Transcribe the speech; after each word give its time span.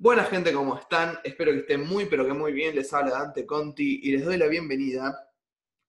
Buena 0.00 0.22
gente, 0.22 0.52
¿cómo 0.52 0.78
están? 0.78 1.18
Espero 1.24 1.50
que 1.50 1.58
estén 1.58 1.84
muy, 1.84 2.04
pero 2.04 2.24
que 2.24 2.32
muy 2.32 2.52
bien. 2.52 2.76
Les 2.76 2.94
habla 2.94 3.18
Dante 3.18 3.44
Conti 3.44 3.98
y 4.04 4.12
les 4.12 4.24
doy 4.24 4.36
la 4.36 4.46
bienvenida 4.46 5.28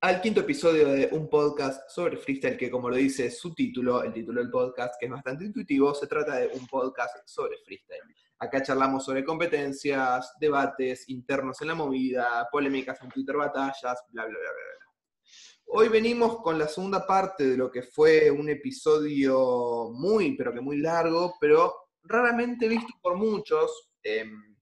al 0.02 0.20
quinto 0.20 0.40
episodio 0.40 0.88
de 0.88 1.10
un 1.12 1.30
podcast 1.30 1.88
sobre 1.88 2.18
freestyle 2.18 2.58
que, 2.58 2.72
como 2.72 2.90
lo 2.90 2.96
dice 2.96 3.30
su 3.30 3.54
título, 3.54 4.02
el 4.02 4.12
título 4.12 4.42
del 4.42 4.50
podcast, 4.50 4.96
que 5.00 5.06
es 5.06 5.12
bastante 5.12 5.46
intuitivo, 5.46 5.94
se 5.94 6.08
trata 6.08 6.38
de 6.38 6.48
un 6.48 6.66
podcast 6.66 7.18
sobre 7.24 7.60
freestyle. 7.64 8.02
Acá 8.40 8.64
charlamos 8.64 9.06
sobre 9.06 9.24
competencias, 9.24 10.34
debates 10.40 11.08
internos 11.10 11.62
en 11.62 11.68
la 11.68 11.76
movida, 11.76 12.50
polémicas 12.52 13.00
en 13.04 13.10
Twitter, 13.10 13.38
batallas, 13.38 14.04
bla, 14.10 14.26
bla, 14.26 14.40
bla, 14.40 14.40
bla. 14.40 15.24
Hoy 15.68 15.88
venimos 15.88 16.42
con 16.42 16.58
la 16.58 16.68
segunda 16.68 17.06
parte 17.06 17.46
de 17.46 17.58
lo 17.58 17.70
que 17.70 17.84
fue 17.84 18.32
un 18.32 18.50
episodio 18.50 19.92
muy, 19.94 20.36
pero 20.36 20.52
que 20.52 20.62
muy 20.62 20.78
largo, 20.78 21.36
pero 21.40 21.76
raramente 22.02 22.68
visto 22.68 22.92
por 23.04 23.16
muchos, 23.16 23.89
Em, 24.04 24.56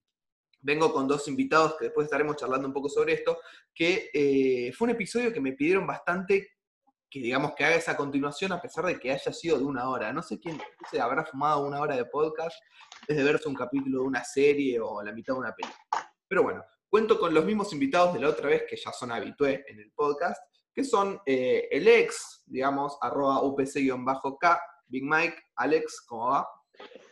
vengo 0.60 0.92
con 0.92 1.06
dos 1.06 1.28
invitados 1.28 1.76
que 1.78 1.86
después 1.86 2.06
estaremos 2.06 2.36
charlando 2.36 2.68
un 2.68 2.74
poco 2.74 2.88
sobre 2.88 3.14
esto, 3.14 3.38
que 3.74 4.10
eh, 4.12 4.72
fue 4.72 4.86
un 4.86 4.94
episodio 4.94 5.32
que 5.32 5.40
me 5.40 5.52
pidieron 5.52 5.86
bastante 5.86 6.58
que 7.10 7.20
digamos 7.20 7.54
que 7.54 7.64
haga 7.64 7.76
esa 7.76 7.96
continuación 7.96 8.52
a 8.52 8.60
pesar 8.60 8.84
de 8.84 8.98
que 8.98 9.10
haya 9.10 9.32
sido 9.32 9.58
de 9.58 9.64
una 9.64 9.88
hora. 9.88 10.12
No 10.12 10.22
sé 10.22 10.38
quién 10.38 10.60
se 10.90 11.00
habrá 11.00 11.24
fumado 11.24 11.66
una 11.66 11.80
hora 11.80 11.96
de 11.96 12.04
podcast 12.04 12.56
desde 13.06 13.24
verse 13.24 13.48
un 13.48 13.54
capítulo 13.54 14.02
de 14.02 14.06
una 14.06 14.24
serie 14.24 14.78
o 14.80 15.02
la 15.02 15.12
mitad 15.12 15.34
de 15.34 15.40
una 15.40 15.54
película. 15.54 16.12
Pero 16.26 16.42
bueno, 16.42 16.64
cuento 16.88 17.18
con 17.18 17.32
los 17.32 17.44
mismos 17.44 17.72
invitados 17.72 18.12
de 18.12 18.20
la 18.20 18.28
otra 18.28 18.48
vez 18.48 18.64
que 18.68 18.76
ya 18.76 18.92
son 18.92 19.10
habitué 19.10 19.64
en 19.68 19.80
el 19.80 19.90
podcast, 19.92 20.42
que 20.74 20.84
son 20.84 21.20
eh, 21.24 21.68
el 21.70 21.88
ex, 21.88 22.42
digamos, 22.46 22.98
arroba 23.00 23.42
upc-k, 23.42 24.60
Big 24.86 25.04
Mike, 25.04 25.36
Alex, 25.56 26.02
¿cómo 26.06 26.30
va? 26.30 26.48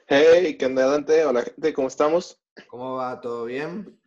Hey, 0.09 0.56
¿qué 0.56 0.66
onda, 0.66 0.87
Dante? 0.87 1.24
Hola, 1.24 1.42
gente, 1.42 1.73
¿cómo 1.74 1.88
estamos? 1.88 2.41
¿Cómo 2.69 2.95
va? 2.95 3.20
¿Todo 3.20 3.46
bien? 3.46 4.01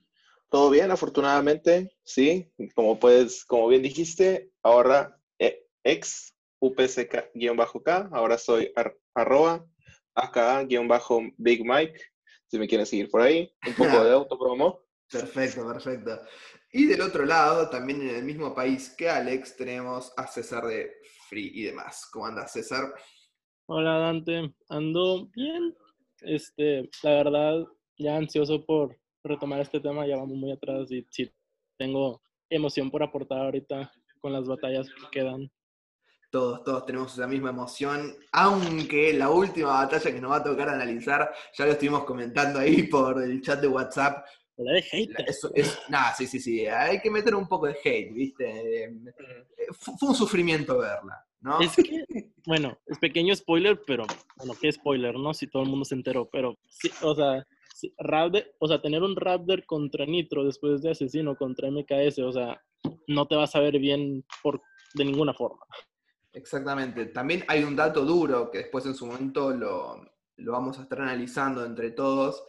Todo 0.49 0.70
bien, 0.70 0.91
afortunadamente, 0.91 1.92
sí. 2.03 2.50
Como 2.73 2.97
puedes, 2.97 3.44
como 3.44 3.67
bien 3.67 3.81
dijiste, 3.81 4.50
ahora 4.64 5.20
eh, 5.39 5.67
ex 5.83 6.33
UPC-K, 6.61 8.09
ahora 8.14 8.38
soy 8.38 8.73
arroba 9.14 9.66
acá-Big 10.16 11.66
Mike, 11.66 12.02
si 12.47 12.58
me 12.58 12.67
quieren 12.70 12.86
seguir 12.86 13.09
por 13.09 13.20
ahí. 13.20 13.53
Un 13.67 13.73
poco 13.73 14.02
de 14.02 14.11
autopromo. 14.14 14.80
Perfecto, 15.11 15.67
perfecto. 15.67 16.22
Y 16.72 16.86
del 16.86 17.02
otro 17.02 17.25
lado, 17.25 17.70
también 17.70 18.03
en 18.03 18.16
el 18.16 18.23
mismo 18.23 18.55
país 18.55 18.95
que 18.97 19.09
Alex, 19.09 19.58
tenemos 19.58 20.14
a 20.16 20.27
César 20.27 20.66
de 20.66 20.94
Free 21.27 21.52
y 21.53 21.64
demás. 21.64 22.08
¿Cómo 22.09 22.25
anda 22.25 22.47
César? 22.47 22.94
Hola 23.66 24.00
Dante, 24.00 24.55
ando 24.70 25.27
bien, 25.36 25.75
este, 26.22 26.89
la 27.03 27.12
verdad, 27.12 27.66
ya 27.98 28.17
ansioso 28.17 28.66
por 28.66 28.98
retomar 29.23 29.62
este 29.62 29.80
tema, 29.80 30.08
ya 30.08 30.17
vamos 30.17 30.38
muy 30.38 30.52
atrás 30.52 30.92
y 30.92 31.06
sí, 31.09 31.31
tengo 31.78 32.22
emoción 32.50 32.89
por 32.89 33.03
aportar 33.03 33.39
ahorita 33.39 33.92
con 34.20 34.34
las 34.34 34.48
batallas 34.48 34.88
que 34.89 35.20
quedan. 35.20 35.52
Todos, 36.31 36.64
todos 36.64 36.86
tenemos 36.86 37.14
esa 37.14 37.26
misma 37.26 37.50
emoción, 37.50 38.16
aunque 38.31 39.14
la 39.14 39.30
última 39.30 39.70
batalla 39.70 40.11
que 40.11 40.22
nos 40.22 40.31
va 40.31 40.38
a 40.38 40.44
tocar 40.44 40.70
analizar, 40.70 41.34
ya 41.58 41.66
lo 41.66 41.72
estuvimos 41.72 42.03
comentando 42.03 42.59
ahí 42.59 42.83
por 42.83 43.22
el 43.22 43.42
chat 43.42 43.59
de 43.59 43.67
WhatsApp. 43.67 44.26
La 44.59 44.73
de 44.73 44.85
hate. 44.91 45.13
Eso 45.25 45.52
es, 45.55 45.79
nada, 45.88 46.13
sí, 46.13 46.27
sí, 46.27 46.39
sí, 46.39 46.67
hay 46.67 46.99
que 46.99 47.09
meter 47.09 47.33
un 47.33 47.47
poco 47.47 47.67
de 47.67 47.77
hate, 47.83 48.13
¿viste? 48.13 48.93
Fue 49.79 50.09
un 50.09 50.15
sufrimiento 50.15 50.77
verla. 50.77 51.25
Es 51.61 51.75
que, 51.77 52.03
bueno, 52.45 52.77
es 52.85 52.99
pequeño 52.99 53.33
spoiler, 53.33 53.81
pero 53.87 54.05
bueno, 54.35 54.53
¿qué 54.59 54.69
spoiler, 54.69 55.15
no? 55.15 55.33
Si 55.33 55.47
todo 55.47 55.63
el 55.63 55.69
mundo 55.69 55.85
se 55.85 55.95
enteró, 55.95 56.30
pero 56.30 56.59
sí, 56.67 56.91
o 57.02 57.15
sea, 57.15 57.47
o 58.59 58.67
sea, 58.67 58.81
tener 58.81 59.02
un 59.02 59.15
Raptor 59.15 59.65
contra 59.65 60.05
Nitro 60.05 60.43
después 60.43 60.81
de 60.81 60.91
Asesino 60.91 61.37
contra 61.37 61.71
MKS, 61.71 62.19
o 62.19 62.31
sea, 62.33 62.61
no 63.07 63.27
te 63.27 63.35
vas 63.35 63.55
a 63.55 63.61
ver 63.61 63.80
bien 63.80 64.25
por, 64.43 64.61
de 64.93 65.05
ninguna 65.05 65.33
forma. 65.33 65.65
Exactamente. 66.33 67.05
También 67.05 67.45
hay 67.48 67.64
un 67.64 67.77
dato 67.77 68.03
duro 68.03 68.52
que 68.52 68.59
después 68.59 68.86
en 68.86 68.95
su 68.95 69.05
momento 69.05 69.52
lo, 69.52 70.03
lo 70.36 70.52
vamos 70.52 70.77
a 70.80 70.83
estar 70.83 70.99
analizando 71.02 71.65
entre 71.65 71.92
todos, 71.92 72.43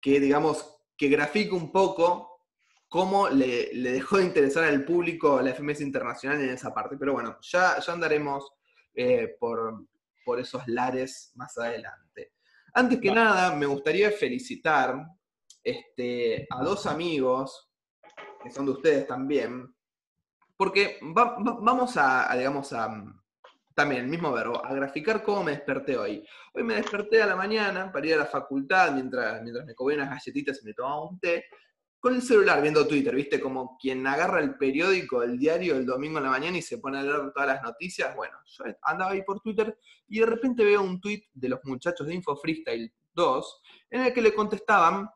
que 0.00 0.20
digamos 0.20 0.79
que 1.00 1.08
grafica 1.08 1.54
un 1.54 1.72
poco 1.72 2.42
cómo 2.86 3.30
le, 3.30 3.70
dejó 3.72 4.18
de 4.18 4.24
interesar 4.24 4.64
al 4.64 4.84
público 4.84 5.40
la 5.40 5.54
FMS 5.54 5.80
Internacional 5.80 6.42
en 6.42 6.50
esa 6.50 6.74
parte. 6.74 6.98
Pero 6.98 7.14
bueno, 7.14 7.38
ya, 7.40 7.80
ya 7.80 7.92
andaremos 7.94 8.52
eh, 8.94 9.34
por, 9.40 9.86
esos 10.38 10.68
lares 10.68 11.32
más 11.36 11.56
adelante. 11.56 12.34
Antes 12.74 13.00
que 13.00 13.10
nada, 13.10 13.56
me 13.56 13.64
gustaría 13.64 14.12
felicitar 14.12 14.94
este, 15.64 16.46
a 16.50 16.62
dos 16.62 16.84
amigos, 16.86 17.72
que 18.42 18.50
son 18.50 18.66
de 18.66 18.72
ustedes 18.72 19.06
también, 19.06 19.74
porque 20.54 20.98
vamos 21.02 21.96
a, 21.96 22.32
digamos, 22.36 22.72
a, 22.74 22.88
también 23.74 24.02
el 24.02 24.08
mismo 24.08 24.32
verbo, 24.32 24.64
a 24.64 24.74
graficar 24.74 25.22
cómo 25.22 25.44
me 25.44 25.52
desperté 25.52 25.96
hoy. 25.96 26.26
Hoy 26.54 26.62
me 26.62 26.74
desperté 26.74 27.22
a 27.22 27.26
la 27.26 27.36
mañana 27.36 27.90
para 27.92 28.06
ir 28.06 28.14
a 28.14 28.18
la 28.18 28.26
facultad 28.26 28.92
mientras, 28.92 29.42
mientras 29.42 29.66
me 29.66 29.74
comía 29.74 29.96
unas 29.96 30.10
galletitas 30.10 30.60
y 30.62 30.66
me 30.66 30.74
tomaba 30.74 31.08
un 31.08 31.18
té, 31.18 31.44
con 32.00 32.14
el 32.14 32.22
celular 32.22 32.62
viendo 32.62 32.86
Twitter, 32.86 33.14
¿viste? 33.14 33.38
Como 33.38 33.76
quien 33.78 34.06
agarra 34.06 34.40
el 34.40 34.56
periódico, 34.56 35.22
el 35.22 35.38
diario 35.38 35.76
el 35.76 35.84
domingo 35.84 36.16
en 36.18 36.24
la 36.24 36.30
mañana 36.30 36.56
y 36.56 36.62
se 36.62 36.78
pone 36.78 36.98
a 36.98 37.02
leer 37.02 37.30
todas 37.34 37.46
las 37.46 37.62
noticias. 37.62 38.16
Bueno, 38.16 38.38
yo 38.46 38.64
andaba 38.82 39.10
ahí 39.10 39.22
por 39.22 39.40
Twitter 39.40 39.78
y 40.08 40.20
de 40.20 40.26
repente 40.26 40.64
veo 40.64 40.80
un 40.80 40.98
tweet 40.98 41.24
de 41.34 41.50
los 41.50 41.60
muchachos 41.64 42.06
de 42.06 42.14
Info 42.14 42.34
Freestyle 42.36 42.90
2 43.12 43.62
en 43.90 44.00
el 44.00 44.14
que 44.14 44.22
le 44.22 44.32
contestaban, 44.32 45.10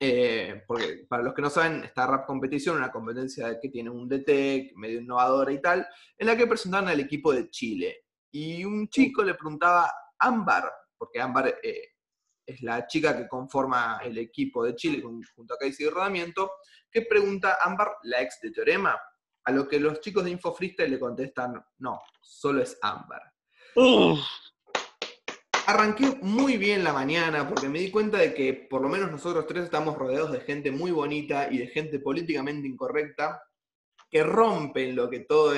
eh, 0.00 0.62
porque 0.66 1.06
para 1.08 1.22
los 1.22 1.34
que 1.34 1.42
no 1.42 1.50
saben, 1.50 1.84
está 1.84 2.06
Rap 2.06 2.26
Competición, 2.26 2.76
una 2.76 2.92
competencia 2.92 3.58
que 3.60 3.68
tiene 3.68 3.90
un 3.90 4.08
DT 4.08 4.72
medio 4.76 5.00
innovadora 5.00 5.52
y 5.52 5.60
tal, 5.60 5.86
en 6.16 6.26
la 6.26 6.36
que 6.36 6.46
presentaban 6.46 6.88
al 6.88 7.00
equipo 7.00 7.32
de 7.32 7.50
Chile. 7.50 8.04
Y 8.30 8.64
un 8.64 8.88
chico 8.88 9.22
le 9.22 9.34
preguntaba, 9.34 9.92
Ámbar, 10.18 10.70
porque 10.96 11.20
Ámbar 11.20 11.58
eh, 11.62 11.94
es 12.46 12.62
la 12.62 12.86
chica 12.86 13.16
que 13.16 13.26
conforma 13.26 14.00
el 14.04 14.18
equipo 14.18 14.64
de 14.64 14.74
Chile 14.76 15.02
junto 15.02 15.54
a 15.54 15.58
Casey 15.58 15.88
Rodamiento, 15.88 16.52
que 16.90 17.02
pregunta, 17.02 17.58
Ámbar, 17.60 17.96
la 18.04 18.22
ex 18.22 18.40
de 18.40 18.52
Teorema, 18.52 18.98
a 19.44 19.50
lo 19.50 19.66
que 19.66 19.80
los 19.80 20.00
chicos 20.00 20.24
de 20.24 20.30
Info 20.30 20.56
le 20.60 20.98
contestan, 21.00 21.64
no, 21.78 22.02
solo 22.20 22.62
es 22.62 22.78
Ámbar. 22.82 23.22
Arranqué 25.68 26.16
muy 26.22 26.56
bien 26.56 26.82
la 26.82 26.94
mañana 26.94 27.46
porque 27.46 27.68
me 27.68 27.80
di 27.80 27.90
cuenta 27.90 28.16
de 28.16 28.32
que 28.32 28.54
por 28.54 28.80
lo 28.80 28.88
menos 28.88 29.10
nosotros 29.10 29.46
tres 29.46 29.64
estamos 29.64 29.98
rodeados 29.98 30.32
de 30.32 30.40
gente 30.40 30.70
muy 30.70 30.90
bonita 30.92 31.52
y 31.52 31.58
de 31.58 31.66
gente 31.66 31.98
políticamente 31.98 32.66
incorrecta 32.66 33.42
que 34.08 34.22
rompen 34.22 34.96
lo 34.96 35.10
que 35.10 35.20
todo 35.20 35.52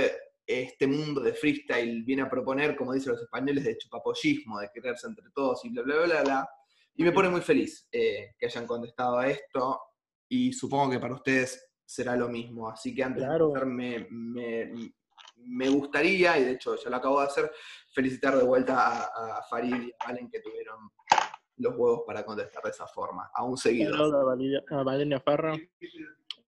este 0.44 0.88
mundo 0.88 1.20
de 1.20 1.32
freestyle 1.32 2.02
viene 2.02 2.22
a 2.22 2.28
proponer, 2.28 2.74
como 2.74 2.92
dicen 2.92 3.12
los 3.12 3.22
españoles, 3.22 3.62
de 3.62 3.78
chupapollismo, 3.78 4.58
de 4.58 4.68
quererse 4.74 5.06
entre 5.06 5.30
todos 5.32 5.64
y 5.64 5.68
bla, 5.68 5.82
bla, 5.82 6.02
bla, 6.02 6.22
bla. 6.24 6.50
Y 6.96 7.04
me 7.04 7.12
pone 7.12 7.28
muy 7.28 7.42
feliz 7.42 7.86
eh, 7.92 8.34
que 8.36 8.46
hayan 8.46 8.66
contestado 8.66 9.16
a 9.16 9.28
esto 9.28 9.80
y 10.28 10.52
supongo 10.52 10.90
que 10.90 10.98
para 10.98 11.14
ustedes 11.14 11.70
será 11.84 12.16
lo 12.16 12.28
mismo. 12.28 12.68
Así 12.68 12.92
que 12.92 13.04
antes 13.04 13.22
de 13.22 13.32
empezar, 13.32 13.64
me, 13.64 14.08
gustaría, 15.68 16.38
y 16.38 16.44
de 16.44 16.52
hecho 16.52 16.76
ya 16.76 16.90
lo 16.90 16.96
acabo 16.96 17.20
de 17.20 17.26
hacer, 17.26 17.52
felicitar 17.92 18.36
de 18.36 18.44
vuelta 18.44 19.06
a, 19.06 19.42
Farid 19.48 19.74
y 19.74 19.92
a 19.98 20.06
Valen 20.06 20.30
que 20.30 20.40
tuvieron 20.40 20.90
los 21.56 21.76
huevos 21.76 22.02
para 22.06 22.24
contestar 22.24 22.62
de 22.62 22.70
esa 22.70 22.86
forma, 22.86 23.30
aún 23.34 23.56
seguido. 23.56 23.94
A 24.70 24.82
Valen 24.82 25.12
y 25.12 25.14
a 25.14 25.20
Farra. 25.20 25.56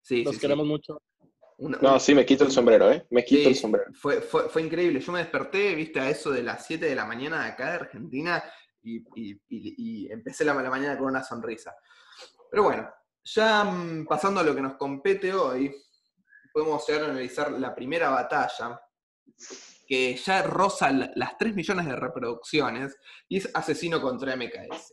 Sí, 0.01 0.23
los 0.23 0.37
queremos 0.37 0.65
mucho. 0.65 1.01
no, 1.57 1.99
sí, 1.99 2.15
me 2.15 2.25
quito 2.25 2.43
el 2.43 2.51
sombrero, 2.51 2.91
¿eh? 2.91 3.05
Me 3.09 3.23
quito 3.23 3.49
el 3.49 3.55
sombrero. 3.55 3.91
Fue, 3.93 4.21
fue, 4.21 4.49
fue, 4.49 4.61
increíble. 4.61 4.99
Yo 4.99 5.11
me 5.11 5.19
desperté, 5.19 5.75
viste, 5.75 5.99
a 5.99 6.09
eso 6.09 6.31
de 6.31 6.43
las 6.43 6.65
7 6.65 6.85
de 6.85 6.95
la 6.95 7.05
mañana 7.05 7.43
de 7.43 7.49
acá 7.49 7.69
de 7.69 7.75
Argentina 7.75 8.43
y, 9.49 10.11
empecé 10.11 10.45
la, 10.45 10.53
mañana 10.53 10.97
con 10.97 11.07
una 11.07 11.23
sonrisa. 11.23 11.75
Pero 12.49 12.63
bueno, 12.63 12.89
ya 13.23 13.63
mm, 13.63 14.05
pasando 14.05 14.39
a 14.39 14.43
lo 14.43 14.55
que 14.55 14.61
nos 14.61 14.75
compete 14.75 15.33
hoy, 15.33 15.75
podemos 16.57 16.87
llegar 16.87 17.03
a 17.03 17.11
analizar 17.11 17.51
la 17.51 17.75
primera 17.75 18.09
batalla, 18.09 18.81
que 19.87 20.15
ya 20.15 20.41
roza 20.41 20.91
las 20.91 21.37
3 21.37 21.53
millones 21.53 21.85
de 21.85 21.95
reproducciones, 21.95 22.97
y 23.29 23.37
es 23.37 23.51
Asesino 23.53 24.01
contra 24.01 24.35
MKS. 24.35 24.91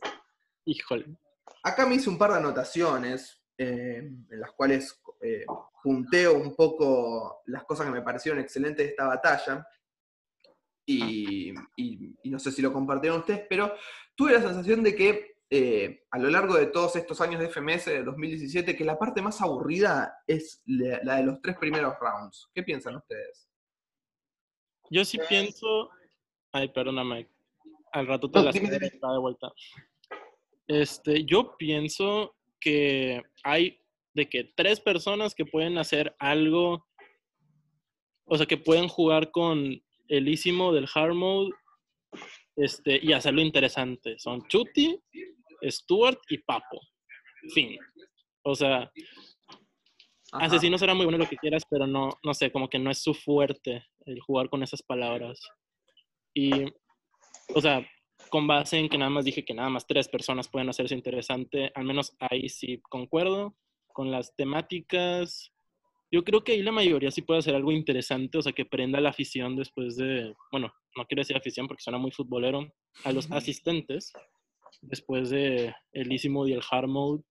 Híjole. 0.65 1.17
Acá 1.63 1.87
me 1.87 1.95
hice 1.95 2.11
un 2.11 2.19
par 2.19 2.33
de 2.33 2.37
anotaciones, 2.37 3.41
eh, 3.57 3.97
en 3.97 4.39
las 4.39 4.51
cuales 4.51 5.01
eh, 5.23 5.43
punteo 5.81 6.35
un 6.35 6.55
poco 6.55 7.41
las 7.47 7.63
cosas 7.63 7.87
que 7.87 7.93
me 7.93 8.03
parecieron 8.03 8.39
excelentes 8.39 8.85
de 8.85 8.91
esta 8.91 9.07
batalla 9.07 9.67
y, 10.85 11.51
no 12.25 12.37
sé 12.37 12.51
si 12.51 12.61
lo 12.61 12.71
compartieron 12.71 13.21
ustedes, 13.21 13.47
pero 13.49 13.73
tuve 14.13 14.33
la 14.33 14.41
sensación 14.41 14.83
de 14.83 14.95
que 14.95 15.34
eh, 15.49 16.03
a 16.09 16.17
lo 16.17 16.29
largo 16.29 16.55
de 16.55 16.67
todos 16.67 16.95
estos 16.95 17.21
años 17.21 17.39
de 17.39 17.49
FMS 17.49 17.85
de 17.85 18.03
2017, 18.03 18.75
que 18.75 18.83
la 18.83 18.97
parte 18.97 19.21
más 19.21 19.41
aburrida 19.41 20.17
es 20.25 20.61
la, 20.65 21.17
de 21.17 21.23
los 21.23 21.41
tres 21.41 21.57
primeros 21.57 21.93
rounds. 21.99 22.49
¿Qué 22.53 22.63
piensan 22.63 22.95
ustedes? 22.95 23.47
Yo 24.89 25.05
sí 25.05 25.19
pienso... 25.29 25.89
Ay, 26.51 26.69
perdóname. 26.69 27.29
Al 27.91 28.07
rato 28.07 28.29
te 28.29 28.41
la 28.41 28.51
de 28.51 29.19
vuelta. 29.19 29.51
Este, 30.67 31.25
yo 31.25 31.55
pienso 31.57 32.35
que 32.59 33.21
hay 33.43 33.79
de 34.13 34.27
que 34.27 34.51
tres 34.55 34.79
personas 34.79 35.35
que 35.35 35.45
pueden 35.45 35.77
hacer 35.77 36.15
algo, 36.19 36.87
o 38.25 38.37
sea, 38.37 38.47
que 38.47 38.57
pueden 38.57 38.87
jugar 38.87 39.31
con 39.31 39.81
el 40.07 40.27
ísimo 40.27 40.73
del 40.73 40.87
hard 40.93 41.13
mode 41.13 41.51
este, 42.55 42.99
y 43.01 43.13
hacerlo 43.13 43.41
interesante. 43.41 44.17
Son 44.19 44.47
Chuti, 44.47 44.99
Stuart 45.63 46.19
y 46.29 46.37
Papo. 46.39 46.79
Fin. 47.53 47.77
O 48.43 48.55
sea, 48.55 48.91
Asesino 50.31 50.77
será 50.77 50.93
muy 50.93 51.05
bueno 51.05 51.17
lo 51.17 51.29
que 51.29 51.37
quieras, 51.37 51.63
pero 51.69 51.87
no, 51.87 52.09
no 52.23 52.33
sé, 52.33 52.51
como 52.51 52.69
que 52.69 52.79
no 52.79 52.91
es 52.91 52.99
su 52.99 53.13
fuerte 53.13 53.85
el 54.05 54.19
jugar 54.19 54.49
con 54.49 54.63
esas 54.63 54.81
palabras. 54.81 55.39
Y, 56.33 56.51
o 57.53 57.61
sea, 57.61 57.85
con 58.29 58.47
base 58.47 58.77
en 58.77 58.89
que 58.89 58.97
nada 58.97 59.09
más 59.09 59.25
dije 59.25 59.45
que 59.45 59.53
nada 59.53 59.69
más 59.69 59.87
tres 59.87 60.07
personas 60.07 60.49
pueden 60.49 60.69
hacerse 60.69 60.95
interesante, 60.95 61.71
al 61.75 61.85
menos 61.85 62.15
ahí 62.19 62.49
sí 62.49 62.81
concuerdo. 62.89 63.55
Con 63.93 64.11
las 64.11 64.35
temáticas, 64.35 65.53
yo 66.15 66.23
creo 66.23 66.45
que 66.45 66.53
ahí 66.53 66.63
la 66.63 66.71
mayoría 66.71 67.11
sí 67.11 67.23
puede 67.23 67.39
hacer 67.39 67.55
algo 67.55 67.73
interesante, 67.73 68.37
o 68.37 68.41
sea, 68.41 68.53
que 68.53 68.63
prenda 68.63 69.01
la 69.01 69.09
afición 69.09 69.57
después 69.57 69.97
de, 69.97 70.33
bueno, 70.49 70.73
no 70.95 71.05
quiero 71.05 71.19
decir 71.19 71.35
afición 71.35 71.67
porque 71.67 71.83
suena 71.83 71.99
muy 71.99 72.11
futbolero, 72.11 72.71
a 73.03 73.11
los 73.11 73.29
asistentes, 73.31 74.13
después 74.81 75.29
de 75.29 75.75
el 75.91 76.09
easy 76.13 76.29
mode 76.29 76.51
y 76.51 76.53
el 76.53 76.63
hard 76.71 76.87
mode. 76.87 77.21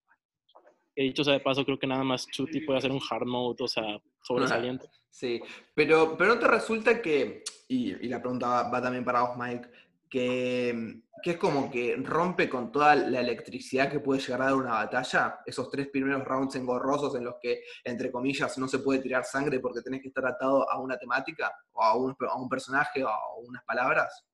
He 0.97 1.05
dicho, 1.05 1.23
o 1.23 1.25
sea, 1.25 1.33
de 1.33 1.41
paso, 1.41 1.65
creo 1.65 1.79
que 1.79 1.87
nada 1.87 2.05
más 2.05 2.27
Chuti 2.27 2.61
puede 2.61 2.79
hacer 2.79 2.93
un 2.93 3.01
hard 3.11 3.27
mode, 3.27 3.65
o 3.65 3.69
sea, 3.69 3.99
sobresaliente. 4.23 4.87
Sí, 5.15 5.41
pero, 5.75 6.17
pero 6.19 6.35
no 6.35 6.41
te 6.41 6.49
resulta 6.49 7.01
que, 7.01 7.45
y, 7.69 7.93
y 8.05 8.09
la 8.09 8.21
pregunta 8.21 8.49
va, 8.49 8.69
va, 8.69 8.83
también 8.83 9.05
para 9.05 9.23
vos, 9.23 9.39
Mike, 9.39 9.69
que, 10.09 11.01
que, 11.23 11.31
es 11.33 11.37
como 11.37 11.71
que 11.71 11.97
rompe 11.97 12.49
con 12.49 12.71
toda 12.71 12.95
la 12.95 13.21
electricidad 13.21 13.91
que 13.91 14.01
puede 14.01 14.21
llegar 14.21 14.43
a 14.43 14.45
dar 14.47 14.55
una 14.55 14.73
batalla, 14.73 15.41
esos 15.47 15.71
tres 15.71 15.89
primeros 15.89 16.25
rounds 16.25 16.56
engorrosos 16.56 17.15
en 17.17 17.25
los 17.25 17.35
que, 17.41 17.62
entre 17.85 18.11
comillas, 18.11 18.56
no 18.59 18.69
se 18.69 18.79
puede 18.79 19.01
tirar 19.01 19.25
sangre 19.25 19.61
porque 19.61 19.83
tenés 19.83 20.03
que 20.03 20.09
estar 20.09 20.27
atado 20.27 20.71
a 20.71 20.81
una 20.81 20.97
temática, 20.99 21.53
o 21.73 21.83
a 21.83 21.97
un, 21.97 22.17
a 22.29 22.37
un 22.37 22.49
personaje, 22.49 23.05
o 23.05 23.09
a 23.09 23.37
unas 23.39 23.65
palabras. 23.65 24.25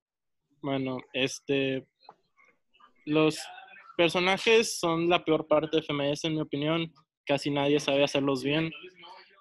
Bueno, 0.61 0.97
este, 1.13 1.87
los 3.05 3.39
personajes 3.97 4.79
son 4.79 5.09
la 5.09 5.23
peor 5.23 5.47
parte 5.47 5.77
de 5.77 5.83
FMS, 5.83 6.25
en 6.25 6.35
mi 6.35 6.41
opinión. 6.41 6.93
Casi 7.25 7.49
nadie 7.49 7.79
sabe 7.79 8.03
hacerlos 8.03 8.43
bien. 8.43 8.71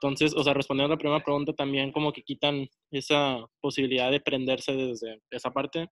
Entonces, 0.02 0.34
o 0.34 0.42
sea, 0.42 0.54
respondiendo 0.54 0.94
a 0.94 0.96
la 0.96 0.98
primera 0.98 1.22
pregunta, 1.22 1.52
también 1.52 1.92
como 1.92 2.10
que 2.10 2.22
quitan 2.22 2.66
esa 2.90 3.36
posibilidad 3.60 4.10
de 4.10 4.20
prenderse 4.20 4.72
desde 4.72 5.20
esa 5.30 5.50
parte. 5.50 5.90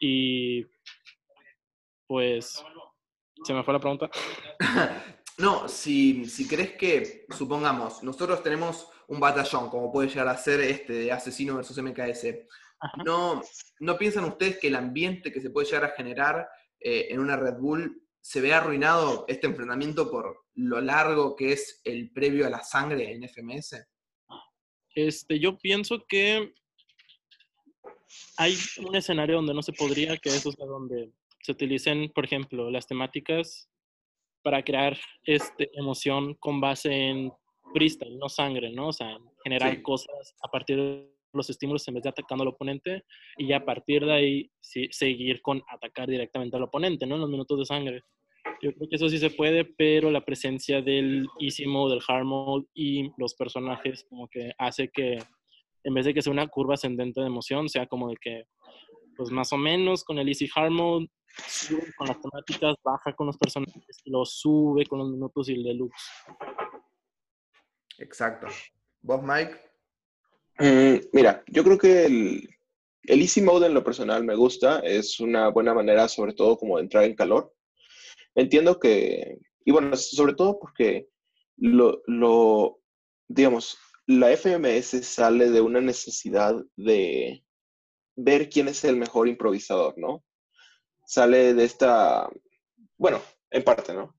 Y 0.00 0.64
pues, 2.06 2.64
se 3.44 3.52
me 3.52 3.62
fue 3.62 3.74
la 3.74 3.80
pregunta. 3.80 4.10
no, 5.38 5.68
si, 5.68 6.24
si 6.24 6.48
crees 6.48 6.78
que, 6.78 7.26
supongamos, 7.36 8.02
nosotros 8.02 8.42
tenemos 8.42 8.88
un 9.08 9.20
batallón, 9.20 9.68
como 9.68 9.92
puede 9.92 10.08
llegar 10.08 10.28
a 10.28 10.36
ser 10.38 10.60
este 10.60 10.94
de 10.94 11.12
Asesino 11.12 11.56
versus 11.56 11.76
MKS. 11.76 12.24
¿No, 13.04 13.42
¿No 13.80 13.98
piensan 13.98 14.24
ustedes 14.24 14.58
que 14.58 14.68
el 14.68 14.76
ambiente 14.76 15.30
que 15.30 15.42
se 15.42 15.50
puede 15.50 15.66
llegar 15.66 15.84
a 15.84 15.94
generar 15.94 16.48
eh, 16.80 17.08
en 17.10 17.20
una 17.20 17.36
Red 17.36 17.58
Bull 17.58 18.02
se 18.22 18.40
ve 18.40 18.54
arruinado 18.54 19.26
este 19.28 19.46
enfrentamiento 19.46 20.10
por 20.10 20.44
lo 20.58 20.80
largo 20.80 21.36
que 21.36 21.52
es 21.52 21.80
el 21.84 22.10
previo 22.10 22.46
a 22.46 22.50
la 22.50 22.62
sangre 22.62 23.12
en 23.12 23.28
FMS? 23.28 23.86
Este, 24.94 25.38
yo 25.38 25.56
pienso 25.56 26.04
que 26.08 26.52
hay 28.36 28.56
un 28.84 28.96
escenario 28.96 29.36
donde 29.36 29.54
no 29.54 29.62
se 29.62 29.72
podría, 29.72 30.16
que 30.16 30.30
es 30.30 30.42
donde 30.42 31.12
se 31.42 31.52
utilicen, 31.52 32.10
por 32.12 32.24
ejemplo, 32.24 32.70
las 32.70 32.86
temáticas 32.86 33.70
para 34.42 34.64
crear 34.64 34.98
este, 35.24 35.70
emoción 35.74 36.34
con 36.34 36.60
base 36.60 36.90
en 36.92 37.32
freestyle, 37.72 38.18
no 38.18 38.28
sangre, 38.28 38.72
¿no? 38.72 38.88
O 38.88 38.92
sea, 38.92 39.16
generar 39.44 39.76
sí. 39.76 39.82
cosas 39.82 40.34
a 40.42 40.48
partir 40.48 40.76
de 40.76 41.18
los 41.34 41.50
estímulos 41.50 41.86
en 41.86 41.94
vez 41.94 42.02
de 42.02 42.08
atacando 42.08 42.42
al 42.42 42.48
oponente 42.48 43.04
y 43.36 43.52
a 43.52 43.64
partir 43.64 44.04
de 44.04 44.12
ahí 44.12 44.50
sí, 44.60 44.88
seguir 44.90 45.40
con 45.42 45.62
atacar 45.68 46.08
directamente 46.08 46.56
al 46.56 46.64
oponente, 46.64 47.06
¿no? 47.06 47.14
En 47.14 47.20
los 47.20 47.30
minutos 47.30 47.58
de 47.58 47.64
sangre. 47.64 48.02
Yo 48.60 48.72
creo 48.74 48.88
que 48.88 48.96
eso 48.96 49.08
sí 49.08 49.18
se 49.18 49.30
puede, 49.30 49.64
pero 49.64 50.10
la 50.10 50.24
presencia 50.24 50.82
del 50.82 51.26
easy 51.38 51.66
mode, 51.66 51.94
del 51.94 52.04
hard 52.06 52.24
mode 52.24 52.66
y 52.74 53.10
los 53.16 53.34
personajes 53.34 54.04
como 54.08 54.28
que 54.28 54.52
hace 54.58 54.88
que 54.88 55.18
en 55.84 55.94
vez 55.94 56.04
de 56.04 56.14
que 56.14 56.22
sea 56.22 56.32
una 56.32 56.48
curva 56.48 56.74
ascendente 56.74 57.20
de 57.20 57.26
emoción, 57.26 57.68
sea 57.68 57.86
como 57.86 58.10
de 58.10 58.16
que, 58.20 58.44
pues 59.16 59.30
más 59.30 59.52
o 59.52 59.56
menos 59.56 60.04
con 60.04 60.18
el 60.18 60.28
easy 60.28 60.48
hard 60.54 60.70
mode, 60.70 61.06
sube 61.46 61.92
con 61.96 62.08
las 62.08 62.20
temáticas, 62.20 62.76
baja 62.82 63.14
con 63.14 63.26
los 63.26 63.36
personajes, 63.36 64.00
lo 64.04 64.24
sube 64.24 64.86
con 64.86 64.98
los 64.98 65.08
minutos 65.08 65.48
y 65.48 65.54
el 65.54 65.62
deluxe. 65.62 66.02
Exacto. 67.98 68.46
¿Vos, 69.00 69.22
Mike? 69.22 69.56
Mm, 70.58 71.08
mira, 71.12 71.42
yo 71.46 71.62
creo 71.64 71.78
que 71.78 72.06
el, 72.06 72.48
el 73.04 73.20
easy 73.20 73.40
mode 73.40 73.66
en 73.66 73.74
lo 73.74 73.84
personal 73.84 74.24
me 74.24 74.34
gusta, 74.34 74.80
es 74.80 75.20
una 75.20 75.48
buena 75.48 75.74
manera 75.74 76.08
sobre 76.08 76.34
todo 76.34 76.58
como 76.58 76.76
de 76.76 76.82
entrar 76.82 77.04
en 77.04 77.14
calor. 77.14 77.54
Entiendo 78.38 78.78
que, 78.78 79.36
y 79.64 79.72
bueno, 79.72 79.96
sobre 79.96 80.32
todo 80.32 80.60
porque 80.60 81.08
lo, 81.56 82.02
lo 82.06 82.78
digamos, 83.26 83.76
la 84.06 84.30
FMS 84.30 85.04
sale 85.04 85.50
de 85.50 85.60
una 85.60 85.80
necesidad 85.80 86.54
de 86.76 87.42
ver 88.14 88.48
quién 88.48 88.68
es 88.68 88.84
el 88.84 88.94
mejor 88.94 89.26
improvisador, 89.26 89.98
¿no? 89.98 90.24
Sale 91.04 91.52
de 91.52 91.64
esta, 91.64 92.30
bueno, 92.96 93.20
en 93.50 93.64
parte, 93.64 93.92
¿no? 93.92 94.16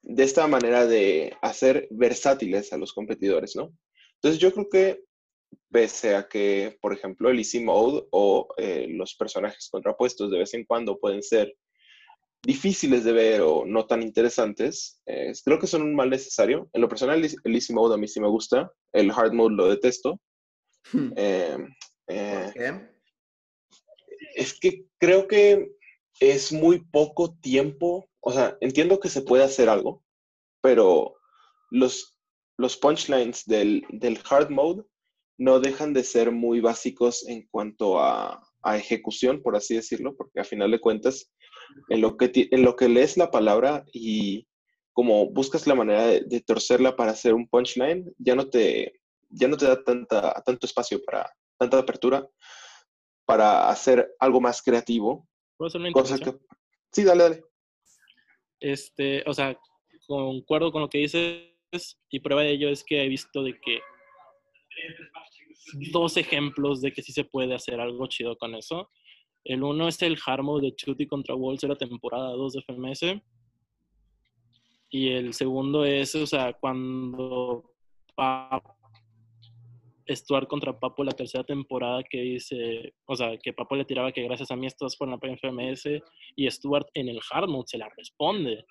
De 0.00 0.22
esta 0.22 0.46
manera 0.46 0.86
de 0.86 1.36
hacer 1.42 1.86
versátiles 1.90 2.72
a 2.72 2.78
los 2.78 2.94
competidores, 2.94 3.56
¿no? 3.56 3.74
Entonces 4.14 4.40
yo 4.40 4.54
creo 4.54 4.70
que 4.70 5.04
pese 5.70 6.16
a 6.16 6.26
que, 6.26 6.78
por 6.80 6.94
ejemplo, 6.94 7.28
el 7.28 7.36
Easy 7.36 7.60
Mode 7.60 8.06
o 8.10 8.48
eh, 8.56 8.86
los 8.88 9.14
personajes 9.16 9.68
contrapuestos 9.68 10.30
de 10.30 10.38
vez 10.38 10.54
en 10.54 10.64
cuando 10.64 10.98
pueden 10.98 11.22
ser 11.22 11.54
difíciles 12.42 13.04
de 13.04 13.12
ver 13.12 13.40
o 13.42 13.64
no 13.66 13.86
tan 13.86 14.02
interesantes, 14.02 15.00
eh, 15.06 15.32
creo 15.44 15.58
que 15.58 15.66
son 15.66 15.82
un 15.82 15.94
mal 15.94 16.10
necesario. 16.10 16.68
En 16.72 16.80
lo 16.80 16.88
personal, 16.88 17.22
el 17.22 17.54
Easy 17.54 17.72
Mode 17.72 17.94
a 17.94 17.98
mí 17.98 18.08
sí 18.08 18.20
me 18.20 18.28
gusta, 18.28 18.72
el 18.92 19.10
Hard 19.10 19.32
Mode 19.32 19.54
lo 19.54 19.68
detesto. 19.68 20.20
Hmm. 20.92 21.12
Eh, 21.16 21.58
¿Por 22.06 22.52
qué? 22.54 22.90
Es 24.34 24.58
que 24.58 24.86
creo 24.98 25.28
que 25.28 25.70
es 26.20 26.52
muy 26.52 26.80
poco 26.90 27.34
tiempo, 27.36 28.08
o 28.20 28.32
sea, 28.32 28.56
entiendo 28.60 29.00
que 29.00 29.08
se 29.08 29.22
puede 29.22 29.44
hacer 29.44 29.68
algo, 29.68 30.02
pero 30.62 31.16
los, 31.70 32.18
los 32.56 32.76
punchlines 32.76 33.44
del, 33.46 33.84
del 33.90 34.18
Hard 34.28 34.50
Mode 34.50 34.84
no 35.38 35.60
dejan 35.60 35.94
de 35.94 36.04
ser 36.04 36.30
muy 36.30 36.60
básicos 36.60 37.26
en 37.26 37.46
cuanto 37.48 37.98
a, 37.98 38.42
a, 38.62 38.76
ejecución, 38.76 39.42
por 39.42 39.56
así 39.56 39.74
decirlo, 39.74 40.14
porque 40.16 40.40
a 40.40 40.44
final 40.44 40.70
de 40.70 40.80
cuentas, 40.80 41.32
en 41.88 42.00
lo 42.00 42.16
que, 42.16 42.30
en 42.34 42.62
lo 42.62 42.76
que 42.76 42.88
lees 42.88 43.16
la 43.16 43.30
palabra 43.30 43.84
y 43.92 44.46
como 44.92 45.30
buscas 45.30 45.66
la 45.66 45.74
manera 45.74 46.06
de, 46.06 46.22
de, 46.26 46.40
torcerla 46.40 46.96
para 46.96 47.12
hacer 47.12 47.34
un 47.34 47.48
punchline, 47.48 48.12
ya 48.18 48.34
no 48.34 48.48
te, 48.48 49.00
ya 49.28 49.48
no 49.48 49.56
te 49.56 49.66
da 49.66 49.82
tanta, 49.82 50.42
tanto 50.44 50.66
espacio 50.66 51.02
para, 51.04 51.30
tanta 51.58 51.78
apertura 51.78 52.28
para 53.24 53.68
hacer 53.68 54.12
algo 54.18 54.40
más 54.40 54.60
creativo. 54.62 55.28
¿Puedo 55.56 55.68
hacer 55.68 55.80
una 55.80 55.92
cosa 55.92 56.18
que... 56.18 56.34
Sí, 56.92 57.04
dale, 57.04 57.22
dale. 57.22 57.44
Este, 58.58 59.22
o 59.26 59.32
sea, 59.32 59.56
concuerdo 60.06 60.72
con 60.72 60.82
lo 60.82 60.88
que 60.88 60.98
dices 60.98 61.46
y 62.10 62.20
prueba 62.20 62.42
de 62.42 62.50
ello 62.50 62.68
es 62.68 62.82
que 62.82 63.04
he 63.04 63.08
visto 63.08 63.44
de 63.44 63.58
que 63.60 63.78
dos 65.92 66.16
ejemplos 66.16 66.80
de 66.80 66.92
que 66.92 67.02
sí 67.02 67.12
se 67.12 67.24
puede 67.24 67.54
hacer 67.54 67.80
algo 67.80 68.06
chido 68.06 68.36
con 68.36 68.54
eso. 68.54 68.90
El 69.44 69.62
uno 69.62 69.88
es 69.88 70.00
el 70.02 70.18
Harmo 70.24 70.60
de 70.60 70.74
Chuty 70.74 71.06
contra 71.06 71.34
Wolves 71.34 71.60
de 71.62 71.68
la 71.68 71.76
temporada 71.76 72.30
2 72.32 72.52
de 72.52 72.62
FMS. 72.62 73.22
Y 74.90 75.08
el 75.08 75.32
segundo 75.34 75.84
es, 75.84 76.14
o 76.14 76.26
sea, 76.26 76.52
cuando 76.52 77.72
Papo, 78.14 78.76
Stuart 80.08 80.48
contra 80.48 80.78
Papo 80.78 81.04
la 81.04 81.12
tercera 81.12 81.44
temporada 81.44 82.02
que 82.02 82.20
dice, 82.20 82.94
o 83.06 83.14
sea, 83.14 83.38
que 83.38 83.52
Papo 83.52 83.76
le 83.76 83.84
tiraba 83.84 84.12
que 84.12 84.22
gracias 84.24 84.50
a 84.50 84.56
mí 84.56 84.66
estás 84.66 84.96
por 84.96 85.08
la 85.08 85.16
FMS 85.18 86.02
y 86.34 86.50
Stuart 86.50 86.88
en 86.94 87.08
el 87.08 87.20
hard 87.30 87.48
mode 87.48 87.68
se 87.68 87.78
la 87.78 87.88
responde 87.96 88.64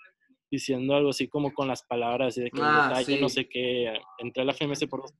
diciendo 0.51 0.95
algo 0.95 1.09
así 1.09 1.27
como 1.27 1.53
con 1.53 1.67
las 1.67 1.83
palabras 1.83 2.37
y 2.37 2.41
de 2.41 2.51
que 2.51 2.59
Ah, 2.61 2.87
detalle, 2.89 3.15
sí. 3.15 3.21
no 3.21 3.29
sé 3.29 3.47
qué, 3.47 3.93
entré 4.17 4.41
a 4.41 4.45
la 4.45 4.53
FMS 4.53 4.87
por 4.87 5.01
dos 5.01 5.13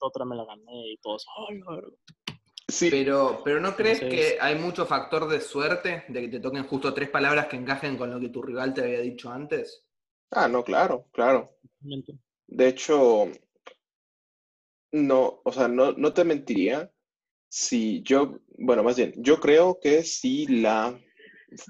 otra 0.00 0.24
me 0.24 0.36
la 0.36 0.44
gané 0.44 0.92
y 0.92 0.98
la 1.04 1.74
verga". 1.76 1.96
Sí, 2.68 2.88
Pero, 2.88 3.42
pero 3.44 3.60
¿no 3.60 3.74
crees 3.74 4.00
Entonces- 4.00 4.32
que 4.34 4.40
hay 4.40 4.54
mucho 4.56 4.86
factor 4.86 5.28
de 5.28 5.40
suerte 5.40 6.04
de 6.08 6.20
que 6.20 6.28
te 6.28 6.40
toquen 6.40 6.64
justo 6.68 6.94
tres 6.94 7.10
palabras 7.10 7.48
que 7.48 7.56
encajen 7.56 7.96
con 7.96 8.10
lo 8.12 8.20
que 8.20 8.28
tu 8.28 8.42
rival 8.42 8.72
te 8.74 8.82
había 8.82 9.00
dicho 9.00 9.28
antes? 9.30 9.84
ah, 10.30 10.46
no, 10.46 10.62
claro, 10.62 11.06
claro. 11.12 11.56
De 12.46 12.68
hecho, 12.68 13.26
no, 14.92 15.40
o 15.44 15.52
sea, 15.52 15.66
no, 15.68 15.92
no 15.92 16.12
te 16.12 16.24
mentiría 16.24 16.90
si 17.48 18.02
yo, 18.02 18.38
bueno, 18.58 18.82
más 18.84 18.96
bien, 18.96 19.12
yo 19.16 19.40
creo 19.40 19.78
que 19.80 20.04
si 20.04 20.46
la 20.46 20.96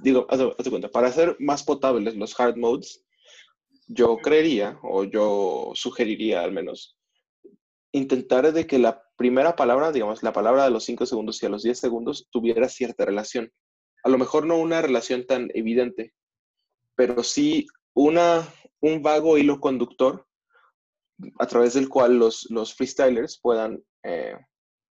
digo, 0.03 0.27
haz 0.29 0.39
de- 0.39 0.55
haz 0.59 0.65
de 0.65 0.71
cuenta, 0.71 0.91
para 0.91 1.09
hacer 1.09 1.37
más 1.39 1.63
potables 1.63 2.15
los 2.17 2.39
hard 2.39 2.57
modes, 2.59 3.03
yo 3.87 4.19
creería, 4.19 4.79
o 4.83 5.05
yo 5.05 5.73
sugeriría 5.75 6.43
al 6.43 6.53
menos, 6.53 6.99
intentar 7.93 8.53
de 8.53 8.67
que 8.67 8.79
la 8.79 9.03
primera 9.17 9.57
palabra, 9.57 9.93
digamos, 9.93 10.23
la 10.23 10.33
palabra 10.33 10.65
de 10.65 10.71
los 10.71 10.85
5 10.85 11.07
segundos 11.07 11.43
y 11.43 11.47
a 11.47 11.49
los 11.49 11.63
10 11.63 11.79
segundos 11.79 12.29
tuviera 12.31 12.69
cierta 12.69 13.05
relación. 13.05 13.53
A 14.05 14.09
lo 14.09 14.19
mejor 14.19 14.47
no 14.47 14.57
una 14.59 14.81
relación 14.81 15.27
tan 15.27 15.51
evidente, 15.55 16.15
pero 16.97 17.23
sí 17.23 17.67
una, 17.95 18.47
un 18.81 19.03
vago 19.03 19.37
hilo 19.39 19.61
conductor 19.61 20.27
a 21.39 21.47
través 21.47 21.75
del 21.75 21.89
cual 21.89 22.19
los, 22.19 22.47
los 22.51 22.75
freestylers 22.75 23.39
puedan, 23.41 23.83
eh, 24.05 24.37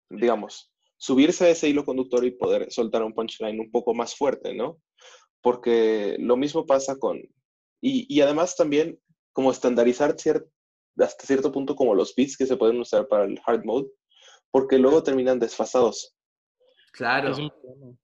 digamos, 0.08 0.72
subirse 0.96 1.44
a 1.44 1.50
ese 1.50 1.68
hilo 1.68 1.84
conductor 1.84 2.24
y 2.24 2.30
poder 2.30 2.72
soltar 2.72 3.02
un 3.02 3.12
punchline 3.12 3.60
un 3.60 3.70
poco 3.70 3.92
más 3.94 4.16
fuerte, 4.16 4.54
¿no? 4.54 4.80
Porque 5.42 6.16
lo 6.18 6.36
mismo 6.36 6.64
pasa 6.64 6.96
con... 6.96 7.18
Y, 7.82 8.06
y 8.08 8.20
además 8.22 8.56
también 8.56 8.98
como 9.32 9.50
estandarizar 9.50 10.16
cier- 10.16 10.48
hasta 10.98 11.26
cierto 11.26 11.50
punto 11.50 11.74
como 11.74 11.94
los 11.94 12.14
beats 12.14 12.36
que 12.36 12.46
se 12.46 12.56
pueden 12.56 12.80
usar 12.80 13.08
para 13.08 13.24
el 13.24 13.40
hard 13.44 13.64
mode, 13.64 13.88
porque 14.50 14.78
luego 14.78 15.02
terminan 15.02 15.38
desfasados. 15.38 16.16
Claro. 16.92 17.30
Es 17.32 17.38
un 17.38 17.50
problema. 17.50 17.96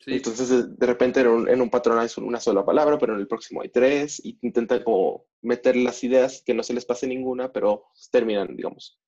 Sí. 0.00 0.12
Entonces, 0.12 0.78
de, 0.78 0.86
repente 0.86 1.20
en 1.20 1.26
un, 1.26 1.48
en 1.48 1.60
un 1.60 1.70
patrón 1.70 1.98
hay 1.98 2.08
una 2.18 2.40
sola 2.40 2.64
palabra, 2.64 2.98
pero 2.98 3.14
en 3.14 3.20
el 3.20 3.26
próximo 3.26 3.62
hay 3.62 3.68
tres, 3.68 4.24
y 4.24 4.38
intentan 4.42 4.82
como 4.82 5.26
meter 5.42 5.76
las 5.76 6.02
ideas 6.04 6.42
que 6.44 6.54
no 6.54 6.62
se 6.62 6.72
les 6.72 6.84
pase 6.84 7.06
ninguna, 7.06 7.52
pero 7.52 7.84
terminan, 8.10 8.56
digamos, 8.56 9.00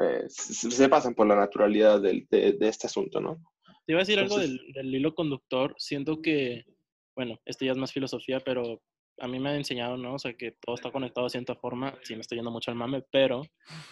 eh, 0.00 0.24
se, 0.28 0.70
se 0.70 0.88
pasan 0.88 1.14
por 1.14 1.26
la 1.26 1.36
naturalidad 1.36 2.00
del- 2.00 2.26
de, 2.30 2.52
de 2.52 2.68
este 2.68 2.86
asunto, 2.86 3.20
¿no? 3.20 3.40
Te 3.86 3.92
iba 3.92 4.00
a 4.00 4.04
decir 4.04 4.18
algo 4.18 4.38
del, 4.38 4.60
del 4.72 4.94
hilo 4.94 5.14
conductor. 5.14 5.74
Siento 5.78 6.22
que, 6.22 6.64
bueno, 7.14 7.38
esto 7.44 7.64
ya 7.64 7.72
es 7.72 7.78
más 7.78 7.92
filosofía, 7.92 8.40
pero 8.40 8.80
a 9.18 9.28
mí 9.28 9.38
me 9.38 9.50
han 9.50 9.56
enseñado, 9.56 9.96
¿no? 9.96 10.14
O 10.14 10.18
sea, 10.18 10.34
que 10.34 10.52
todo 10.60 10.74
está 10.74 10.90
conectado 10.90 11.26
de 11.26 11.30
cierta 11.30 11.54
forma. 11.54 11.96
Sí, 12.02 12.14
me 12.14 12.22
estoy 12.22 12.38
yendo 12.38 12.50
mucho 12.50 12.70
al 12.70 12.76
mame, 12.76 13.02
pero 13.10 13.42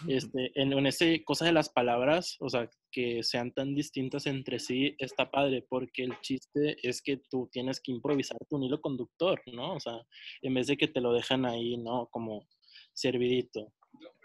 este, 0.07 0.51
en, 0.55 0.73
en 0.73 0.85
ese 0.85 1.23
cosa 1.23 1.45
de 1.45 1.53
las 1.53 1.69
palabras, 1.69 2.35
o 2.39 2.49
sea, 2.49 2.69
que 2.91 3.23
sean 3.23 3.51
tan 3.53 3.73
distintas 3.73 4.25
entre 4.25 4.59
sí, 4.59 4.95
está 4.99 5.31
padre, 5.31 5.65
porque 5.67 6.03
el 6.03 6.19
chiste 6.21 6.75
es 6.83 7.01
que 7.01 7.21
tú 7.29 7.49
tienes 7.51 7.79
que 7.81 7.91
improvisarte 7.91 8.45
un 8.51 8.63
hilo 8.63 8.81
conductor, 8.81 9.41
¿no? 9.53 9.75
O 9.75 9.79
sea, 9.79 10.01
en 10.41 10.53
vez 10.53 10.67
de 10.67 10.77
que 10.77 10.87
te 10.87 11.01
lo 11.01 11.13
dejan 11.13 11.45
ahí, 11.45 11.77
¿no? 11.77 12.07
Como 12.11 12.47
servidito. 12.93 13.73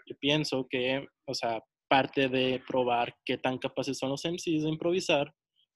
Yo 0.05 0.15
pienso 0.19 0.67
que, 0.69 1.05
o 1.25 1.33
sea, 1.33 1.63
parte 1.87 2.29
de 2.29 2.61
probar 2.67 3.15
qué 3.25 3.37
tan 3.37 3.57
capaces 3.57 3.97
son 3.97 4.09
los 4.09 4.23
MCs 4.25 4.63
de 4.63 4.69
improvisar, 4.69 5.33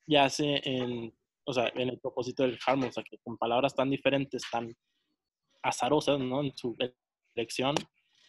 yace 0.08 0.62
en, 0.64 1.14
o 1.46 1.54
sea, 1.54 1.72
en 1.76 1.90
el 1.90 2.00
propósito 2.00 2.44
del 2.44 2.60
harmony, 2.66 2.90
o 2.90 2.92
sea, 2.92 3.04
que 3.04 3.18
con 3.24 3.38
palabras 3.38 3.76
tan 3.76 3.90
diferentes, 3.90 4.44
tan 4.52 4.70
azarosas, 5.64 6.20
¿no? 6.20 6.42
En 6.42 6.56
su 6.56 6.76
elección, 7.36 7.76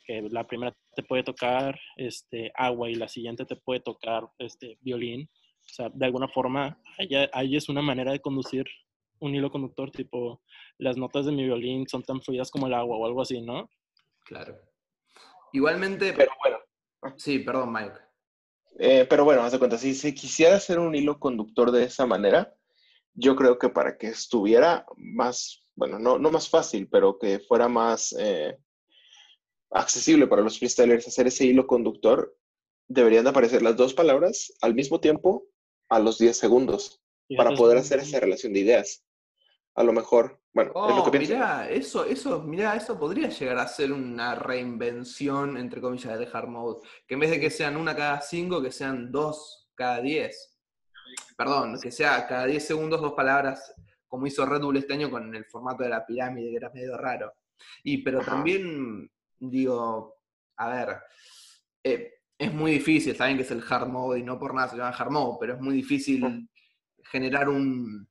que 0.06 0.22
la 0.30 0.46
primera 0.46 0.76
te 0.94 1.02
puede 1.02 1.22
tocar 1.22 1.78
este, 1.96 2.52
agua 2.54 2.88
y 2.90 2.94
la 2.94 3.08
siguiente 3.08 3.44
te 3.44 3.56
puede 3.56 3.80
tocar 3.80 4.28
este, 4.38 4.78
violín. 4.80 5.28
O 5.60 5.74
sea, 5.74 5.88
de 5.92 6.06
alguna 6.06 6.28
forma, 6.28 6.78
ahí, 6.98 7.08
ahí 7.32 7.56
es 7.56 7.68
una 7.68 7.82
manera 7.82 8.12
de 8.12 8.20
conducir 8.20 8.64
un 9.20 9.34
hilo 9.34 9.50
conductor, 9.50 9.90
tipo, 9.90 10.42
las 10.78 10.96
notas 10.96 11.26
de 11.26 11.32
mi 11.32 11.44
violín 11.44 11.88
son 11.88 12.02
tan 12.02 12.20
fluidas 12.20 12.50
como 12.50 12.66
el 12.66 12.74
agua 12.74 12.96
o 12.96 13.06
algo 13.06 13.22
así, 13.22 13.40
¿no? 13.40 13.70
Claro. 14.24 14.58
Igualmente, 15.52 16.12
Pero 16.12 16.32
bueno, 16.42 16.58
sí, 17.16 17.38
perdón, 17.38 17.72
Mike. 17.72 17.94
eh, 18.78 19.06
pero 19.08 19.24
bueno, 19.24 19.42
haz 19.42 19.52
de 19.52 19.58
cuenta, 19.58 19.78
si 19.78 19.94
se 19.94 20.14
quisiera 20.14 20.56
hacer 20.56 20.78
un 20.78 20.94
hilo 20.94 21.18
conductor 21.18 21.70
de 21.70 21.84
esa 21.84 22.06
manera, 22.06 22.54
yo 23.14 23.36
creo 23.36 23.58
que 23.58 23.68
para 23.68 23.96
que 23.96 24.08
estuviera 24.08 24.84
más, 24.96 25.63
bueno, 25.76 25.98
no, 25.98 26.18
no 26.18 26.30
más 26.30 26.48
fácil, 26.48 26.88
pero 26.88 27.18
que 27.18 27.40
fuera 27.40 27.68
más 27.68 28.14
eh, 28.18 28.56
accesible 29.70 30.26
para 30.26 30.42
los 30.42 30.58
freestylers 30.58 31.06
hacer 31.08 31.26
ese 31.26 31.44
hilo 31.46 31.66
conductor, 31.66 32.36
deberían 32.86 33.24
de 33.24 33.30
aparecer 33.30 33.62
las 33.62 33.76
dos 33.76 33.94
palabras 33.94 34.52
al 34.60 34.74
mismo 34.74 35.00
tiempo 35.00 35.46
a 35.88 35.98
los 35.98 36.18
10 36.18 36.36
segundos 36.36 37.00
para 37.36 37.54
poder 37.54 37.78
hacer 37.78 37.98
esa 38.00 38.20
relación 38.20 38.52
de 38.52 38.60
ideas. 38.60 39.04
A 39.74 39.82
lo 39.82 39.92
mejor, 39.92 40.40
bueno, 40.52 40.70
es 40.86 40.94
lo 40.94 41.02
Oh, 41.02 41.04
que 41.04 41.10
pienso. 41.10 41.32
mirá, 41.34 41.68
eso, 41.68 42.04
eso, 42.04 42.42
mirá, 42.42 42.76
eso 42.76 42.96
podría 42.98 43.28
llegar 43.28 43.58
a 43.58 43.66
ser 43.66 43.90
una 43.92 44.34
reinvención, 44.36 45.56
entre 45.56 45.80
comillas, 45.80 46.16
del 46.18 46.28
hard 46.32 46.48
mode. 46.48 46.86
Que 47.08 47.14
en 47.14 47.20
vez 47.20 47.30
de 47.30 47.40
que 47.40 47.50
sean 47.50 47.76
una 47.76 47.96
cada 47.96 48.20
cinco, 48.20 48.62
que 48.62 48.70
sean 48.70 49.10
dos 49.10 49.68
cada 49.74 50.00
diez. 50.00 50.56
Perdón, 51.36 51.80
que 51.82 51.90
sea 51.90 52.26
cada 52.28 52.46
diez 52.46 52.64
segundos 52.64 53.00
dos 53.00 53.14
palabras, 53.14 53.74
como 54.14 54.28
hizo 54.28 54.46
Red 54.46 54.60
Bull 54.60 54.76
este 54.76 54.92
año 54.94 55.10
con 55.10 55.34
el 55.34 55.44
formato 55.46 55.82
de 55.82 55.88
la 55.88 56.06
pirámide, 56.06 56.50
que 56.50 56.56
era 56.56 56.70
medio 56.72 56.96
raro. 56.96 57.32
Y 57.82 57.98
pero 57.98 58.20
Ajá. 58.20 58.30
también, 58.30 59.10
digo, 59.40 60.14
a 60.56 60.68
ver, 60.68 60.98
eh, 61.82 62.12
es 62.38 62.54
muy 62.54 62.70
difícil, 62.74 63.16
saben 63.16 63.36
que 63.36 63.42
es 63.42 63.50
el 63.50 63.64
hard 63.68 63.88
mode 63.88 64.20
y 64.20 64.22
no 64.22 64.38
por 64.38 64.54
nada 64.54 64.68
se 64.68 64.76
llama 64.76 64.90
hard 64.96 65.10
mode, 65.10 65.36
pero 65.40 65.54
es 65.54 65.60
muy 65.60 65.74
difícil 65.74 66.48
generar 67.10 67.48
un, 67.48 68.08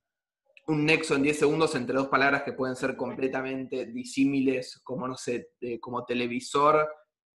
un 0.67 0.85
nexo 0.85 1.15
en 1.15 1.23
10 1.23 1.39
segundos 1.39 1.73
entre 1.75 1.95
dos 1.95 2.09
palabras 2.09 2.43
que 2.43 2.51
pueden 2.51 2.75
ser 2.75 2.97
completamente 2.97 3.85
disímiles, 3.85 4.81
como 4.83 5.07
no 5.07 5.15
sé, 5.15 5.51
eh, 5.61 5.79
como 5.79 6.03
televisor 6.03 6.85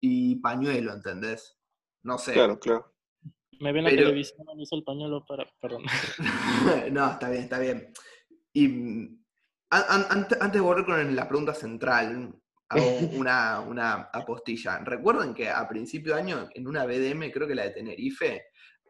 y 0.00 0.40
pañuelo, 0.40 0.92
¿entendés? 0.92 1.56
No 2.02 2.18
sé. 2.18 2.32
Claro, 2.32 2.58
claro. 2.58 2.92
Me 3.60 3.72
ven 3.72 3.84
la 3.84 3.90
Pero- 3.90 4.02
televisión, 4.08 4.44
me 4.56 4.62
hizo 4.64 4.74
el 4.74 4.82
pañuelo 4.82 5.24
para, 5.24 5.48
perdón. 5.60 5.84
no, 6.92 7.12
está 7.12 7.30
bien, 7.30 7.44
está 7.44 7.60
bien. 7.60 7.92
Y 8.56 8.68
mm, 8.68 9.24
an- 9.70 9.84
an- 9.88 10.06
ante- 10.08 10.36
antes 10.40 10.52
de 10.52 10.60
volver 10.60 10.86
con 10.86 11.14
la 11.14 11.28
pregunta 11.28 11.52
central, 11.52 12.34
hago 12.70 12.86
una, 13.28 13.60
una 13.60 13.92
apostilla. 14.12 14.78
Recuerden 14.78 15.34
que 15.34 15.50
a 15.50 15.68
principio 15.68 16.14
de 16.14 16.20
año, 16.22 16.48
en 16.54 16.66
una 16.66 16.86
BDM, 16.86 17.30
creo 17.30 17.46
que 17.46 17.54
la 17.54 17.64
de 17.64 17.70
Tenerife, 17.72 18.46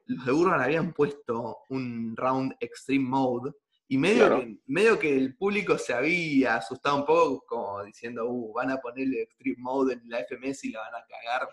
los 0.07 0.25
de 0.25 0.31
Urban 0.33 0.61
habían 0.61 0.93
puesto 0.93 1.59
un 1.71 2.15
round 2.17 2.55
Extreme 2.61 3.09
Mode. 3.09 3.53
Y 3.89 3.99
medio, 3.99 4.27
Claro. 4.27 4.41
que, 4.41 4.59
medio 4.67 4.99
que 4.99 5.17
el 5.17 5.37
público 5.37 5.79
se 5.79 5.95
había 5.95 6.57
asustado 6.57 6.97
un 6.97 7.05
poco, 7.07 7.45
como 7.47 7.85
diciendo, 7.85 8.29
uh, 8.29 8.53
van 8.53 8.71
a 8.71 8.77
ponerle 8.79 9.23
Extreme 9.23 9.57
Mode 9.59 9.95
en 9.95 10.09
la 10.09 10.21
FMS 10.21 10.65
y 10.65 10.71
la 10.73 10.81
van 10.81 10.95
a 10.95 11.05
cagar. 11.07 11.49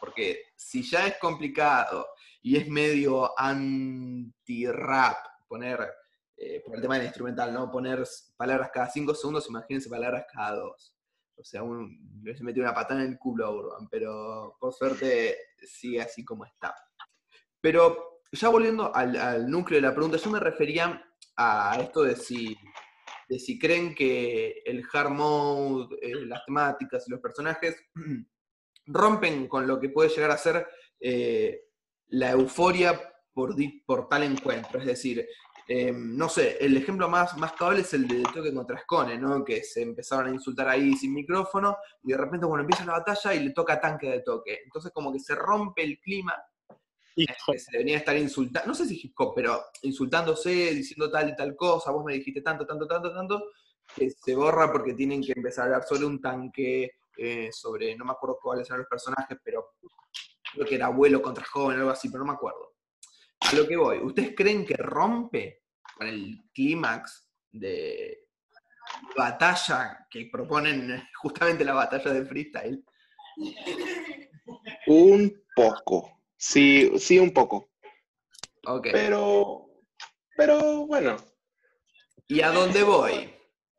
Porque 0.00 0.42
si 0.56 0.82
ya 0.82 1.06
es 1.06 1.16
complicado 1.18 2.06
y 2.42 2.56
es 2.56 2.68
medio 2.68 3.38
anti-rap 3.38 5.16
poner, 5.48 5.78
eh, 6.44 6.60
por 6.66 6.74
el 6.74 6.82
tema 6.82 6.96
del 6.96 7.04
instrumental, 7.04 7.54
¿no? 7.54 7.70
Poner 7.70 8.02
palabras 8.36 8.70
cada 8.74 8.90
cinco 8.90 9.14
segundos, 9.14 9.48
imagínense 9.48 9.88
palabras 9.88 10.24
cada 10.32 10.56
dos. 10.56 10.92
O 11.36 11.44
sea, 11.44 11.62
un, 11.62 12.20
le 12.20 12.36
se 12.36 12.42
metió 12.42 12.64
una 12.64 12.74
patada 12.74 13.04
en 13.04 13.12
el 13.12 13.18
culo 13.18 13.46
a 13.46 13.50
Urban, 13.50 13.88
pero 13.88 14.56
por 14.58 14.72
suerte 14.72 15.36
sigue 15.64 16.00
así 16.00 16.24
como 16.24 16.44
está. 16.44 16.74
Pero 17.60 18.22
ya 18.32 18.48
volviendo 18.48 18.92
al, 18.92 19.48
núcleo 19.48 19.80
de 19.80 19.86
la 19.86 19.94
pregunta, 19.94 20.16
yo 20.16 20.30
me 20.32 20.40
refería 20.40 21.04
a 21.36 21.78
esto 21.80 22.02
de 22.02 22.16
si, 22.16 22.56
de 23.28 23.38
si 23.38 23.56
creen 23.56 23.94
que 23.94 24.62
el 24.66 24.84
hard 24.92 25.10
mode, 25.10 25.96
eh, 26.02 26.26
las 26.26 26.44
temáticas 26.44 27.06
y 27.06 27.12
los 27.12 27.20
personajes 27.20 27.76
rompen 28.86 29.46
con 29.46 29.68
lo 29.68 29.78
que 29.78 29.90
puede 29.90 30.08
llegar 30.08 30.32
a 30.32 30.36
ser 30.36 30.66
eh, 30.98 31.68
la 32.08 32.32
euforia 32.32 33.00
por, 33.32 33.54
por 33.86 34.08
tal 34.08 34.24
encuentro. 34.24 34.80
Es 34.80 34.86
decir, 34.86 35.24
eh, 35.68 35.92
no 35.92 36.28
sé, 36.28 36.58
el 36.60 36.76
ejemplo 36.76 37.08
más, 37.08 37.36
más 37.36 37.52
cabal 37.52 37.78
es 37.78 37.94
el 37.94 38.08
de 38.08 38.22
toque 38.22 38.52
contra 38.52 38.76
Ascone, 38.76 39.18
¿no? 39.18 39.44
Que 39.44 39.62
se 39.62 39.82
empezaron 39.82 40.26
a 40.26 40.34
insultar 40.34 40.68
ahí 40.68 40.94
sin 40.94 41.14
micrófono 41.14 41.76
y 42.02 42.12
de 42.12 42.18
repente, 42.18 42.46
bueno, 42.46 42.62
empieza 42.62 42.84
la 42.84 42.94
batalla 42.94 43.34
y 43.34 43.44
le 43.44 43.50
toca 43.50 43.80
tanque 43.80 44.10
de 44.10 44.20
toque. 44.20 44.60
Entonces, 44.64 44.90
como 44.92 45.12
que 45.12 45.20
se 45.20 45.34
rompe 45.34 45.82
el 45.82 45.98
clima 46.00 46.34
Hijo, 47.14 47.52
que 47.52 47.58
se 47.58 47.72
debería 47.72 47.98
estar 47.98 48.16
insultando, 48.16 48.68
no 48.68 48.74
sé 48.74 48.86
si 48.86 48.98
hip 49.02 49.12
hop, 49.18 49.34
pero 49.34 49.60
insultándose, 49.82 50.50
diciendo 50.74 51.10
tal 51.10 51.28
y 51.28 51.36
tal 51.36 51.54
cosa, 51.54 51.90
vos 51.90 52.04
me 52.04 52.14
dijiste 52.14 52.40
tanto, 52.40 52.66
tanto, 52.66 52.86
tanto, 52.86 53.12
tanto, 53.12 53.50
que 53.94 54.10
se 54.10 54.34
borra 54.34 54.72
porque 54.72 54.94
tienen 54.94 55.22
que 55.22 55.32
empezar 55.36 55.64
a 55.64 55.66
hablar 55.66 55.84
sobre 55.84 56.06
un 56.06 56.20
tanque, 56.20 56.92
eh, 57.16 57.50
sobre, 57.52 57.94
no 57.96 58.06
me 58.06 58.12
acuerdo 58.12 58.38
cuáles 58.42 58.66
eran 58.68 58.80
los 58.80 58.88
personajes, 58.88 59.38
pero 59.44 59.74
creo 60.54 60.66
que 60.66 60.74
era 60.74 60.86
abuelo 60.86 61.20
contra 61.20 61.44
joven, 61.44 61.78
algo 61.78 61.90
así, 61.90 62.08
pero 62.08 62.24
no 62.24 62.32
me 62.32 62.36
acuerdo. 62.36 62.71
A 63.44 63.54
lo 63.54 63.66
que 63.66 63.76
voy, 63.76 63.98
¿ustedes 63.98 64.34
creen 64.36 64.64
que 64.64 64.76
rompe 64.76 65.64
con 65.96 66.06
el 66.06 66.42
clímax 66.52 67.28
de 67.50 68.28
batalla 69.16 70.06
que 70.10 70.28
proponen 70.30 71.02
justamente 71.20 71.64
la 71.64 71.74
batalla 71.74 72.12
de 72.12 72.24
freestyle? 72.24 72.84
Un 74.86 75.44
poco. 75.54 76.22
Sí, 76.36 76.92
sí, 76.98 77.18
un 77.18 77.32
poco. 77.32 77.70
Ok. 78.66 78.88
Pero, 78.92 79.66
pero 80.36 80.86
bueno. 80.86 81.16
¿Y 82.26 82.40
a 82.40 82.50
dónde 82.50 82.82
voy? 82.82 83.32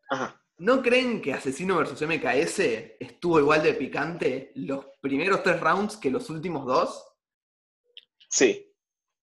Ajá. 0.09 0.39
¿No 0.57 0.81
creen 0.81 1.21
que 1.21 1.33
Asesino 1.33 1.77
vs 1.77 2.01
MKS 2.03 2.59
estuvo 2.99 3.39
igual 3.39 3.63
de 3.63 3.73
picante 3.73 4.51
los 4.55 4.85
primeros 5.01 5.41
tres 5.41 5.59
rounds 5.59 5.97
que 5.97 6.11
los 6.11 6.29
últimos 6.29 6.65
dos? 6.65 7.05
Sí. 8.29 8.72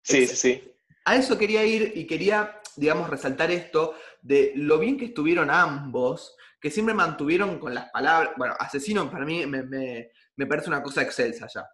Sí, 0.02 0.26
sí, 0.26 0.37
sí. 0.37 0.73
A 1.04 1.16
eso 1.16 1.37
quería 1.38 1.64
ir 1.64 1.92
y 1.95 2.07
quería 2.07 2.61
digamos, 2.76 3.11
resaltar 3.11 3.50
esto 3.50 3.95
de 4.23 4.52
lo 4.57 4.78
bien 4.78 4.97
que 4.97 5.07
estuvieron 5.07 5.50
ambos, 5.50 6.37
que 6.61 6.71
siempre 6.71 6.95
mantuvieron 6.95 7.59
con 7.59 7.75
las 7.75 7.90
palabras, 7.90 8.33
bueno, 8.37 8.54
asesino 8.59 9.11
para 9.11 9.25
mí 9.25 9.45
me, 9.47 9.62
me- 9.62 10.11
me 10.37 10.47
parece 10.47 10.69
una 10.69 10.83
cosa 10.83 11.02
excelsa 11.02 11.47
ya. 11.52 11.66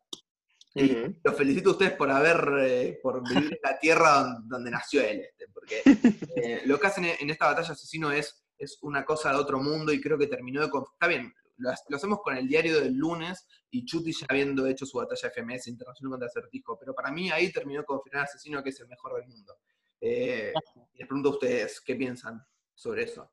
Y 0.75 0.95
los 1.25 1.35
felicito 1.37 1.71
a 1.71 1.73
ustedes 1.73 1.93
por 1.93 2.11
haber, 2.11 2.49
eh, 2.61 2.99
por 3.03 3.27
vivir 3.27 3.53
en 3.55 3.59
la 3.63 3.79
tierra 3.79 4.11
donde, 4.23 4.41
donde 4.47 4.71
nació 4.71 5.01
él, 5.03 5.21
este, 5.21 5.47
porque 5.53 5.83
eh, 6.37 6.63
lo 6.67 6.79
que 6.79 6.87
hacen 6.87 7.05
en 7.05 7.31
esta 7.31 7.47
batalla 7.47 7.73
asesino 7.73 8.13
es, 8.13 8.45
es 8.59 8.79
una 8.83 9.05
cosa 9.05 9.31
de 9.31 9.37
otro 9.37 9.59
mundo 9.63 9.93
y 9.93 10.01
creo 10.01 10.19
que 10.19 10.27
terminó 10.27 10.61
de... 10.61 10.67
Está 10.67 11.07
bien, 11.07 11.33
lo, 11.57 11.71
lo 11.89 11.97
hacemos 11.97 12.19
con 12.23 12.37
el 12.37 12.47
diario 12.47 12.81
del 12.81 12.95
lunes 12.95 13.47
y 13.71 13.85
Chuti 13.85 14.13
ya 14.13 14.27
habiendo 14.29 14.67
hecho 14.67 14.87
su 14.87 14.99
batalla 14.99 15.31
FMS 15.31 15.67
internacional 15.69 16.11
contra 16.13 16.29
Acertijo, 16.29 16.79
pero 16.79 16.95
para 16.95 17.11
mí 17.11 17.31
ahí 17.31 17.53
terminó 17.53 17.81
de 17.81 17.87
confirmar 17.87 18.25
Asesino 18.25 18.63
que 18.63 18.71
es 18.71 18.81
el 18.81 18.89
mejor 18.89 19.15
del 19.19 19.27
mundo. 19.29 19.59
Eh, 20.01 20.53
les 20.95 21.07
pregunto 21.07 21.31
a 21.31 21.33
ustedes, 21.33 21.81
¿qué 21.81 21.95
piensan 21.97 22.45
sobre 22.75 23.05
eso? 23.05 23.31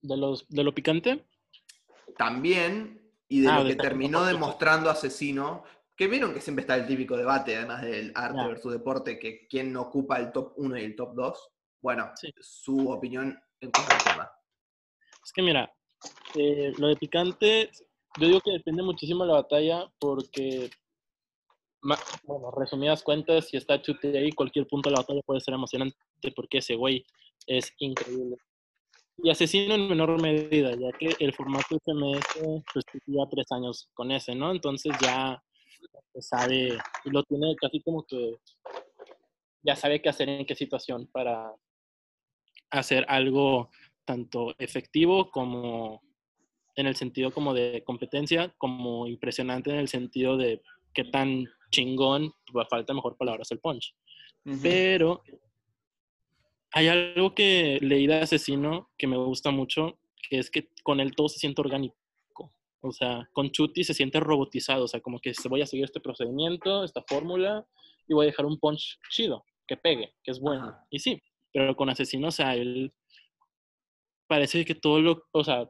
De, 0.00 0.16
los, 0.16 0.46
de 0.48 0.62
lo 0.62 0.72
picante, 0.74 1.26
También, 2.16 3.12
y 3.28 3.40
de 3.42 3.48
Ah, 3.48 3.60
lo 3.60 3.68
que 3.68 3.76
terminó 3.76 4.24
demostrando 4.24 4.90
Asesino, 4.90 5.64
que 5.96 6.06
vieron 6.06 6.32
que 6.32 6.40
siempre 6.40 6.62
está 6.62 6.76
el 6.76 6.86
típico 6.86 7.16
debate, 7.16 7.56
además 7.56 7.82
del 7.82 8.12
arte 8.14 8.46
versus 8.46 8.72
deporte, 8.72 9.18
que 9.18 9.46
quién 9.48 9.72
no 9.72 9.82
ocupa 9.82 10.18
el 10.18 10.30
top 10.32 10.52
1 10.56 10.76
y 10.78 10.84
el 10.84 10.96
top 10.96 11.14
2. 11.14 11.48
Bueno, 11.80 12.12
Sí. 12.16 12.32
su 12.40 12.88
opinión 12.90 13.38
en 13.60 13.70
cuanto 13.70 13.92
al 13.94 14.04
tema. 14.04 14.32
es 15.24 15.32
que 15.32 15.42
mira, 15.42 15.72
eh, 16.36 16.72
lo 16.78 16.88
de 16.88 16.96
picante, 16.96 17.70
yo 18.16 18.26
digo 18.26 18.40
que 18.40 18.52
depende 18.52 18.82
muchísimo 18.82 19.24
de 19.24 19.28
la 19.28 19.40
batalla 19.42 19.90
porque, 19.98 20.70
bueno, 22.24 22.50
resumidas 22.52 23.02
cuentas, 23.02 23.48
si 23.48 23.56
está 23.56 23.80
Chute 23.80 24.18
ahí, 24.18 24.32
cualquier 24.32 24.66
punto 24.66 24.88
de 24.88 24.94
la 24.94 25.02
batalla 25.02 25.22
puede 25.22 25.40
ser 25.40 25.54
emocionante 25.54 25.96
porque 26.34 26.58
ese 26.58 26.74
güey 26.74 27.04
es 27.46 27.72
increíble. 27.78 28.36
Y 29.18 29.30
asesino 29.30 29.74
en 29.74 29.88
menor 29.88 30.20
medida, 30.22 30.74
ya 30.76 30.96
que 30.96 31.16
el 31.18 31.34
formato 31.34 31.76
FMS 31.84 32.62
pues 32.72 32.84
ya 33.06 33.28
tres 33.30 33.46
años 33.50 33.88
con 33.94 34.12
ese, 34.12 34.34
¿no? 34.34 34.52
Entonces 34.52 34.92
ya 35.00 35.42
se 36.12 36.22
sabe, 36.22 36.78
lo 37.04 37.22
tiene 37.24 37.54
casi 37.56 37.80
como 37.82 38.04
que 38.04 38.36
ya 39.62 39.74
sabe 39.74 40.00
qué 40.00 40.08
hacer 40.08 40.28
en 40.28 40.46
qué 40.46 40.54
situación 40.54 41.08
para 41.12 41.52
hacer 42.70 43.04
algo 43.08 43.70
tanto 44.04 44.54
efectivo 44.58 45.30
como 45.30 46.00
en 46.78 46.86
el 46.86 46.94
sentido 46.94 47.32
como 47.32 47.54
de 47.54 47.82
competencia, 47.84 48.54
como 48.56 49.08
impresionante 49.08 49.70
en 49.70 49.78
el 49.78 49.88
sentido 49.88 50.36
de 50.36 50.62
qué 50.94 51.02
tan 51.02 51.44
chingón, 51.72 52.32
falta 52.70 52.94
mejor 52.94 53.16
palabras 53.16 53.50
el 53.50 53.58
punch. 53.58 53.94
Pero 54.62 55.22
hay 56.70 56.86
algo 56.86 57.34
que 57.34 57.78
leí 57.82 58.06
de 58.06 58.20
Asesino 58.20 58.90
que 58.96 59.08
me 59.08 59.16
gusta 59.16 59.50
mucho, 59.50 59.98
que 60.30 60.38
es 60.38 60.50
que 60.50 60.70
con 60.84 61.00
él 61.00 61.16
todo 61.16 61.28
se 61.28 61.40
siente 61.40 61.60
orgánico. 61.60 61.96
O 62.80 62.92
sea, 62.92 63.28
con 63.32 63.50
Chuti 63.50 63.82
se 63.82 63.92
siente 63.92 64.20
robotizado, 64.20 64.84
o 64.84 64.88
sea, 64.88 65.00
como 65.00 65.18
que 65.18 65.32
voy 65.50 65.62
a 65.62 65.66
seguir 65.66 65.84
este 65.84 66.00
procedimiento, 66.00 66.84
esta 66.84 67.02
fórmula, 67.08 67.66
y 68.06 68.14
voy 68.14 68.26
a 68.26 68.30
dejar 68.30 68.46
un 68.46 68.56
punch 68.56 69.00
chido, 69.10 69.44
que 69.66 69.76
pegue, 69.76 70.14
que 70.22 70.30
es 70.30 70.38
bueno. 70.38 70.68
Ajá. 70.68 70.86
Y 70.90 71.00
sí, 71.00 71.20
pero 71.52 71.74
con 71.74 71.90
Asesino, 71.90 72.28
o 72.28 72.30
sea, 72.32 72.54
él 72.54 72.94
parece 74.28 74.64
que 74.64 74.76
todo 74.76 75.00
lo, 75.00 75.24
o 75.32 75.42
sea, 75.42 75.68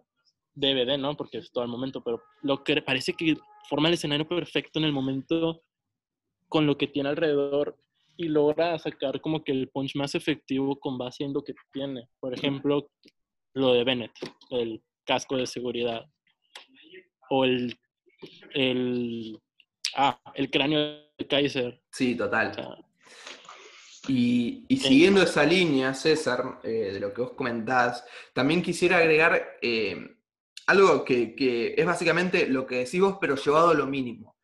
DVD, 0.58 0.98
¿no? 0.98 1.16
Porque 1.16 1.38
es 1.38 1.50
todo 1.52 1.64
el 1.64 1.70
momento, 1.70 2.02
pero 2.02 2.22
lo 2.42 2.62
que 2.64 2.80
parece 2.82 3.12
que 3.14 3.36
forma 3.68 3.88
el 3.88 3.94
escenario 3.94 4.26
perfecto 4.26 4.78
en 4.78 4.84
el 4.86 4.92
momento 4.92 5.62
con 6.48 6.66
lo 6.66 6.76
que 6.78 6.86
tiene 6.86 7.08
alrededor 7.10 7.76
y 8.16 8.28
logra 8.28 8.78
sacar 8.78 9.20
como 9.20 9.44
que 9.44 9.52
el 9.52 9.68
punch 9.68 9.94
más 9.94 10.14
efectivo 10.14 10.78
con 10.80 10.98
base 10.98 11.24
en 11.24 11.32
lo 11.32 11.42
que 11.44 11.54
tiene. 11.72 12.08
Por 12.18 12.34
ejemplo, 12.34 12.90
lo 13.54 13.72
de 13.74 13.84
Bennett, 13.84 14.12
el 14.50 14.82
casco 15.04 15.36
de 15.36 15.46
seguridad. 15.46 16.04
O 17.30 17.44
el, 17.44 17.78
el, 18.54 19.38
ah, 19.94 20.20
el 20.34 20.50
cráneo 20.50 20.80
de 21.16 21.26
Kaiser. 21.28 21.80
Sí, 21.92 22.14
O 22.14 22.24
total. 22.24 22.54
sea, 22.54 22.76
Y, 24.08 24.64
y 24.68 24.76
siguiendo 24.78 25.22
esa 25.22 25.44
línea, 25.44 25.92
César, 25.94 26.60
eh, 26.64 26.92
de 26.94 27.00
lo 27.00 27.12
que 27.12 27.20
vos 27.20 27.32
comentás, 27.34 28.04
también 28.32 28.62
quisiera 28.62 28.96
agregar 28.96 29.58
eh, 29.60 30.16
algo 30.68 31.02
que, 31.02 31.34
que 31.34 31.74
es 31.76 31.86
básicamente 31.86 32.46
lo 32.46 32.66
que 32.66 32.80
decís 32.80 33.00
vos, 33.00 33.16
pero 33.18 33.36
llevado 33.36 33.70
a 33.70 33.74
lo 33.74 33.86
mínimo. 33.86 34.36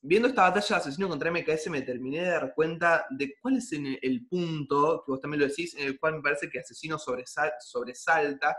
Viendo 0.00 0.26
esta 0.26 0.42
batalla 0.42 0.76
de 0.76 0.80
asesino 0.80 1.10
contra 1.10 1.30
MKS 1.30 1.68
me 1.68 1.82
terminé 1.82 2.22
de 2.22 2.30
dar 2.30 2.54
cuenta 2.54 3.04
de 3.10 3.34
cuál 3.38 3.58
es 3.58 3.70
el, 3.70 4.26
punto, 4.26 5.02
que 5.04 5.12
vos 5.12 5.20
también 5.20 5.42
lo 5.42 5.46
decís, 5.46 5.74
en 5.74 5.86
el 5.86 6.00
cual 6.00 6.14
me 6.14 6.22
parece 6.22 6.48
que 6.48 6.60
asesino 6.60 6.98
sobresal- 6.98 7.52
sobresalta, 7.60 8.56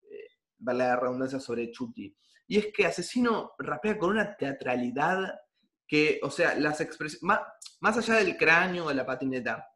eh, 0.00 0.28
la 0.60 0.94
redundancia 0.94 1.40
sobre 1.40 1.72
Chuti. 1.72 2.16
Y 2.46 2.58
es 2.58 2.68
que 2.72 2.86
asesino 2.86 3.54
rapea 3.58 3.98
con 3.98 4.10
una 4.10 4.36
teatralidad 4.36 5.34
que, 5.88 6.20
o 6.22 6.30
sea, 6.30 6.54
las 6.54 6.80
expresiones, 6.80 7.22
más, 7.24 7.40
más 7.80 7.98
allá 7.98 8.14
del 8.14 8.36
cráneo, 8.36 8.88
de 8.88 8.94
la 8.94 9.04
patineta, 9.04 9.66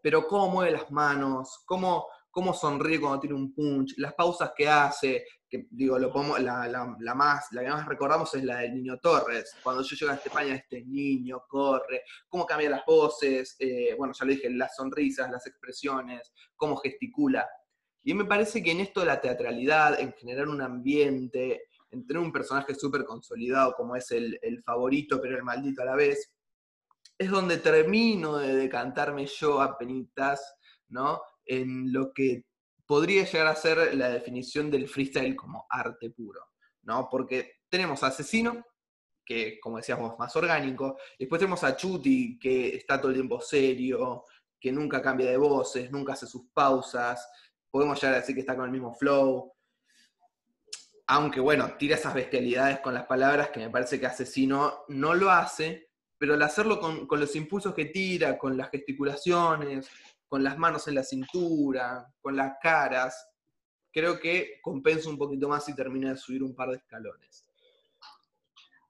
pero 0.00 0.28
cómo 0.28 0.48
mueve 0.48 0.70
las 0.70 0.90
manos, 0.92 1.64
cómo, 1.66 2.06
cómo 2.30 2.52
sonríe 2.54 3.00
cuando 3.00 3.20
tiene 3.20 3.36
un 3.36 3.52
punch, 3.54 3.94
las 3.98 4.14
pausas 4.14 4.52
que 4.56 4.68
hace, 4.68 5.24
que 5.48 5.66
digo, 5.70 5.98
lo 5.98 6.12
podemos- 6.12 6.40
la, 6.40 7.14
más, 7.14 7.46
la 7.52 7.62
que 7.62 7.68
más 7.68 7.86
recordamos 7.86 8.34
es 8.34 8.44
la 8.44 8.58
del 8.58 8.74
niño 8.74 8.98
Torres. 8.98 9.54
Cuando 9.62 9.82
yo 9.82 9.96
llego 9.96 10.12
a 10.12 10.16
España, 10.16 10.54
este 10.54 10.82
niño 10.84 11.42
corre, 11.48 12.02
cómo 12.28 12.44
cambia 12.46 12.70
las 12.70 12.84
voces, 12.86 13.56
eh, 13.58 13.94
bueno, 13.96 14.12
ya 14.12 14.24
lo 14.26 14.32
dije, 14.32 14.50
las 14.50 14.76
sonrisas, 14.76 15.30
las 15.30 15.46
expresiones, 15.46 16.32
cómo 16.54 16.76
gesticula. 16.76 17.48
Y 18.04 18.14
me 18.14 18.24
parece 18.24 18.62
que 18.62 18.72
en 18.72 18.80
esto 18.80 19.00
de 19.00 19.06
la 19.06 19.20
teatralidad, 19.20 19.98
en 20.00 20.12
generar 20.12 20.48
un 20.48 20.60
ambiente, 20.62 21.62
en 21.90 22.06
tener 22.06 22.22
un 22.22 22.32
personaje 22.32 22.74
súper 22.74 23.04
consolidado 23.04 23.72
como 23.74 23.96
es 23.96 24.10
el, 24.10 24.38
el 24.42 24.62
favorito, 24.62 25.20
pero 25.20 25.36
el 25.36 25.42
maldito 25.42 25.82
a 25.82 25.86
la 25.86 25.96
vez, 25.96 26.32
es 27.16 27.30
donde 27.30 27.56
termino 27.56 28.36
de 28.36 28.54
decantarme 28.54 29.26
yo 29.26 29.60
a 29.60 29.76
penitas, 29.76 30.54
¿no? 30.88 31.20
En 31.48 31.92
lo 31.92 32.12
que 32.12 32.44
podría 32.86 33.24
llegar 33.24 33.48
a 33.48 33.54
ser 33.54 33.94
la 33.94 34.08
definición 34.08 34.70
del 34.70 34.88
freestyle 34.88 35.36
como 35.36 35.66
arte 35.68 36.10
puro, 36.10 36.40
¿no? 36.82 37.08
Porque 37.10 37.56
tenemos 37.68 38.02
a 38.02 38.06
Asesino, 38.06 38.64
que 39.24 39.60
como 39.60 39.76
decíamos, 39.76 40.18
más 40.18 40.34
orgánico, 40.36 40.96
después 41.18 41.38
tenemos 41.38 41.62
a 41.64 41.76
Chuti, 41.76 42.38
que 42.38 42.76
está 42.76 42.98
todo 42.98 43.10
el 43.10 43.18
tiempo 43.18 43.42
serio, 43.42 44.24
que 44.58 44.72
nunca 44.72 45.02
cambia 45.02 45.30
de 45.30 45.36
voces, 45.36 45.90
nunca 45.90 46.14
hace 46.14 46.26
sus 46.26 46.46
pausas, 46.54 47.28
podemos 47.70 48.00
llegar 48.00 48.14
a 48.14 48.20
decir 48.20 48.34
que 48.34 48.40
está 48.40 48.56
con 48.56 48.64
el 48.64 48.70
mismo 48.70 48.94
flow, 48.94 49.52
aunque 51.08 51.40
bueno, 51.40 51.76
tira 51.78 51.96
esas 51.96 52.14
bestialidades 52.14 52.80
con 52.80 52.94
las 52.94 53.04
palabras 53.04 53.50
que 53.50 53.60
me 53.60 53.70
parece 53.70 54.00
que 54.00 54.06
Asesino 54.06 54.84
no 54.88 55.14
lo 55.14 55.30
hace, 55.30 55.90
pero 56.16 56.34
al 56.34 56.42
hacerlo 56.42 56.80
con 56.80 57.20
los 57.20 57.36
impulsos 57.36 57.74
que 57.74 57.86
tira, 57.86 58.38
con 58.38 58.56
las 58.56 58.70
gesticulaciones, 58.70 59.90
con 60.28 60.44
las 60.44 60.58
manos 60.58 60.86
en 60.88 60.94
la 60.94 61.02
cintura, 61.04 62.06
con 62.20 62.36
las 62.36 62.54
caras, 62.62 63.28
creo 63.92 64.20
que 64.20 64.60
compensa 64.62 65.08
un 65.08 65.18
poquito 65.18 65.48
más 65.48 65.68
y 65.68 65.74
termina 65.74 66.10
de 66.10 66.16
subir 66.16 66.42
un 66.42 66.54
par 66.54 66.68
de 66.70 66.76
escalones. 66.76 67.44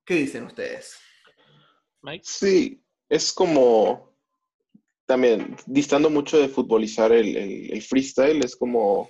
¿Qué 0.04 0.14
dicen 0.14 0.44
ustedes? 0.44 0.98
Mike. 2.02 2.24
Sí, 2.26 2.82
es 3.08 3.32
como 3.32 4.14
también 5.06 5.56
distando 5.66 6.10
mucho 6.10 6.38
de 6.38 6.48
futbolizar 6.48 7.12
el, 7.12 7.36
el- 7.36 7.72
el 7.72 7.82
freestyle, 7.82 8.44
es 8.44 8.56
como 8.56 9.08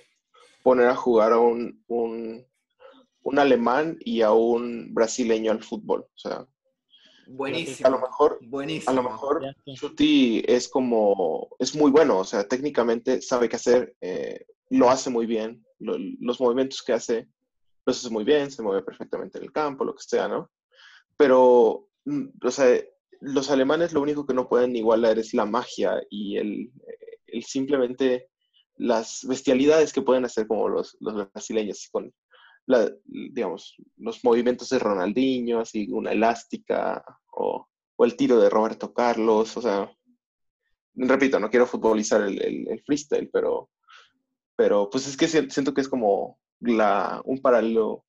poner 0.63 0.87
a 0.87 0.95
jugar 0.95 1.33
a 1.33 1.39
un, 1.39 1.83
un, 1.87 2.45
un 3.23 3.39
alemán 3.39 3.97
y 4.01 4.21
a 4.21 4.31
un 4.31 4.93
brasileño 4.93 5.51
al 5.51 5.63
fútbol. 5.63 6.01
O 6.01 6.17
sea, 6.17 6.45
Buenísimo. 7.31 7.87
a 7.87 7.91
lo 7.91 7.99
mejor, 7.99 8.39
Buenísimo. 8.41 8.91
a 8.91 8.93
lo 8.95 9.03
mejor. 9.03 9.55
Chuti 9.75 10.43
es 10.47 10.67
como, 10.67 11.49
es 11.59 11.75
muy 11.75 11.91
bueno, 11.91 12.19
o 12.19 12.23
sea, 12.23 12.47
técnicamente 12.47 13.21
sabe 13.21 13.47
qué 13.47 13.55
hacer, 13.55 13.95
eh, 14.01 14.45
lo 14.69 14.89
hace 14.89 15.09
muy 15.09 15.25
bien, 15.25 15.63
lo- 15.79 15.97
los 16.19 16.39
movimientos 16.41 16.81
que 16.81 16.93
hace, 16.93 17.27
los 17.85 17.99
hace 17.99 18.09
muy 18.09 18.23
bien, 18.23 18.49
se 18.51 18.63
mueve 18.63 18.81
perfectamente 18.83 19.37
en 19.37 19.43
el 19.45 19.51
campo, 19.51 19.83
lo 19.85 19.93
que 19.93 20.01
sea, 20.03 20.27
¿no? 20.27 20.49
Pero, 21.17 21.87
mm, 22.05 22.25
o 22.43 22.51
sea, 22.51 22.81
los 23.21 23.51
alemanes 23.51 23.93
lo 23.93 24.01
único 24.01 24.25
que 24.25 24.33
no 24.33 24.47
pueden 24.49 24.75
igualar 24.75 25.19
es 25.19 25.33
la 25.33 25.45
magia 25.45 26.01
y 26.09 26.37
el, 26.37 26.71
el 27.27 27.43
simplemente 27.43 28.29
las 28.77 29.25
bestialidades 29.27 29.91
que 29.91 30.01
pueden 30.01 30.23
hacer 30.25 30.47
como 30.47 30.69
los, 30.69 30.95
los 31.01 31.29
brasileños 31.33 31.89
con, 31.91 32.13
la, 32.65 32.89
digamos, 33.05 33.75
los 33.97 34.23
movimientos 34.23 34.69
de 34.69 34.79
Ronaldinho, 34.79 35.59
así 35.59 35.87
una 35.91 36.11
elástica, 36.13 37.03
o, 37.39 37.67
o 37.95 38.05
el 38.05 38.15
tiro 38.15 38.39
de 38.39 38.49
Roberto 38.49 38.93
Carlos, 38.93 39.55
o 39.57 39.61
sea, 39.61 39.91
repito, 40.95 41.39
no 41.39 41.49
quiero 41.49 41.65
futbolizar 41.65 42.21
el, 42.21 42.41
el- 42.41 42.67
el 42.69 42.83
freestyle, 42.83 43.29
pero, 43.31 43.69
pero 44.55 44.89
pues 44.89 45.07
es 45.07 45.17
que 45.17 45.27
si- 45.27 45.49
siento 45.49 45.73
que 45.73 45.81
es 45.81 45.89
como 45.89 46.39
la, 46.59 47.21
un 47.25 47.41
paralelo 47.41 48.05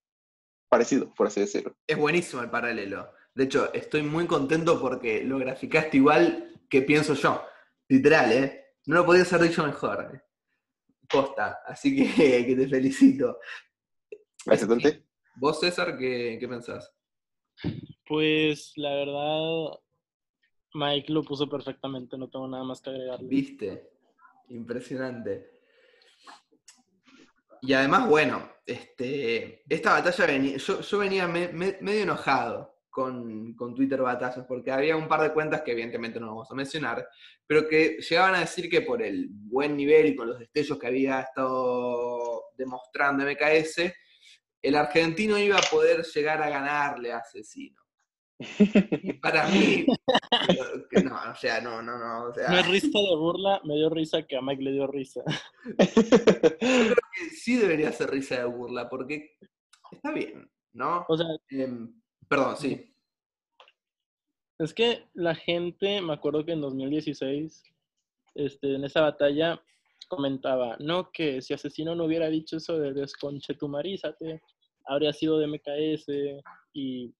parecido, 0.68 1.12
por 1.14 1.26
así 1.28 1.40
decirlo. 1.40 1.74
Es 1.86 1.96
buenísimo 1.98 2.42
el 2.42 2.50
paralelo. 2.50 3.10
De 3.34 3.44
hecho, 3.44 3.72
estoy 3.72 4.02
muy 4.02 4.26
contento 4.26 4.80
porque 4.80 5.22
lo 5.24 5.38
graficaste 5.38 5.96
igual 5.96 6.60
que 6.68 6.82
pienso 6.82 7.14
yo. 7.14 7.44
Literal, 7.88 8.32
¿eh? 8.32 8.64
No 8.86 8.96
lo 8.96 9.06
podía 9.06 9.22
haber 9.24 9.48
dicho 9.48 9.64
mejor. 9.64 10.10
eh. 10.14 10.20
Posta. 11.08 11.58
Así 11.66 11.94
que, 11.96 12.04
que 12.46 12.54
te 12.56 12.68
felicito. 12.68 13.38
Gracias, 14.46 14.68
Dante. 14.68 15.06
¿Vos, 15.36 15.60
César, 15.60 15.96
qué, 15.98 16.36
qué 16.40 16.48
pensás? 16.48 16.92
Pues 18.06 18.72
la 18.76 18.94
verdad, 18.94 19.78
Mike 20.74 21.12
lo 21.12 21.22
puso 21.22 21.48
perfectamente, 21.48 22.16
no 22.18 22.28
tengo 22.28 22.48
nada 22.48 22.64
más 22.64 22.80
que 22.80 22.90
agregarle. 22.90 23.28
¿Viste? 23.28 23.90
Impresionante. 24.48 25.50
Y 27.62 27.72
además, 27.74 28.08
bueno, 28.08 28.50
este, 28.64 29.62
esta 29.68 29.92
batalla 29.92 30.26
venía, 30.26 30.56
yo, 30.56 30.98
venía 30.98 31.28
me- 31.28 31.48
me- 31.48 31.76
medio 31.80 32.02
enojado 32.04 32.74
con, 32.88 33.54
con 33.54 33.74
Twitter 33.74 34.00
Batallas, 34.00 34.44
porque 34.48 34.70
había 34.72 34.96
un 34.96 35.06
par 35.06 35.20
de 35.20 35.32
cuentas 35.32 35.60
que 35.62 35.72
evidentemente 35.72 36.18
no 36.18 36.28
vamos 36.28 36.50
a 36.50 36.54
mencionar, 36.54 37.06
pero 37.46 37.68
que 37.68 37.98
llegaban 37.98 38.34
a 38.34 38.40
decir 38.40 38.68
que 38.70 38.80
por 38.80 39.02
el 39.02 39.28
buen 39.30 39.76
nivel 39.76 40.06
y 40.06 40.16
con 40.16 40.28
los 40.28 40.38
destellos 40.38 40.78
que 40.78 40.86
había 40.86 41.20
estado 41.20 42.44
demostrando 42.56 43.24
MKS, 43.24 43.92
el 44.62 44.74
argentino 44.74 45.38
iba 45.38 45.56
a 45.56 45.70
poder 45.70 46.04
llegar 46.04 46.42
a 46.42 46.50
ganarle 46.50 47.12
a 47.12 47.18
Asesino. 47.18 47.80
Y 48.38 49.12
para 49.14 49.46
mí, 49.48 49.84
que 50.90 51.02
no, 51.02 51.14
o 51.30 51.34
sea, 51.34 51.60
no, 51.60 51.82
no, 51.82 51.98
no, 51.98 52.28
o 52.28 52.34
sea, 52.34 52.62
risa 52.62 52.98
de 52.98 53.16
burla, 53.16 53.60
me 53.64 53.74
dio 53.74 53.90
risa 53.90 54.22
que 54.22 54.36
a 54.36 54.40
Mike 54.40 54.62
le 54.62 54.72
dio 54.72 54.86
risa. 54.86 55.22
que 55.76 57.30
sí 57.36 57.56
debería 57.56 57.92
ser 57.92 58.10
risa 58.10 58.38
de 58.38 58.44
burla, 58.44 58.88
porque 58.88 59.36
está 59.92 60.10
bien, 60.10 60.50
¿no? 60.72 61.04
O 61.06 61.16
sea, 61.18 61.26
Em, 61.50 62.00
perdón, 62.28 62.56
sí. 62.56 62.94
es 64.58 64.72
que 64.72 65.04
la 65.12 65.34
gente, 65.34 66.00
me 66.00 66.14
acuerdo 66.14 66.44
que 66.44 66.52
en 66.52 66.62
2016, 66.62 67.62
este, 68.36 68.74
en 68.74 68.84
esa 68.84 69.02
batalla, 69.02 69.62
comentaba, 70.10 70.76
no, 70.80 71.10
que 71.12 71.40
si 71.40 71.54
Asesino 71.54 71.94
no 71.94 72.04
hubiera 72.04 72.28
dicho 72.28 72.56
eso 72.56 72.78
de 72.78 72.92
desconchetumarízate, 72.92 74.42
habría 74.86 75.12
sido 75.12 75.38
de 75.38 75.46
MKS 75.46 76.06
y 76.74 77.14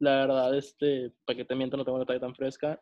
la 0.00 0.26
verdad, 0.26 0.56
este, 0.56 1.12
para 1.24 1.38
no 1.38 1.84
tengo 1.84 1.98
la 1.98 2.06
talla 2.06 2.20
tan 2.20 2.34
fresca, 2.34 2.80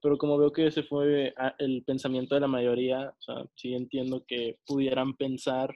pero 0.00 0.16
como 0.16 0.38
veo 0.38 0.52
que 0.52 0.66
ese 0.66 0.82
fue 0.82 1.34
ah, 1.36 1.54
el 1.58 1.82
pensamiento 1.84 2.34
de 2.34 2.42
la 2.42 2.46
mayoría, 2.46 3.08
o 3.08 3.22
sea, 3.22 3.44
sí 3.56 3.74
entiendo 3.74 4.24
que 4.26 4.58
pudieran 4.64 5.16
pensar, 5.16 5.74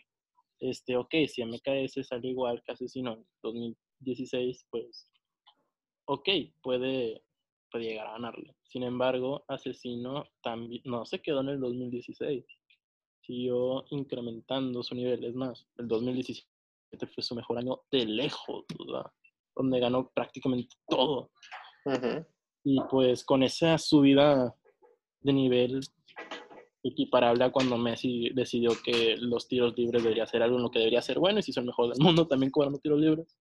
este, 0.61 0.97
ok, 0.97 1.15
si 1.27 1.45
MKS 1.45 2.07
sale 2.07 2.29
igual 2.29 2.63
que 2.65 2.73
Asesino 2.73 3.15
en 3.15 3.27
2016, 3.43 4.67
pues, 4.71 5.11
ok, 6.05 6.29
puede, 6.63 7.23
puede 7.73 7.87
llegar 7.87 8.07
a 8.07 8.13
ganarle. 8.13 8.55
Sin 8.69 8.85
embargo, 8.85 9.45
Asesino 9.49 10.27
también, 10.43 10.83
no 10.85 11.05
se 11.05 11.21
quedó 11.21 11.41
en 11.41 11.49
el 11.49 11.61
2016, 11.61 12.45
siguió 13.23 13.85
incrementando 13.91 14.83
su 14.83 14.95
nivel, 14.95 15.25
es 15.25 15.35
más, 15.35 15.67
el 15.79 15.89
2017 15.89 16.47
fue 17.15 17.23
su 17.23 17.35
mejor 17.35 17.59
año 17.59 17.81
de 17.91 18.05
lejos, 18.05 18.65
¿verdad? 18.79 19.11
donde 19.55 19.81
ganó 19.81 20.11
prácticamente 20.15 20.77
todo. 20.89 21.31
Ujú. 21.85 22.25
Y 22.65 22.79
pues 22.91 23.25
con 23.25 23.43
esa 23.43 23.77
subida 23.79 24.55
de 25.21 25.33
nivel 25.33 25.81
equiparable 26.83 27.45
a 27.45 27.53
cuando 27.53 27.77
Messi 27.77 28.31
decidió 28.35 28.71
que 28.85 29.17
los 29.19 29.47
tiros 29.47 29.77
libres 29.77 30.03
debería 30.03 30.27
ser 30.27 30.43
algo 30.43 30.57
en 30.57 30.63
lo 30.63 30.71
que 30.71 30.81
debería 30.81 31.03
ser 31.03 31.19
bueno 31.19 31.39
y 31.39 31.43
se 31.43 31.53
hizo 31.53 31.61
el 31.61 31.67
mejor 31.67 31.93
del 31.93 31.99
mundo 32.03 32.27
también 32.27 32.51
cobrando 32.51 32.79
tiros 32.79 33.01
libres, 33.01 33.37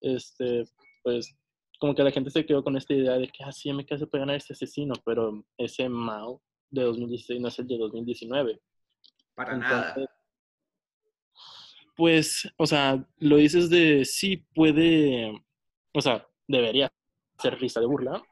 este, 0.00 0.64
pues 1.02 1.34
como 1.78 1.94
que 1.94 2.02
la 2.02 2.10
gente 2.10 2.30
se 2.30 2.46
quedó 2.46 2.62
con 2.62 2.76
esta 2.76 2.94
idea 2.94 3.14
de 3.14 3.28
que 3.28 3.44
así 3.44 3.72
me 3.72 3.86
se 3.86 4.06
puede 4.06 4.22
ganar 4.22 4.36
ese 4.36 4.52
asesino, 4.52 4.94
pero 5.04 5.44
ese 5.58 5.88
Mao 5.88 6.42
de 6.70 6.82
2016 6.82 7.40
no 7.40 7.48
es 7.48 7.58
el 7.58 7.66
de 7.66 7.78
2019. 7.78 8.60
Para 9.34 9.54
Entonces, 9.54 9.96
nada. 9.96 10.10
Pues, 11.96 12.52
o 12.58 12.66
sea, 12.66 13.06
lo 13.18 13.36
dices 13.36 13.70
de 13.70 14.04
sí 14.04 14.36
puede, 14.54 15.32
o 15.94 16.00
sea, 16.00 16.26
debería 16.46 16.92
ser 17.38 17.58
risa 17.58 17.80
de 17.80 17.86
burla. 17.86 18.22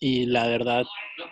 Y 0.00 0.26
la 0.26 0.46
verdad, 0.46 0.84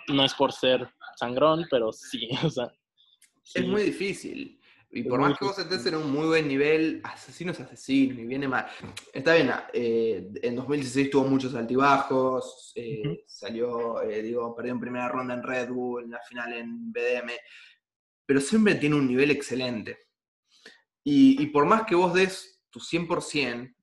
no 0.07 0.25
es 0.25 0.33
por 0.33 0.51
ser 0.51 0.89
sangrón, 1.15 1.65
pero 1.69 1.91
sí, 1.91 2.29
o 2.43 2.49
sea. 2.49 2.65
Es 2.65 3.51
sí. 3.51 3.61
muy 3.63 3.83
difícil. 3.83 4.59
Y 4.95 5.03
por 5.03 5.19
más 5.19 5.37
que 5.39 5.45
vos 5.45 5.57
estés 5.57 5.87
en 5.87 5.95
un 5.95 6.11
muy 6.11 6.27
buen 6.27 6.47
nivel, 6.47 7.01
asesino 7.03 7.51
es 7.51 7.59
asesino 7.59 8.21
y 8.21 8.25
viene 8.25 8.47
mal. 8.47 8.67
Está 9.11 9.33
bien, 9.33 9.51
eh, 9.73 10.29
en 10.43 10.55
2016 10.55 11.09
tuvo 11.09 11.25
muchos 11.25 11.55
altibajos, 11.55 12.71
eh, 12.75 13.23
salió, 13.25 14.03
eh, 14.03 14.21
digo, 14.21 14.55
perdió 14.55 14.73
en 14.73 14.79
primera 14.79 15.09
ronda 15.09 15.33
en 15.33 15.41
Red 15.41 15.69
Bull, 15.69 16.03
en 16.03 16.11
la 16.11 16.19
final 16.21 16.53
en 16.53 16.91
BDM, 16.91 17.31
pero 18.23 18.39
siempre 18.39 18.75
tiene 18.75 18.95
un 18.95 19.07
nivel 19.07 19.31
excelente. 19.31 19.97
Y, 21.03 21.41
y 21.41 21.47
por 21.47 21.65
más 21.65 21.85
que 21.85 21.95
vos 21.95 22.13
des 22.13 22.61
tu 22.69 22.79
100%, 22.79 23.73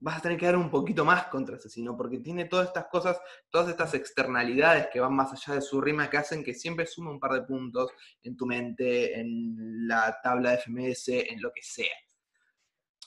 vas 0.00 0.18
a 0.18 0.22
tener 0.22 0.38
que 0.38 0.46
dar 0.46 0.56
un 0.56 0.70
poquito 0.70 1.04
más 1.04 1.26
contra 1.26 1.56
Asesino, 1.56 1.96
porque 1.96 2.18
tiene 2.18 2.46
todas 2.46 2.68
estas 2.68 2.86
cosas, 2.86 3.20
todas 3.50 3.68
estas 3.68 3.92
externalidades 3.94 4.88
que 4.90 4.98
van 4.98 5.14
más 5.14 5.32
allá 5.32 5.56
de 5.56 5.60
su 5.60 5.80
rima, 5.80 6.08
que 6.08 6.16
hacen 6.16 6.42
que 6.42 6.54
siempre 6.54 6.86
sume 6.86 7.10
un 7.10 7.20
par 7.20 7.32
de 7.32 7.42
puntos 7.42 7.92
en 8.22 8.36
tu 8.36 8.46
mente, 8.46 9.18
en 9.20 9.86
la 9.86 10.18
tabla 10.22 10.52
de 10.52 10.58
FMS, 10.58 11.08
en 11.08 11.42
lo 11.42 11.52
que 11.52 11.62
sea. 11.62 11.94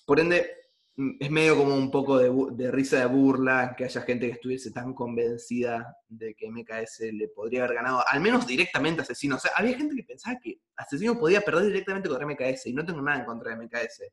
Por 0.06 0.19
ende, 0.19 0.51
mm, 0.95 1.12
es 1.19 1.32
medio 1.32 1.58
como 1.58 1.75
un 1.75 1.89
poco 1.89 2.17
de, 2.19 2.32
de 2.63 2.71
risa 2.71 2.99
de 2.99 3.06
burla 3.08 3.73
que 3.75 3.86
haya 3.86 4.01
gente 4.01 4.27
que 4.27 4.34
estuviese 4.34 4.71
tan 4.71 4.93
convencida 4.93 5.97
de 6.08 6.36
que 6.36 6.47
MKS 6.47 7.12
le 7.12 7.29
podría 7.29 7.63
haber 7.63 7.77
ganado, 7.77 8.03
al 8.08 8.21
menos 8.21 8.45
directamente 8.45 9.01
a 9.01 9.03
Asesino. 9.03 9.38
O 9.38 9.39
sea, 9.39 9.51
había 9.56 9.75
gente 9.75 9.95
que 9.95 10.03
pensaba 10.03 10.38
que 10.39 10.60
Asesino 10.75 11.17
podía 11.17 11.41
perder 11.41 11.65
directamente 11.65 12.08
contra 12.08 12.27
MKS, 12.27 12.67
y 12.67 12.73
no 12.73 12.86
tengo 12.86 13.01
nada 13.01 13.19
en 13.19 13.25
contra 13.25 13.56
de 13.56 13.65
MKS. 13.65 14.03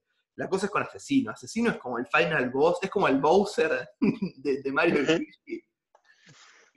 La 0.41 0.49
cosa 0.49 0.67
es 0.67 0.73
con 0.73 0.83
Asesino. 0.83 1.31
Asesino 1.33 1.71
es 1.71 1.77
como 1.77 1.99
el 1.99 2.07
final 2.07 2.49
boss, 2.51 2.79
es 2.83 2.89
como 2.91 3.07
el 3.09 3.19
Bowser 3.21 3.89
de, 4.01 4.63
de 4.63 4.73
Mario 4.73 5.03
y. 5.47 5.61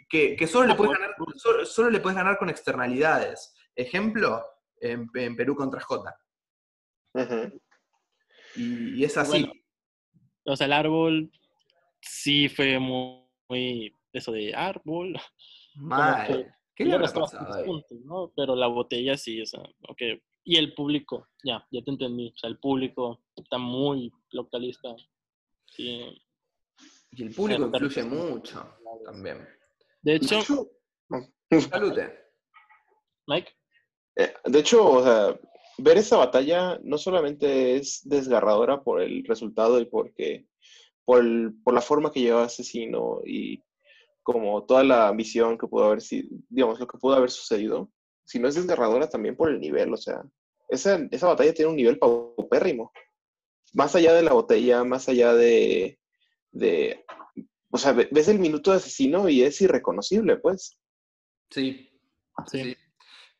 Que, 0.09 0.35
que 0.35 0.45
solo, 0.47 0.67
le 0.67 0.75
puedes 0.75 0.93
ganar, 0.93 1.15
solo, 1.37 1.65
solo 1.65 1.89
le 1.89 1.99
puedes 2.01 2.17
ganar 2.17 2.37
con 2.37 2.49
externalidades. 2.49 3.55
Ejemplo, 3.75 4.43
en, 4.79 5.07
en 5.15 5.35
Perú 5.35 5.55
contra 5.55 5.79
J. 5.81 6.15
Ujú. 7.13 7.61
Y, 8.57 8.99
y 8.99 9.03
es 9.05 9.17
así. 9.17 9.31
Bueno, 9.43 9.53
O 10.45 10.55
sea, 10.55 10.65
el 10.65 10.73
árbol 10.73 11.31
sí 12.01 12.49
fue 12.49 12.77
muy, 12.79 13.23
muy 13.49 13.95
eso 14.11 14.31
de 14.33 14.53
árbol. 14.53 15.17
Mal. 15.75 16.27
que- 16.27 16.47
¿Qué 16.75 16.85
le 16.85 16.93
habrá 16.95 17.07
pasado. 17.13 17.63
Pero 18.35 18.55
la 18.55 18.67
botella 18.67 19.15
sí, 19.15 19.41
o 19.41 19.45
sea, 19.45 19.61
ok. 19.87 20.01
Y 20.45 20.57
el 20.57 20.73
público, 20.73 21.27
ya, 21.43 21.65
ya 21.71 21.81
te 21.83 21.91
entendí. 21.91 22.31
O 22.35 22.37
sea, 22.37 22.49
el 22.49 22.59
público 22.59 23.21
está 23.35 23.57
muy 23.57 24.11
localista. 24.31 24.95
Sí. 25.67 26.21
Y 27.11 27.23
el 27.23 27.33
público 27.33 27.65
influye 27.65 28.03
mucho 28.03 28.65
también. 29.05 29.47
De 30.01 30.15
hecho, 30.15 30.41
Salute. 31.69 32.19
Mike, 33.27 33.51
Eh, 34.17 34.33
De 34.45 34.59
hecho, 34.59 34.85
o 34.85 35.03
sea, 35.03 35.39
ver 35.77 35.97
esa 35.97 36.17
batalla 36.17 36.79
no 36.83 36.97
solamente 36.97 37.75
es 37.77 38.01
desgarradora 38.03 38.83
por 38.83 39.01
el 39.01 39.23
resultado 39.25 39.79
y 39.79 39.85
porque 39.85 40.47
por, 41.05 41.21
el- 41.21 41.53
por 41.63 41.73
la 41.73 41.81
forma 41.81 42.11
que 42.11 42.19
llevaba 42.21 42.45
Asesino 42.45 43.21
y 43.25 43.61
como 44.23 44.65
toda 44.65 44.83
la 44.83 45.07
ambición 45.09 45.57
que 45.57 45.67
pudo 45.67 45.85
haber 45.85 46.01
sido, 46.01 46.29
digamos, 46.49 46.79
lo 46.79 46.87
que 46.87 46.97
pudo 46.97 47.15
haber 47.15 47.29
sucedido, 47.31 47.89
sino 48.23 48.47
es 48.47 48.55
desgarradora 48.55 49.09
también 49.09 49.35
por 49.35 49.49
el 49.49 49.59
nivel, 49.59 49.93
o 49.93 49.97
sea, 49.97 50.23
esa, 50.69 50.99
esa 51.11 51.27
batalla 51.27 51.53
tiene 51.53 51.69
un 51.71 51.77
nivel 51.77 51.99
paupérrimo. 51.99 52.91
Más 53.73 53.95
allá 53.95 54.13
de 54.13 54.21
la 54.23 54.33
botella, 54.33 54.83
más 54.83 55.09
allá 55.09 55.33
de, 55.33 55.99
de 56.51 57.05
o 57.71 57.77
sea, 57.77 57.91
ve- 57.93 58.07
ves 58.11 58.27
el 58.27 58.39
minuto 58.39 58.71
de 58.71 58.77
Asesino 58.77 59.27
y 59.29 59.43
es 59.43 59.59
irreconocible, 59.61 60.37
pues. 60.37 60.77
Sí. 61.49 61.89
Sí. 62.47 62.63
sí. 62.63 62.77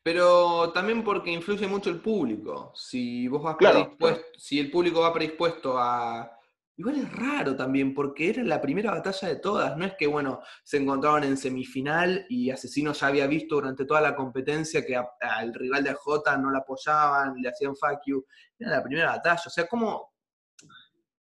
Pero 0.02 0.70
también 0.72 1.02
porque 1.02 1.30
influye 1.30 1.66
mucho 1.66 1.88
el 1.88 2.00
público. 2.00 2.72
Si 2.74 3.26
vos 3.28 3.42
vas 3.42 3.56
Claro, 3.56 3.96
predispuesto, 3.96 4.26
si 4.38 4.60
el 4.60 4.70
público 4.70 5.00
va 5.00 5.12
predispuesto 5.14 5.78
a. 5.78 6.38
Igual 6.76 6.96
es 6.96 7.12
raro 7.12 7.54
también, 7.54 7.94
porque 7.94 8.30
era 8.30 8.42
la 8.42 8.60
primera 8.60 8.90
batalla 8.90 9.28
de 9.28 9.36
todas. 9.36 9.76
No 9.76 9.84
es 9.84 9.94
que, 9.96 10.08
bueno, 10.08 10.40
se 10.64 10.78
encontraron 10.78 11.22
en 11.22 11.36
semifinal 11.36 12.26
y 12.28 12.50
Asesino 12.50 12.92
ya 12.92 13.06
había 13.06 13.28
visto 13.28 13.54
durante 13.54 13.84
toda 13.84 14.00
la 14.00 14.16
competencia 14.16 14.84
que 14.84 14.96
al 14.96 15.54
rival 15.54 15.84
de 15.84 15.90
AJ 15.90 16.38
no 16.40 16.50
la 16.50 16.58
apoyaban, 16.58 17.36
le 17.40 17.48
hacían 17.48 17.76
fuck 17.76 18.00
you. 18.06 18.26
Era 18.58 18.70
la 18.70 18.82
primera 18.82 19.10
batalla. 19.10 19.42
O 19.46 19.50
sea, 19.50 19.68
¿cómo, 19.68 20.14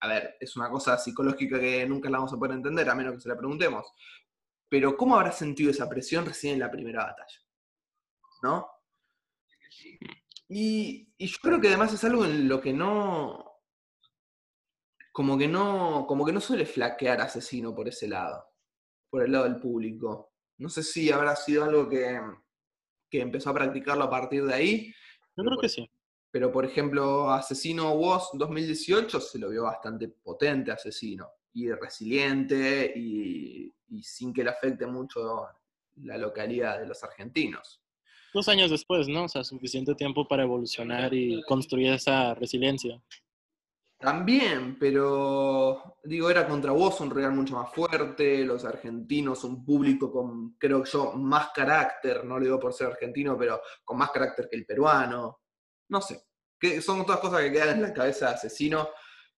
a 0.00 0.08
ver, 0.08 0.36
es 0.38 0.56
una 0.56 0.70
cosa 0.70 0.96
psicológica 0.98 1.58
que 1.58 1.86
nunca 1.86 2.08
la 2.10 2.18
vamos 2.18 2.32
a 2.32 2.36
poder 2.36 2.52
entender, 2.52 2.88
a 2.88 2.94
menos 2.94 3.14
que 3.14 3.20
se 3.20 3.28
la 3.28 3.36
preguntemos. 3.36 3.86
Pero 4.68 4.96
¿cómo 4.96 5.16
habrá 5.16 5.32
sentido 5.32 5.70
esa 5.70 5.88
presión 5.88 6.26
recién 6.26 6.54
en 6.54 6.60
la 6.60 6.70
primera 6.70 7.04
batalla? 7.04 7.38
¿No? 8.42 8.68
Y, 10.48 11.12
y 11.16 11.26
yo 11.26 11.36
creo 11.42 11.60
que 11.60 11.68
además 11.68 11.92
es 11.92 12.04
algo 12.04 12.24
en 12.24 12.48
lo 12.48 12.60
que 12.60 12.72
no. 12.72 13.47
Como 15.18 15.36
que 15.36 15.48
no. 15.48 16.06
Como 16.06 16.24
que 16.24 16.32
no 16.32 16.40
suele 16.40 16.64
flaquear 16.64 17.20
asesino 17.20 17.74
por 17.74 17.88
ese 17.88 18.06
lado. 18.06 18.40
Por 19.10 19.24
el 19.24 19.32
lado 19.32 19.46
del 19.46 19.58
público. 19.58 20.30
No 20.58 20.68
sé 20.68 20.84
si 20.84 21.10
habrá 21.10 21.34
sido 21.34 21.64
algo 21.64 21.88
que. 21.88 22.20
que 23.10 23.20
empezó 23.20 23.50
a 23.50 23.54
practicarlo 23.54 24.04
a 24.04 24.10
partir 24.10 24.44
de 24.44 24.54
ahí. 24.54 24.94
Yo 25.36 25.42
creo 25.42 25.58
que 25.58 25.68
sí. 25.68 25.90
Pero, 26.30 26.52
por 26.52 26.64
ejemplo, 26.64 27.32
Asesino 27.32 27.94
Woz 27.94 28.28
2018 28.34 29.18
se 29.18 29.40
lo 29.40 29.48
vio 29.48 29.64
bastante 29.64 30.06
potente, 30.06 30.70
Asesino, 30.70 31.28
y 31.52 31.68
resiliente, 31.72 32.92
y, 32.94 33.74
y 33.88 34.02
sin 34.04 34.32
que 34.32 34.44
le 34.44 34.50
afecte 34.50 34.86
mucho 34.86 35.48
la 35.96 36.16
localidad 36.16 36.78
de 36.78 36.86
los 36.86 37.02
argentinos. 37.02 37.82
Dos 38.32 38.48
años 38.48 38.70
después, 38.70 39.08
¿no? 39.08 39.24
O 39.24 39.28
sea, 39.28 39.42
suficiente 39.42 39.96
tiempo 39.96 40.28
para 40.28 40.44
evolucionar 40.44 41.12
y 41.12 41.42
construir 41.42 41.94
esa 41.94 42.34
resiliencia. 42.34 43.02
También, 43.98 44.78
pero 44.78 45.98
digo, 46.04 46.30
era 46.30 46.46
contra 46.46 46.70
vos 46.70 47.00
un 47.00 47.10
Real 47.10 47.32
mucho 47.32 47.56
más 47.56 47.72
fuerte, 47.72 48.44
los 48.44 48.64
argentinos, 48.64 49.42
un 49.42 49.64
público 49.64 50.12
con, 50.12 50.56
creo 50.56 50.84
yo, 50.84 51.12
más 51.14 51.50
carácter, 51.52 52.24
no 52.24 52.38
lo 52.38 52.44
digo 52.44 52.60
por 52.60 52.72
ser 52.72 52.88
argentino, 52.88 53.36
pero 53.36 53.60
con 53.84 53.98
más 53.98 54.10
carácter 54.10 54.48
que 54.48 54.56
el 54.56 54.64
peruano. 54.66 55.40
No 55.88 56.00
sé, 56.00 56.22
que 56.60 56.80
son 56.80 57.04
todas 57.04 57.20
cosas 57.20 57.40
que 57.40 57.52
quedan 57.52 57.70
en 57.70 57.82
la 57.82 57.92
cabeza 57.92 58.28
de 58.28 58.34
asesino 58.34 58.88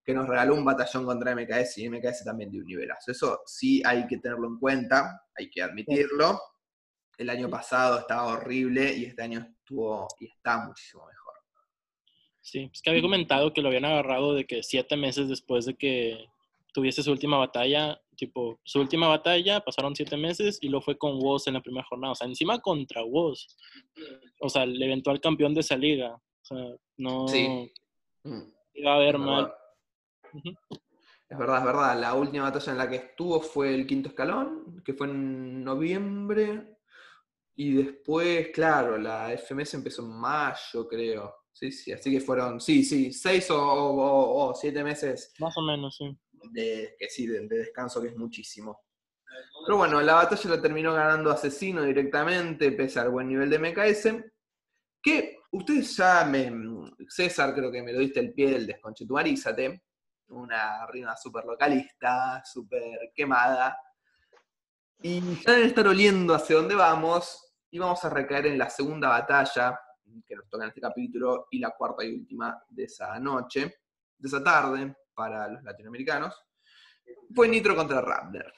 que 0.04 0.14
nos 0.14 0.28
regaló 0.28 0.54
un 0.54 0.64
batallón 0.64 1.06
contra 1.06 1.34
MKS 1.34 1.78
y 1.78 1.88
MKS 1.88 2.24
también 2.24 2.50
de 2.50 2.58
un 2.58 2.66
nivelazo. 2.66 3.12
Eso 3.12 3.40
sí 3.46 3.82
hay 3.84 4.06
que 4.06 4.18
tenerlo 4.18 4.46
en 4.46 4.58
cuenta, 4.58 5.22
hay 5.34 5.48
que 5.48 5.62
admitirlo 5.62 6.38
el 7.20 7.28
año 7.28 7.50
pasado 7.50 7.98
estaba 7.98 8.28
horrible 8.28 8.94
y 8.94 9.04
este 9.04 9.22
año 9.22 9.40
estuvo 9.40 10.08
y 10.18 10.26
está 10.26 10.64
muchísimo 10.64 11.04
mejor. 11.06 11.19
Sí, 12.50 12.68
es 12.72 12.82
que 12.82 12.90
había 12.90 13.02
comentado 13.02 13.52
que 13.52 13.62
lo 13.62 13.68
habían 13.68 13.84
agarrado 13.84 14.34
de 14.34 14.44
que 14.44 14.64
siete 14.64 14.96
meses 14.96 15.28
después 15.28 15.66
de 15.66 15.76
que 15.76 16.26
tuviese 16.74 17.00
su 17.00 17.12
última 17.12 17.38
batalla, 17.38 18.00
tipo, 18.16 18.58
su 18.64 18.80
última 18.80 19.06
batalla, 19.06 19.60
pasaron 19.60 19.94
siete 19.94 20.16
meses 20.16 20.58
y 20.60 20.68
lo 20.68 20.80
fue 20.80 20.98
con 20.98 21.22
Woz 21.22 21.46
en 21.46 21.54
la 21.54 21.62
primera 21.62 21.86
jornada, 21.88 22.10
o 22.10 22.16
sea, 22.16 22.26
encima 22.26 22.58
contra 22.58 23.04
Woz, 23.04 23.56
o 24.40 24.48
sea, 24.48 24.64
el 24.64 24.82
eventual 24.82 25.20
campeón 25.20 25.54
de 25.54 25.60
esa 25.60 25.76
liga, 25.76 26.12
o 26.12 26.44
sea, 26.44 26.74
no 26.96 27.28
sí. 27.28 27.72
iba 28.74 28.94
a 28.94 28.96
haber 28.96 29.18
mal. 29.18 29.52
Es 31.28 31.38
verdad, 31.38 31.58
es 31.58 31.64
verdad, 31.64 32.00
la 32.00 32.14
última 32.14 32.50
batalla 32.50 32.72
en 32.72 32.78
la 32.78 32.90
que 32.90 32.96
estuvo 32.96 33.40
fue 33.40 33.72
el 33.72 33.86
quinto 33.86 34.08
escalón, 34.08 34.82
que 34.84 34.94
fue 34.94 35.06
en 35.06 35.62
noviembre, 35.62 36.78
y 37.54 37.74
después, 37.74 38.48
claro, 38.48 38.98
la 38.98 39.30
FMS 39.38 39.74
empezó 39.74 40.02
en 40.02 40.18
mayo, 40.18 40.88
creo. 40.88 41.39
Sí, 41.52 41.72
sí, 41.72 41.92
así 41.92 42.10
que 42.10 42.20
fueron, 42.20 42.60
sí, 42.60 42.84
sí, 42.84 43.12
seis 43.12 43.48
o, 43.50 44.52
siete 44.58 44.82
meses. 44.82 45.34
Más 45.38 45.56
o 45.56 45.62
menos, 45.62 45.96
sí. 45.96 46.16
De, 46.52 46.94
que 46.98 47.08
sí, 47.08 47.26
de, 47.26 47.46
descanso, 47.46 48.00
que 48.00 48.08
es 48.08 48.16
muchísimo. 48.16 48.80
Pero 49.66 49.76
bueno, 49.78 50.00
la 50.00 50.14
batalla 50.14 50.50
la 50.50 50.62
terminó 50.62 50.94
ganando 50.94 51.30
Asesino 51.30 51.82
directamente, 51.82 52.72
pese 52.72 53.00
al 53.00 53.10
buen 53.10 53.28
nivel 53.28 53.50
de 53.50 53.58
MKS. 53.58 54.24
Que 55.02 55.38
ustedes 55.52 55.96
ya 55.96 56.24
me. 56.24 56.50
César, 57.08 57.54
creo 57.54 57.70
que 57.70 57.82
me 57.82 57.92
lo 57.92 58.00
diste 58.00 58.20
el 58.20 58.32
pie 58.32 58.50
del 58.50 58.66
desconchetuarízate. 58.66 59.82
Una 60.28 60.86
rima 60.86 61.16
súper 61.16 61.44
localista, 61.44 62.42
súper 62.44 63.12
quemada. 63.14 63.78
Y 65.02 65.20
ya 65.20 65.52
deben 65.52 65.68
estar 65.68 65.86
oliendo 65.86 66.34
hacia 66.34 66.56
dónde 66.56 66.74
vamos, 66.74 67.54
y 67.70 67.78
vamos 67.78 68.04
a 68.04 68.10
recaer 68.10 68.46
en 68.46 68.58
la 68.58 68.68
segunda 68.68 69.08
batalla 69.08 69.78
que 70.26 70.36
nos 70.36 70.48
toca 70.48 70.64
en 70.64 70.68
este 70.68 70.80
capítulo 70.80 71.48
y 71.50 71.58
la 71.58 71.70
cuarta 71.70 72.04
y 72.04 72.14
última 72.14 72.62
de 72.68 72.84
esa 72.84 73.18
noche, 73.18 73.80
de 74.18 74.28
esa 74.28 74.42
tarde, 74.42 74.94
para 75.14 75.48
los 75.48 75.62
latinoamericanos. 75.62 76.34
Fue 77.34 77.48
Nitro 77.48 77.76
contra 77.76 78.00
Raptor. 78.00 78.52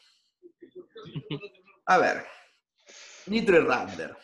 A 1.87 1.99
ver, 1.99 2.25
Nitro 3.27 3.57
y 3.57 3.61
Raptor. 3.61 4.17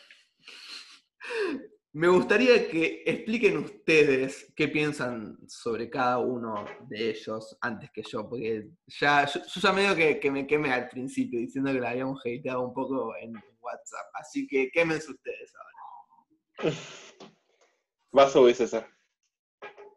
Me 1.92 2.06
gustaría 2.06 2.68
que 2.70 3.02
expliquen 3.04 3.56
ustedes 3.58 4.52
qué 4.54 4.68
piensan 4.68 5.38
sobre 5.48 5.88
cada 5.88 6.18
uno 6.18 6.66
de 6.86 7.10
ellos 7.10 7.56
antes 7.60 7.90
que 7.90 8.02
yo, 8.02 8.28
porque 8.28 8.68
ya, 8.86 9.24
yo, 9.26 9.40
ya 9.42 9.72
medio 9.72 9.96
que, 9.96 10.20
que, 10.20 10.30
me 10.30 10.46
quemé 10.46 10.70
al 10.70 10.88
principio 10.88 11.40
diciendo 11.40 11.72
que 11.72 11.80
la 11.80 11.90
habíamos 11.90 12.20
hateado 12.20 12.60
un 12.60 12.74
poco 12.74 13.16
en 13.16 13.32
WhatsApp. 13.60 14.06
Así 14.14 14.46
que 14.46 14.70
quémense 14.70 15.10
ustedes 15.10 15.52
ahora. 15.56 15.77
Vas 18.12 18.34
a 18.34 18.54
César. 18.54 18.88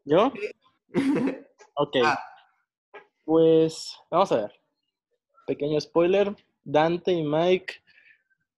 ¿Yo? 0.05 0.31
ok. 1.75 1.97
Ah. 2.03 2.19
Pues 3.25 3.97
vamos 4.09 4.31
a 4.31 4.41
ver. 4.41 4.51
Pequeño 5.47 5.79
spoiler. 5.79 6.35
Dante 6.63 7.11
y 7.11 7.23
Mike 7.23 7.75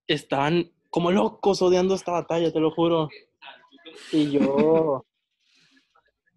estaban 0.07 0.71
como 0.89 1.11
locos 1.11 1.61
odiando 1.61 1.95
esta 1.95 2.11
batalla, 2.11 2.51
te 2.51 2.59
lo 2.59 2.71
juro. 2.71 3.09
Y 4.11 4.31
yo, 4.31 5.05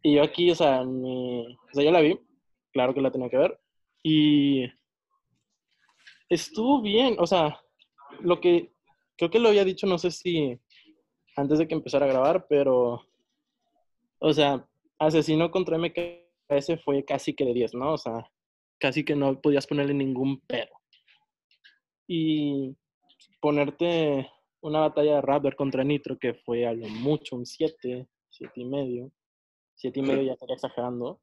y 0.03 0.15
yo 0.15 0.23
aquí, 0.23 0.51
o 0.51 0.55
sea, 0.55 0.83
o 0.83 1.57
sea, 1.73 1.85
yo 1.85 1.91
la 1.91 2.01
vi, 2.01 2.19
claro 2.73 2.95
que 2.95 3.01
la 3.01 3.11
tenía 3.11 3.29
que 3.29 3.39
ver, 3.39 3.61
y 4.03 4.67
estuvo 6.29 6.81
bien, 6.81 7.17
o 7.19 7.27
sea, 7.27 7.61
lo 8.21 8.41
que, 8.41 8.73
creo 9.17 9.31
que 9.31 9.39
lo 9.39 9.49
había 9.49 9.65
dicho, 9.65 9.87
no 9.87 9.99
sé 9.99 10.11
si 10.11 10.59
antes 11.37 11.59
de 11.59 11.69
que 11.69 11.75
empezara 11.75 12.07
a 12.07 12.09
grabar, 12.09 12.47
pero, 12.49 13.03
o 14.19 14.33
sea, 14.33 14.67
Asesino 14.99 15.51
contra 15.51 15.79
MKS 15.79 16.83
fue 16.85 17.05
casi 17.05 17.35
que 17.35 17.45
de 17.45 17.53
10, 17.53 17.75
¿no? 17.75 17.93
O 17.93 17.99
sea, 17.99 18.31
casi 18.79 19.05
que 19.05 19.15
no 19.15 19.41
podías 19.41 19.67
ponerle 19.67 19.95
ningún 19.95 20.41
pero. 20.47 20.73
Y 22.09 22.75
ponerte 23.41 24.31
una 24.61 24.81
batalla 24.81 25.17
de 25.17 25.21
Raptor 25.21 25.57
contra 25.57 25.85
Nitro 25.85 26.19
que 26.19 26.35
fue 26.35 26.67
a 26.67 26.73
lo 26.73 26.89
mucho 26.89 27.37
un 27.37 27.47
7, 27.47 28.09
7 28.31 28.53
y 28.57 28.65
medio, 28.65 29.13
7 29.75 30.01
y 30.01 30.03
medio 30.03 30.23
ya 30.23 30.33
estaría 30.33 30.55
exagerando, 30.55 31.21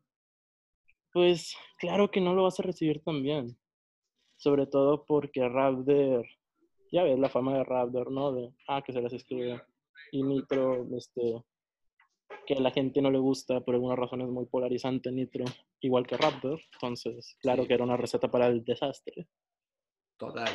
pues 1.11 1.55
claro 1.79 2.09
que 2.11 2.21
no 2.21 2.33
lo 2.33 2.43
vas 2.43 2.59
a 2.59 2.63
recibir 2.63 3.01
tan 3.03 3.21
bien. 3.23 3.57
Sobre 4.37 4.67
todo 4.67 5.05
porque 5.05 5.47
Raptor, 5.47 6.25
ya 6.91 7.03
ves 7.03 7.17
la 7.19 7.29
fama 7.29 7.57
de 7.57 7.63
Raptor, 7.63 8.11
¿no? 8.11 8.33
De, 8.33 8.51
ah, 8.67 8.81
que 8.81 8.93
se 8.93 9.01
las 9.01 9.13
escribe. 9.13 9.61
Y 10.11 10.23
Nitro, 10.23 10.87
este, 10.95 11.43
que 12.45 12.55
a 12.55 12.59
la 12.59 12.71
gente 12.71 13.01
no 13.01 13.11
le 13.11 13.19
gusta, 13.19 13.61
por 13.61 13.75
alguna 13.75 13.95
razón 13.95 14.21
es 14.21 14.29
muy 14.29 14.45
polarizante 14.45 15.11
Nitro, 15.11 15.45
igual 15.81 16.05
que 16.05 16.17
Raptor. 16.17 16.59
Entonces, 16.73 17.35
claro 17.41 17.65
que 17.65 17.73
era 17.73 17.83
una 17.83 17.97
receta 17.97 18.29
para 18.29 18.47
el 18.47 18.63
desastre. 18.63 19.27
Total 20.17 20.49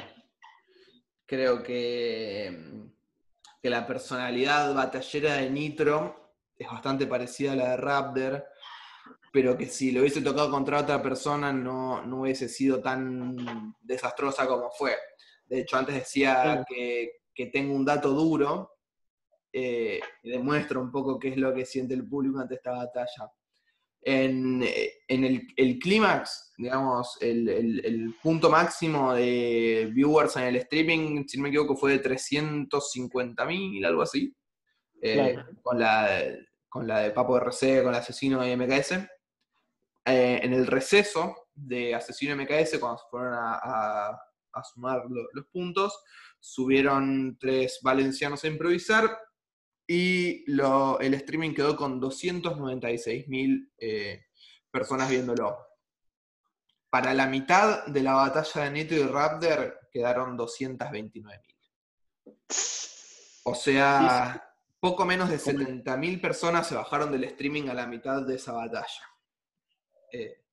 creo 1.29 1.63
que, 1.63 2.51
mm, 2.51 2.91
que 3.63 3.71
la 3.71 3.87
personalidad 3.87 4.75
batallera 4.75 5.35
de 5.35 5.51
Nitro 5.51 6.35
es 6.57 6.67
bastante 6.67 7.07
parecida 7.07 7.53
a 7.53 7.57
la 7.57 7.71
de 7.71 7.77
Raptor, 7.77 8.47
pero 9.33 9.57
que 9.57 9.67
si 9.67 9.93
lo 9.93 10.01
hubiese 10.01 10.23
tocado 10.23 10.51
contra 10.51 10.81
otra 10.81 11.03
persona 11.03 11.53
no, 11.53 12.03
hubiese 12.19 12.49
sido 12.49 12.81
tan 12.81 13.37
desastrosa 13.81 14.49
como 14.49 14.71
fue. 14.71 14.97
De 15.47 15.61
hecho, 15.61 15.77
antes 15.77 15.95
decía 15.95 16.65
que, 16.67 17.13
tengo 17.53 17.73
un 17.73 17.85
dato 17.85 18.11
duro 18.11 18.78
eh, 19.59 20.01
demuestra 20.23 20.79
un 20.79 20.91
poco 20.91 21.19
qué 21.19 21.29
es 21.29 21.37
lo 21.37 21.55
que 21.55 21.65
siente 21.65 21.95
el 21.95 22.09
público 22.09 22.39
ante 22.39 22.57
esta 22.57 22.73
batalla 22.73 23.33
en, 24.03 24.63
el, 25.57 25.79
clímax, 25.79 26.53
digamos, 26.57 27.19
el, 27.21 28.15
punto 28.23 28.51
máximo 28.51 29.15
de 29.15 29.91
viewers 29.93 30.37
en 30.37 30.45
el 30.45 30.57
streaming, 30.57 31.27
si 31.27 31.37
no 31.37 31.45
me 31.45 31.49
equivoco, 31.51 31.77
fue 31.77 31.93
de 31.93 32.03
350.000, 32.03 33.87
algo 33.87 34.03
así. 34.03 34.35
Eh, 35.01 35.37
con, 35.63 35.79
la, 35.79 36.23
con 36.69 36.87
la 36.87 37.01
de 37.01 37.11
Papo 37.11 37.37
RC, 37.39 37.83
con 37.83 37.95
el 37.95 38.01
Asesino 38.01 38.47
y 38.47 38.57
MKS. 38.57 38.93
Eh, 40.05 40.41
en 40.43 40.53
el 40.55 40.67
receso 40.67 41.49
de 41.55 41.95
Asesino 41.95 42.35
y 42.35 42.45
MKS, 42.45 42.79
cuando 42.79 42.99
se 42.99 43.05
fueron 43.11 43.35
a, 43.37 44.19
sumar 44.75 45.05
los 45.09 45.47
puntos, 45.53 46.03
subieron 46.41 47.37
tres 47.39 47.79
valencianos 47.81 48.43
a 48.43 48.49
improvisar 48.49 49.17
y 49.91 50.45
el 51.01 51.15
streaming 51.15 51.55
quedó 51.55 51.75
con 51.75 51.99
296.000 52.01 53.73
eh, 53.79 54.27
personas 54.71 55.09
viéndolo. 55.09 55.57
Para 56.91 57.15
la 57.15 57.27
mitad 57.27 57.87
de 57.87 58.03
la 58.03 58.13
batalla 58.13 58.65
de 58.65 58.71
Nitro 58.71 58.99
y 58.99 59.03
Raptor 59.05 59.81
quedaron 59.91 60.37
229.000. 60.37 61.57
O 63.45 63.55
sea, 63.55 64.55
poco 64.79 65.07
menos 65.07 65.31
de 65.31 65.39
70.000 65.39 66.21
personas 66.21 66.67
se 66.67 66.75
bajaron 66.75 67.11
del 67.11 67.25
streaming 67.25 67.69
a 67.69 67.75
la 67.75 67.87
mitad 67.87 68.21
de 68.27 68.35
esa 68.35 68.53
batalla. 68.53 69.11
Eh, 70.13 70.45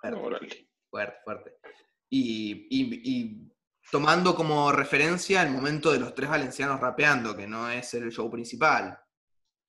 fuerte, 0.00 0.68
fuerte, 0.90 1.18
fuerte. 1.24 1.56
y 2.10 3.55
tomando 3.90 4.34
como 4.34 4.72
referencia 4.72 5.42
el 5.42 5.50
momento 5.50 5.92
de 5.92 6.00
los 6.00 6.14
tres 6.14 6.28
valencianos 6.28 6.80
rapeando, 6.80 7.36
que 7.36 7.46
no 7.46 7.70
es 7.70 7.94
el 7.94 8.10
show 8.10 8.30
principal. 8.30 8.98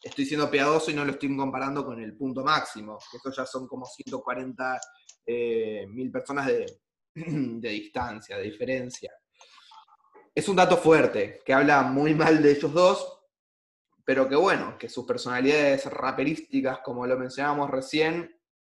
Estoy 0.01 0.25
siendo 0.25 0.49
piadoso 0.49 0.91
y 0.91 0.93
no 0.93 1.05
lo 1.05 1.11
estoy 1.11 1.35
comparando 1.35 1.85
con 1.85 1.99
el 1.99 2.15
punto 2.15 2.43
máximo, 2.43 2.97
que 3.11 3.17
estos 3.17 3.35
ya 3.35 3.45
son 3.45 3.67
como 3.67 3.85
140 3.85 4.79
eh, 5.25 5.85
mil 5.89 6.11
personas 6.11 6.47
de, 6.47 6.65
de 7.15 7.69
distancia, 7.69 8.37
de 8.37 8.43
diferencia. 8.43 9.11
Es 10.33 10.47
un 10.47 10.55
dato 10.55 10.77
fuerte, 10.77 11.41
que 11.43 11.53
habla 11.53 11.81
muy 11.81 12.13
mal 12.13 12.41
de 12.41 12.51
ellos 12.51 12.71
dos, 12.71 13.21
pero 14.05 14.29
que 14.29 14.35
bueno, 14.35 14.77
que 14.77 14.87
sus 14.87 15.05
personalidades 15.05 15.85
raperísticas, 15.85 16.79
como 16.79 17.05
lo 17.05 17.17
mencionábamos 17.17 17.69
recién, 17.71 18.36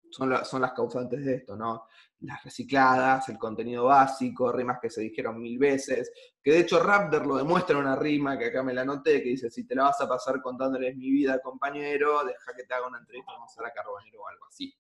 son, 0.10 0.46
son 0.46 0.62
las 0.62 0.74
causantes 0.74 1.24
de 1.24 1.36
esto, 1.36 1.56
¿no? 1.56 1.86
Las 2.22 2.44
recicladas, 2.44 3.30
el 3.30 3.38
contenido 3.38 3.86
básico, 3.86 4.52
rimas 4.52 4.80
que 4.82 4.90
se 4.90 5.02
dijeron 5.02 5.40
mil 5.40 5.58
veces, 5.58 6.12
que 6.44 6.52
de 6.52 6.60
hecho 6.60 6.82
Raptor 6.82 7.26
lo 7.26 7.38
demuestra 7.38 7.78
en 7.78 7.84
una 7.84 7.96
rima 7.96 8.38
que 8.38 8.46
acá 8.46 8.62
me 8.64 8.74
la 8.74 8.82
anoté, 8.82 9.24
que 9.24 9.30
dice, 9.30 9.50
si 9.50 9.66
te 9.66 9.76
la 9.76 9.84
vas 9.84 10.02
a 10.02 10.08
pasar 10.08 10.42
contándoles 10.42 10.96
mi 10.96 11.10
vida, 11.12 11.40
compañero, 11.42 12.24
deja 12.26 12.54
que 12.56 12.64
te 12.64 12.74
haga 12.74 12.88
una 12.88 13.00
entrevista 13.00 13.32
con 13.38 13.48
Sara 13.48 13.72
Carbonero 13.72 14.22
o 14.22 14.28
algo 14.28 14.46
así. 14.48 14.74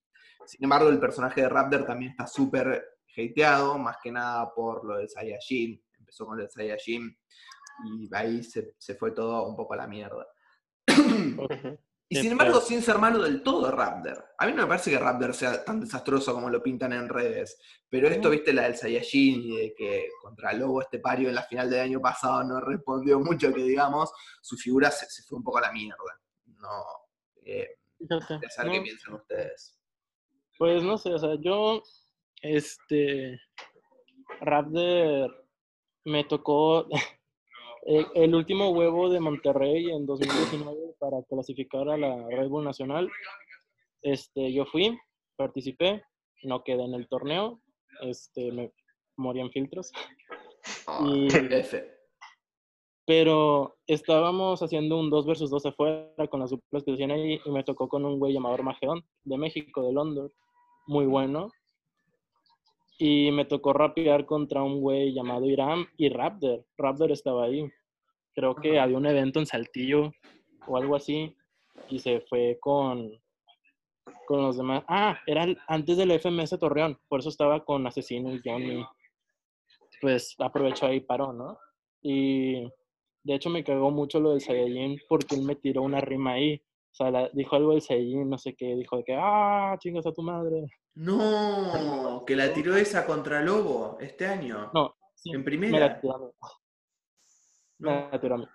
Sin 0.45 0.63
embargo, 0.63 0.89
el 0.89 0.99
personaje 0.99 1.41
de 1.41 1.49
Raptor 1.49 1.85
también 1.85 2.11
está 2.11 2.27
súper 2.27 2.83
hateado, 3.15 3.77
más 3.77 3.97
que 4.01 4.11
nada 4.11 4.53
por 4.53 4.85
lo 4.85 4.97
del 4.97 5.09
Saiyajin. 5.09 5.81
Empezó 5.99 6.25
con 6.25 6.39
el 6.39 6.49
Saiyajin 6.49 7.17
y 7.85 8.09
ahí 8.13 8.43
se, 8.43 8.75
se 8.77 8.95
fue 8.95 9.11
todo 9.11 9.47
un 9.47 9.55
poco 9.55 9.73
a 9.73 9.77
la 9.77 9.87
mierda. 9.87 10.27
Y 12.11 12.15
Qué 12.15 12.21
sin 12.23 12.31
embargo, 12.31 12.59
sin 12.59 12.81
ser 12.81 12.97
malo 12.97 13.21
del 13.21 13.43
todo 13.43 13.69
Raptor. 13.69 14.33
A 14.39 14.47
mí 14.47 14.53
no 14.53 14.63
me 14.63 14.67
parece 14.67 14.89
que 14.89 14.97
Raptor 14.97 15.31
sea 15.35 15.63
tan 15.63 15.79
desastroso 15.79 16.33
como 16.33 16.49
lo 16.49 16.63
pintan 16.63 16.91
en 16.93 17.07
redes. 17.07 17.59
Pero 17.87 18.07
esto, 18.07 18.31
viste, 18.31 18.51
la 18.51 18.63
del 18.63 18.75
Saiyajin 18.75 19.43
y 19.43 19.55
de 19.55 19.75
que 19.75 20.07
contra 20.19 20.53
Lobo 20.53 20.81
este 20.81 20.97
pario 20.97 21.29
en 21.29 21.35
la 21.35 21.43
final 21.43 21.69
del 21.69 21.81
año 21.81 22.01
pasado 22.01 22.43
no 22.43 22.59
respondió 22.61 23.19
mucho, 23.19 23.53
que 23.53 23.61
digamos, 23.61 24.11
su 24.41 24.57
figura 24.57 24.89
se, 24.89 25.05
se 25.05 25.21
fue 25.21 25.37
un 25.37 25.43
poco 25.43 25.59
a 25.59 25.61
la 25.61 25.71
mierda. 25.71 26.19
No. 26.45 26.83
Eh, 27.45 27.77
quería 27.99 28.49
saber 28.49 28.71
qué 28.71 28.77
no, 28.79 28.83
piensan 28.83 29.13
ustedes. 29.13 29.77
Pues 30.57 30.81
no 30.81 30.97
sé, 30.97 31.13
o 31.13 31.19
sea, 31.19 31.35
yo, 31.39 31.83
este, 32.41 33.39
Raptor 34.41 35.45
me 36.05 36.23
tocó 36.23 36.87
el, 37.83 38.07
el 38.15 38.33
último 38.33 38.71
huevo 38.71 39.11
de 39.11 39.19
Monterrey 39.19 39.91
en 39.91 40.07
2019 40.07 40.88
para 41.09 41.23
clasificar 41.23 41.89
a 41.89 41.97
la 41.97 42.27
Red 42.29 42.49
Bull 42.49 42.63
Nacional. 42.63 43.09
Este, 44.01 44.53
yo 44.53 44.65
fui, 44.65 44.97
participé, 45.35 46.03
no 46.43 46.63
quedé 46.63 46.83
en 46.83 46.93
el 46.93 47.07
torneo, 47.07 47.61
este, 48.01 48.51
me 48.51 48.71
morí 49.17 49.41
en 49.41 49.51
filtros. 49.51 49.91
Ah, 50.87 51.05
Y-. 51.05 51.27
Pero 53.05 53.77
estábamos 53.87 54.61
haciendo 54.61 54.99
un 54.99 55.09
2 55.09 55.25
versus 55.25 55.49
2 55.49 55.65
afuera 55.65 56.27
con 56.29 56.41
las 56.41 56.51
duplas 56.51 56.83
que 56.83 56.91
decían 56.91 57.09
ahí 57.09 57.41
y 57.43 57.49
me 57.49 57.63
tocó 57.63 57.89
con 57.89 58.05
un 58.05 58.19
güey 58.19 58.33
llamado 58.33 58.53
Armagedón 58.53 59.03
de 59.23 59.37
México, 59.37 59.81
de 59.81 59.93
London, 59.93 60.31
muy 60.85 61.07
bueno. 61.07 61.49
Y 62.99 63.31
me 63.31 63.45
tocó 63.45 63.73
rapear 63.73 64.25
contra 64.25 64.61
un 64.61 64.79
güey 64.79 65.13
llamado 65.13 65.45
Iram 65.45 65.87
y 65.97 66.09
Raptor. 66.09 66.65
Raptor 66.77 67.11
estaba 67.11 67.45
ahí. 67.45 67.67
Creo 68.35 68.55
que 68.55 68.79
había 68.79 68.97
un 68.97 69.07
evento 69.07 69.39
en 69.39 69.47
Saltillo 69.47 70.11
o 70.69 70.77
algo 70.77 70.95
así 70.95 71.35
y 71.89 71.99
se 71.99 72.21
fue 72.21 72.57
con, 72.59 73.11
con 74.27 74.41
los 74.43 74.57
demás. 74.57 74.83
Ah, 74.87 75.19
era 75.25 75.45
antes 75.67 75.97
del 75.97 76.11
FMS 76.11 76.57
Torreón, 76.59 76.99
por 77.07 77.19
eso 77.21 77.29
estaba 77.29 77.63
con 77.65 77.85
Asesino 77.87 78.33
y 78.33 78.41
Johnny. 78.43 78.85
Pues 80.01 80.35
aprovechó 80.39 80.85
ahí 80.85 80.97
y 80.97 81.01
paró, 81.01 81.33
¿no? 81.33 81.57
Y 82.01 82.63
de 83.23 83.33
hecho 83.35 83.49
me 83.49 83.63
cagó 83.63 83.91
mucho 83.91 84.19
lo 84.19 84.31
del 84.31 84.41
Saiyajin 84.41 84.99
porque 85.09 85.35
él 85.35 85.41
me 85.43 85.55
tiró 85.55 85.81
una 85.81 85.99
rima 85.99 86.33
ahí. 86.33 86.61
O 86.91 86.95
sea, 86.95 87.11
la- 87.11 87.29
dijo 87.33 87.55
algo 87.55 87.71
del 87.71 87.81
Saiyajin, 87.81 88.29
no 88.29 88.37
sé 88.37 88.55
qué, 88.55 88.75
dijo 88.75 88.97
de 88.97 89.03
que, 89.03 89.15
ah, 89.19 89.75
chingas 89.79 90.05
a 90.05 90.13
tu 90.13 90.21
madre. 90.21 90.67
No, 90.95 92.23
que 92.25 92.35
la 92.35 92.53
tiró 92.53 92.75
esa 92.75 93.05
contra 93.05 93.41
Lobo 93.41 93.97
este 93.99 94.25
año. 94.25 94.69
No, 94.73 94.95
sí, 95.15 95.31
¿En 95.31 95.39
me 95.39 95.43
primera? 95.43 95.79
la 95.79 95.99
tiró. 96.01 96.33
Me 97.79 98.09
la 98.11 98.19
tiró 98.21 98.35
a 98.35 98.37
mí. 98.39 98.45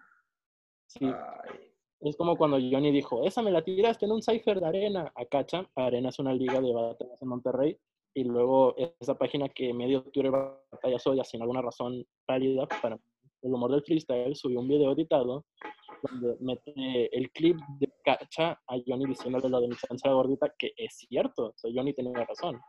Sí, 0.86 1.04
Ay. 1.06 1.73
Es 2.04 2.16
como 2.16 2.36
cuando 2.36 2.58
Johnny 2.58 2.90
dijo, 2.90 3.24
esa 3.24 3.42
me 3.42 3.50
la 3.50 3.62
tiraste 3.62 4.04
en 4.04 4.12
un 4.12 4.22
cipher 4.22 4.60
de 4.60 4.66
arena. 4.66 5.12
A 5.14 5.24
Cacha, 5.24 5.68
Arena 5.74 6.10
es 6.10 6.18
una 6.18 6.34
liga 6.34 6.60
de 6.60 6.72
batallas 6.72 7.20
en 7.22 7.28
Monterrey. 7.28 7.78
Y 8.14 8.24
luego 8.24 8.76
esa 9.00 9.16
página 9.16 9.48
que 9.48 9.72
medio 9.72 10.02
Twitter 10.04 10.30
batalla 10.30 10.98
soya 10.98 11.24
sin 11.24 11.40
alguna 11.40 11.62
razón 11.62 12.06
válida 12.28 12.66
para 12.82 12.98
el 13.42 13.52
humor 13.52 13.72
del 13.72 13.82
freestyle, 13.82 14.36
subió 14.36 14.60
un 14.60 14.68
video 14.68 14.92
editado 14.92 15.44
donde 16.02 16.36
mete 16.40 17.16
el 17.16 17.30
clip 17.32 17.58
de 17.78 17.92
Cacha 18.04 18.52
a 18.52 18.76
Johnny 18.86 19.06
diciéndole 19.06 19.48
lo 19.48 19.60
de 19.60 19.68
mi 19.68 19.74
chanza 19.76 20.10
gordita, 20.10 20.52
que 20.58 20.72
es 20.76 20.94
cierto, 21.08 21.46
o 21.46 21.54
sea, 21.56 21.70
Johnny 21.74 21.92
tenía 21.92 22.24
razón. 22.24 22.60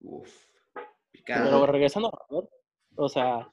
Uf. 0.00 0.46
Pero 0.72 1.12
Picante. 1.12 1.66
regresando 1.66 2.08
a 2.08 2.26
Robert, 2.28 2.50
o 2.96 3.08
sea, 3.08 3.52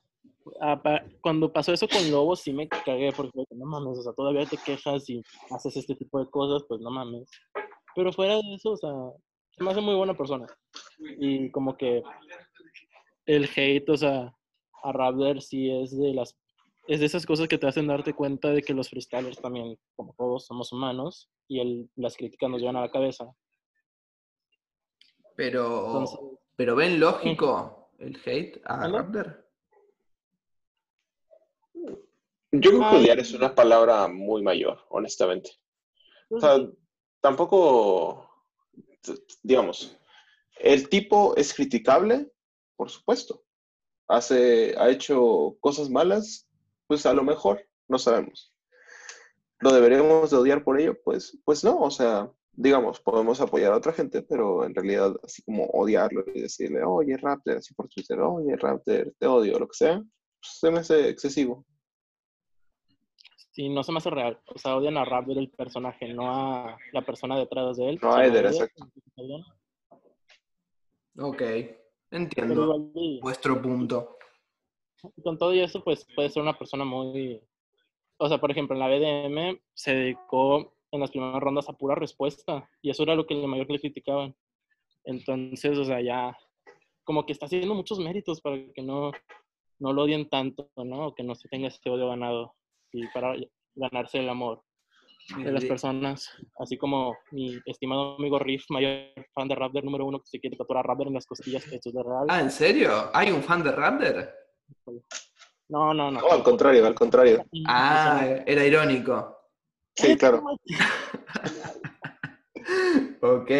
cuando 1.22 1.52
pasó 1.52 1.74
eso 1.74 1.88
con 1.88 2.10
Lobo 2.12 2.36
sí 2.36 2.54
me 2.54 2.68
cagué 2.68 3.12
porque 3.16 3.44
no 3.52 3.66
mames, 3.66 4.00
o 4.00 4.04
sea, 4.04 4.14
todavía 4.14 4.46
te 4.46 4.58
quejas 4.58 5.10
y 5.10 5.22
haces 5.52 5.78
este 5.78 5.96
tipo 5.96 6.20
de 6.20 6.30
cosas, 6.30 6.66
pues 6.68 6.82
no 6.82 6.92
mames. 6.92 7.30
Pero 7.96 8.14
fuera 8.14 8.36
de 8.36 8.56
eso, 8.56 8.72
o 8.72 8.78
sea, 8.78 8.92
se 9.52 9.64
me 9.64 9.72
hace 9.72 9.82
muy 9.82 9.96
buena 9.96 10.16
persona. 10.16 10.46
Y 11.20 11.50
como 11.52 11.76
que 11.76 12.04
el 13.26 13.50
hate, 13.56 13.90
o 13.90 13.98
sea, 13.98 14.34
a 14.84 14.92
Raptor 14.92 15.42
sí 15.42 15.70
es 15.70 15.98
de 15.98 16.14
las 16.14 16.38
es 16.88 17.02
de 17.02 17.06
esas 17.06 17.26
cosas 17.26 17.48
que 17.48 17.58
te 17.58 17.68
hacen 17.68 17.88
darte 17.88 18.14
cuenta 18.14 18.50
de 18.50 18.62
que 18.62 18.74
los 18.74 18.90
freestylers 18.90 19.42
también, 19.42 19.78
como 19.96 20.16
todos, 20.18 20.46
somos 20.46 20.72
humanos 20.72 21.30
y 21.48 21.60
el, 21.60 21.90
las 21.96 22.16
críticas 22.16 22.50
nos 22.50 22.62
llevan 22.62 22.78
a 22.78 22.82
la 22.82 22.92
cabeza. 22.92 23.26
Pero, 25.36 25.86
Entonces, 25.86 26.20
pero 26.56 26.76
ven 26.76 27.00
lógico 27.00 27.92
el 28.00 28.18
hate 28.26 28.62
a 28.66 28.78
¿Mande? 28.78 28.98
Raptor. 28.98 29.47
Yo 32.52 32.72
creo 32.72 32.90
que 32.90 32.96
odiar 32.98 33.20
es 33.20 33.34
una 33.34 33.54
palabra 33.54 34.08
muy 34.08 34.42
mayor, 34.42 34.80
honestamente. 34.90 35.52
O 36.30 36.40
sea, 36.40 36.58
tampoco, 37.22 38.30
digamos, 39.44 39.98
el 40.60 40.90
tipo 40.90 41.36
es 41.36 41.54
criticable, 41.54 42.32
por 42.76 42.90
supuesto. 42.90 43.44
Hace, 44.08 44.76
ha 44.78 44.90
hecho 44.90 45.58
cosas 45.60 45.90
malas, 45.90 46.48
pues 46.88 47.06
a 47.06 47.14
lo 47.14 47.24
mejor, 47.24 47.68
no 47.88 48.00
sabemos. 48.00 48.54
¿Lo 49.60 49.72
deberíamos 49.72 50.32
de 50.32 50.38
odiar 50.38 50.64
por 50.64 50.80
ello? 50.80 50.98
Pues, 51.04 51.38
pues 51.44 51.64
no, 51.64 51.80
o 51.80 51.92
sea, 51.92 52.32
digamos, 52.54 53.00
podemos 53.00 53.42
apoyar 53.42 53.74
a 53.74 53.78
otra 53.78 53.92
gente, 53.92 54.22
pero 54.22 54.66
en 54.66 54.74
realidad 54.74 55.16
así 55.24 55.42
como 55.44 55.66
odiarlo 55.66 56.24
y 56.34 56.42
decirle, 56.42 56.84
oye, 56.84 57.18
Raptor, 57.18 57.58
así 57.58 57.74
por 57.74 57.90
Twitter, 57.90 58.20
oye, 58.20 58.56
Raptor, 58.56 59.14
te 59.20 59.28
odio, 59.28 59.60
lo 59.60 59.68
que 59.68 59.78
sea, 59.78 59.98
pues 59.98 60.60
se 60.60 60.72
me 60.72 60.80
hace 60.80 61.10
excesivo. 61.10 61.66
Sí, 63.58 63.70
no 63.70 63.82
se 63.82 63.91
me 63.91 63.98
hace 63.98 64.12
real. 64.12 64.39
O 64.54 64.60
sea, 64.60 64.78
odian 64.78 64.98
a 64.98 65.04
Raptor 65.04 65.39
el 65.39 65.50
personaje, 65.50 66.13
no 66.13 66.30
a 66.30 66.78
la 66.93 67.02
persona 67.02 67.39
detrás 67.39 67.78
de 67.78 67.89
él. 67.89 68.00
No 68.04 68.22
Eder, 68.22 68.46
exacto. 68.46 68.86
Ok, 71.17 71.41
entiendo 72.12 72.91
y- 72.93 73.20
vuestro 73.20 73.60
punto. 73.60 74.15
con 75.24 75.39
todo 75.39 75.56
y 75.56 75.62
eso, 75.62 75.84
pues 75.84 76.06
puede 76.15 76.30
ser 76.30 76.43
una 76.43 76.56
persona 76.56 76.86
muy... 76.86 77.41
O 78.17 78.30
sea, 78.30 78.38
por 78.38 78.52
ejemplo, 78.52 78.76
en 78.76 78.80
la 78.80 78.89
BDM 78.89 79.60
se 79.74 79.96
dedicó 79.96 80.76
en 80.91 81.00
las 81.00 81.10
primeras 81.10 81.41
rondas 81.41 81.67
a 81.67 81.74
pura 81.74 81.96
respuesta. 81.96 82.70
Y 82.84 82.91
eso 82.91 83.02
era 83.02 83.15
lo 83.15 83.26
que 83.26 83.34
le 83.34 83.48
mayor 83.48 83.72
le 83.72 83.80
criticaban. 83.80 84.36
Entonces, 85.04 85.80
o 85.80 85.84
sea, 85.84 86.00
ya 86.00 86.38
como 87.04 87.26
que 87.26 87.34
está 87.34 87.48
haciendo 87.48 87.74
muchos 87.74 87.98
méritos 87.98 88.39
para 88.39 88.58
que 88.72 88.84
no, 88.84 89.12
no 89.80 89.93
lo 89.93 90.04
odien 90.04 90.30
tanto, 90.30 90.70
¿no? 90.76 91.08
O 91.08 91.15
que 91.15 91.24
no 91.24 91.34
se 91.34 91.50
tenga 91.50 91.70
ese 91.70 91.89
odio 91.89 92.10
ganado. 92.10 92.54
Y 92.91 93.08
para 93.08 93.36
ganarse 93.76 94.19
el 94.19 94.30
amor. 94.30 94.63
de 95.38 95.52
las 95.52 95.65
personas, 95.65 96.30
así 96.58 96.78
como 96.78 97.17
mi 97.32 97.60
estimado 97.65 98.15
amigo 98.15 98.39
Riff, 98.39 98.63
mayor 98.69 99.12
fan 99.34 99.47
de 99.50 99.56
Raptor 99.56 99.84
número 99.84 100.06
uno, 100.06 100.19
que 100.19 100.28
se 100.28 100.39
quiere 100.39 100.56
tatuar 100.56 100.80
a 100.80 100.84
Raptor 100.84 101.08
en 101.08 101.15
las 101.15 101.26
costillas, 101.26 101.65
esto 101.69 101.89
es 101.89 101.95
de 101.95 102.04
real. 102.04 102.26
Ah, 102.30 102.39
¿en 102.39 102.50
serio? 102.52 103.12
¿Hay 103.13 103.32
un 103.32 103.43
fan 103.43 103.62
de 103.62 103.71
Raptor? 103.73 104.34
No, 105.69 105.93
no, 105.93 106.12
no. 106.12 106.21
No, 106.21 106.32
al 106.32 106.43
contrario, 106.43 106.88
al 106.88 106.96
contrario. 106.96 107.44
Ah, 107.67 108.25
era 108.46 108.65
irónico. 108.65 109.38
Sí, 109.96 110.15
claro. 110.17 110.44
Ok, 113.21 113.52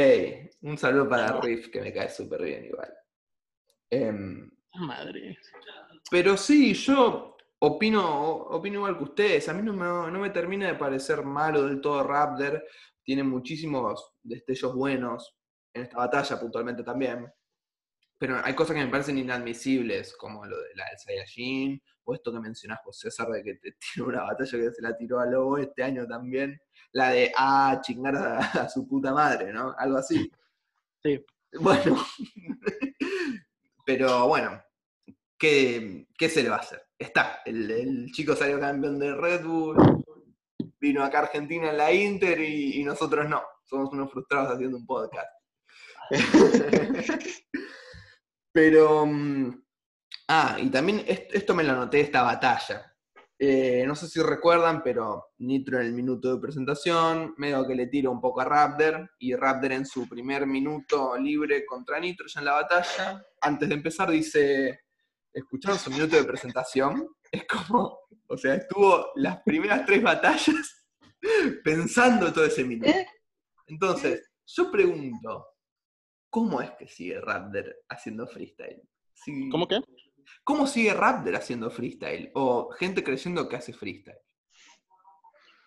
un 0.62 0.78
saludo 0.78 1.10
para 1.10 1.40
Riff, 1.40 1.70
que 1.70 1.82
me 1.82 1.94
cae 1.94 2.10
súper 2.10 2.44
bien 2.44 2.66
igual. 2.66 2.94
Em, 3.90 4.50
Madre. 4.76 5.38
pero 6.12 6.36
sí, 6.36 6.74
yo 6.74 7.37
opino, 7.60 8.34
opino 8.36 8.76
igual 8.76 8.98
que 8.98 9.04
ustedes. 9.04 9.50
A 9.50 9.54
mí 9.54 9.62
no 9.62 9.74
me, 9.74 10.12
no 10.12 10.20
me 10.20 10.30
termina 10.30 10.68
de 10.68 10.76
parecer 10.76 11.24
malo 11.24 11.64
del 11.68 11.82
todo 11.82 12.04
Raptor. 12.04 12.64
Tiene 13.04 13.24
muchísimos 13.24 14.14
destellos 14.22 14.76
buenos 14.76 15.38
en 15.74 15.84
esta 15.84 15.98
batalla 15.98 16.40
puntualmente 16.40 16.84
también. 16.84 17.32
Pero 18.18 18.40
hay 18.44 18.56
cosas 18.56 18.76
que 18.76 18.84
me 18.84 18.92
parecen 18.92 19.18
inadmisibles, 19.18 20.16
como 20.18 20.46
lo 20.46 20.58
de 20.58 20.76
la 20.76 20.86
del 20.90 20.98
Saiyajin, 20.98 21.82
o 22.04 22.16
esto 22.16 22.32
que 22.32 22.40
mencionás 22.40 22.80
vos, 22.84 23.00
César, 23.00 23.28
de 23.30 23.44
que 23.44 23.56
te 23.56 23.74
tiró 23.94 24.08
una 24.08 24.24
batalla 24.24 24.58
que 24.58 24.72
se 24.72 24.82
la 24.82 24.98
tiró 24.98 25.20
a 25.20 25.26
Lobo 25.26 25.58
este 25.58 25.84
año 25.84 26.08
también. 26.08 26.60
La 26.94 27.10
de, 27.10 27.32
ah, 27.38 27.80
chingar 27.82 28.16
a, 28.16 28.38
a 28.40 28.70
su 28.70 28.88
puta 28.88 29.14
madre, 29.14 29.54
¿no? 29.54 29.76
Algo 29.78 29.98
así. 29.98 30.32
Sí. 31.04 31.24
Bueno. 31.60 31.98
Pero 33.86 34.28
bueno, 34.28 34.62
¿qué, 35.38 36.08
qué 36.18 36.28
se 36.28 36.44
le 36.44 36.50
va 36.50 36.58
a 36.58 36.60
hacer? 36.60 36.87
Está, 37.00 37.42
el, 37.46 38.12
chico 38.12 38.36
salió 38.36 38.60
campeón 38.60 38.98
de 38.98 39.14
Red 39.14 39.46
Bull, 39.46 39.78
vino 40.80 41.04
acá 41.04 41.20
a 41.20 41.22
Argentina 41.24 41.70
en 41.70 41.78
la 41.78 41.94
Inter 41.94 42.40
y, 42.42 42.84
nosotros 42.84 43.30
no. 43.30 43.44
Somos 43.64 43.92
unos 43.92 44.12
frustrados 44.12 44.54
haciendo 44.54 44.78
un 44.78 44.86
podcast. 44.86 45.28
Pero, 48.52 49.06
mm, 49.06 49.64
ah, 50.30 50.58
y 50.60 50.70
también 50.70 51.04
est- 51.06 51.36
esto 51.36 51.54
me 51.54 51.64
lo 51.64 51.74
anoté, 51.74 52.00
esta 52.00 52.24
batalla. 52.24 52.94
Eh, 53.40 53.84
no 53.86 53.96
sé 53.96 54.08
si 54.08 54.20
recuerdan, 54.20 54.82
pero 54.82 55.28
Nitro 55.38 55.80
en 55.80 55.86
el 55.86 55.94
minuto 55.94 56.34
de 56.34 56.42
presentación, 56.42 57.36
medio 57.38 57.68
que 57.68 57.76
le 57.76 57.86
tira 57.86 58.10
un 58.10 58.20
poco 58.20 58.42
a 58.42 58.46
Raptor, 58.46 59.12
y 59.20 59.36
Raptor 59.36 59.74
en 59.74 59.86
su 59.86 60.10
primer 60.10 60.48
minuto 60.48 61.16
libre 61.18 61.64
contra 61.64 62.00
Nitro 62.00 62.26
ya 62.28 62.40
en 62.40 62.46
la 62.46 62.54
batalla, 62.54 63.24
antes 63.42 63.70
de 63.70 63.76
empezar 63.76 64.10
dice, 64.10 64.87
¿escucharon 65.38 65.78
su 65.80 65.90
minuto 65.92 66.16
de 66.16 66.24
presentación? 66.24 67.08
Es 67.32 67.46
como, 67.46 68.00
o 68.28 68.38
sea, 68.38 68.56
estuvo 68.56 69.12
las 69.16 69.42
primeras 69.44 69.86
tres 69.86 70.02
batallas 70.02 70.88
pensando 71.64 72.32
todo 72.34 72.46
ese 72.46 72.64
minuto. 72.64 72.92
Entonces, 73.68 74.32
yo 74.46 74.72
pregunto, 74.72 75.46
¿cómo 76.30 76.62
es 76.62 76.72
que 76.72 76.88
sigue 76.88 77.20
Raptor 77.22 77.76
haciendo 77.90 78.28
freestyle? 78.28 78.82
Si- 79.14 79.50
¿Cómo 79.50 79.68
que? 79.68 79.80
¿Cómo 80.44 80.68
sigue 80.68 80.94
Raptor 80.94 81.36
haciendo 81.36 81.70
freestyle? 81.70 82.32
O 82.36 82.70
gente 82.72 83.04
creyendo 83.04 83.48
que 83.48 83.56
hace 83.58 83.74
freestyle. 83.74 84.18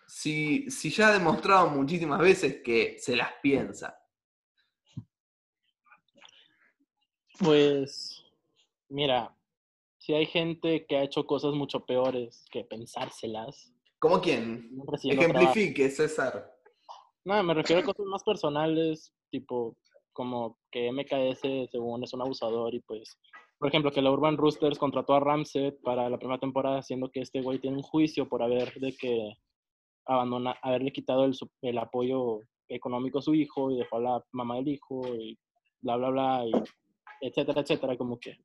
Si, 0.07 0.69
si 0.69 0.89
ya 0.89 1.07
ha 1.07 1.13
demostrado 1.13 1.69
muchísimas 1.69 2.19
veces 2.19 2.61
que 2.63 2.97
se 2.99 3.15
las 3.15 3.31
piensa. 3.41 3.97
Pues, 7.39 8.23
mira, 8.89 9.35
si 10.01 10.15
hay 10.15 10.25
gente 10.25 10.87
que 10.87 10.97
ha 10.97 11.03
hecho 11.03 11.27
cosas 11.27 11.53
mucho 11.53 11.85
peores 11.85 12.43
que 12.51 12.63
pensárselas. 12.63 13.71
¿Cómo 13.99 14.19
quién? 14.19 14.67
trabajo. 14.75 14.97
Ejemplifique, 15.03 15.89
César. 15.91 16.51
No, 17.23 17.43
me 17.43 17.53
refiero 17.53 17.83
a 17.83 17.85
cosas 17.85 18.07
más 18.07 18.23
personales, 18.23 19.13
tipo 19.29 19.77
como 20.13 20.57
que 20.71 20.91
MKS 20.91 21.69
según 21.71 22.03
es 22.03 22.13
un 22.13 22.21
abusador 22.21 22.73
y 22.73 22.79
pues, 22.79 23.15
por 23.59 23.69
ejemplo, 23.69 23.91
que 23.91 24.01
la 24.01 24.11
Urban 24.11 24.37
Roosters 24.37 24.79
contrató 24.79 25.13
a 25.13 25.19
Ramset 25.19 25.79
para 25.83 26.09
la 26.09 26.17
primera 26.17 26.39
temporada, 26.39 26.81
siendo 26.81 27.11
que 27.11 27.21
este 27.21 27.41
güey 27.41 27.59
tiene 27.59 27.77
un 27.77 27.83
juicio 27.83 28.27
por 28.27 28.41
haber 28.41 28.73
de 28.79 28.95
que 28.95 29.35
abandona, 30.07 30.57
haberle 30.63 30.91
quitado 30.91 31.25
el, 31.25 31.37
el 31.61 31.77
apoyo 31.77 32.39
económico 32.67 33.19
a 33.19 33.21
su 33.21 33.35
hijo 33.35 33.69
y 33.69 33.77
dejó 33.77 33.97
a 33.97 34.01
la 34.01 34.25
mamá 34.31 34.55
del 34.55 34.69
hijo 34.69 35.15
y 35.15 35.37
bla, 35.79 35.95
bla, 35.97 36.09
bla, 36.09 36.45
y 36.47 36.51
etcétera, 37.21 37.61
etcétera, 37.61 37.95
como 37.97 38.19
que, 38.19 38.35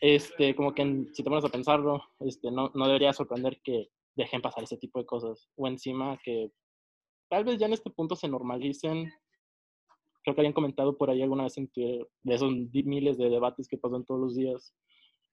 este, 0.00 0.54
como 0.54 0.74
que 0.74 0.82
en- 0.82 1.14
si 1.14 1.22
te 1.22 1.30
pones 1.30 1.44
a 1.44 1.48
pensarlo, 1.48 2.02
este, 2.20 2.50
no, 2.50 2.70
no 2.74 2.86
debería 2.86 3.12
sorprender 3.12 3.60
que 3.62 3.88
dejen 4.16 4.42
pasar 4.42 4.64
ese 4.64 4.76
tipo 4.76 4.98
de 4.98 5.06
cosas, 5.06 5.48
o 5.56 5.66
encima 5.68 6.18
que 6.24 6.50
tal 7.28 7.44
vez 7.44 7.58
ya 7.58 7.66
en 7.66 7.72
este 7.74 7.90
punto 7.90 8.16
se 8.16 8.28
normalicen. 8.28 9.10
Creo 10.22 10.34
que 10.34 10.40
habían 10.42 10.52
comentado 10.52 10.98
por 10.98 11.08
ahí 11.10 11.22
alguna 11.22 11.44
vez 11.44 11.56
en 11.56 11.68
Twitter 11.68 12.06
de 12.22 12.34
esos 12.34 12.52
miles 12.52 13.16
de 13.16 13.30
debates 13.30 13.68
que 13.68 13.78
pasan 13.78 14.04
todos 14.04 14.20
los 14.20 14.36
días. 14.36 14.74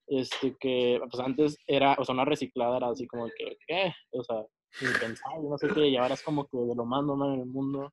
Este, 0.08 0.56
que 0.58 1.02
pues 1.10 1.20
antes 1.22 1.58
era, 1.68 1.96
o 2.00 2.06
sea, 2.06 2.14
una 2.14 2.24
reciclada 2.24 2.78
era 2.78 2.90
así 2.90 3.06
como 3.08 3.26
que, 3.28 3.58
¿qué? 3.68 3.92
O 4.12 4.24
sea, 4.24 4.46
impensable, 4.82 5.50
no 5.50 5.58
sé 5.58 5.68
qué, 5.68 5.90
y 5.90 5.98
ahora 5.98 6.14
es 6.14 6.24
como 6.24 6.48
que 6.48 6.58
de 6.58 6.76
lo 6.76 6.86
más 6.86 7.04
normal 7.04 7.34
en 7.34 7.42
el 7.42 7.46
mundo. 7.48 7.92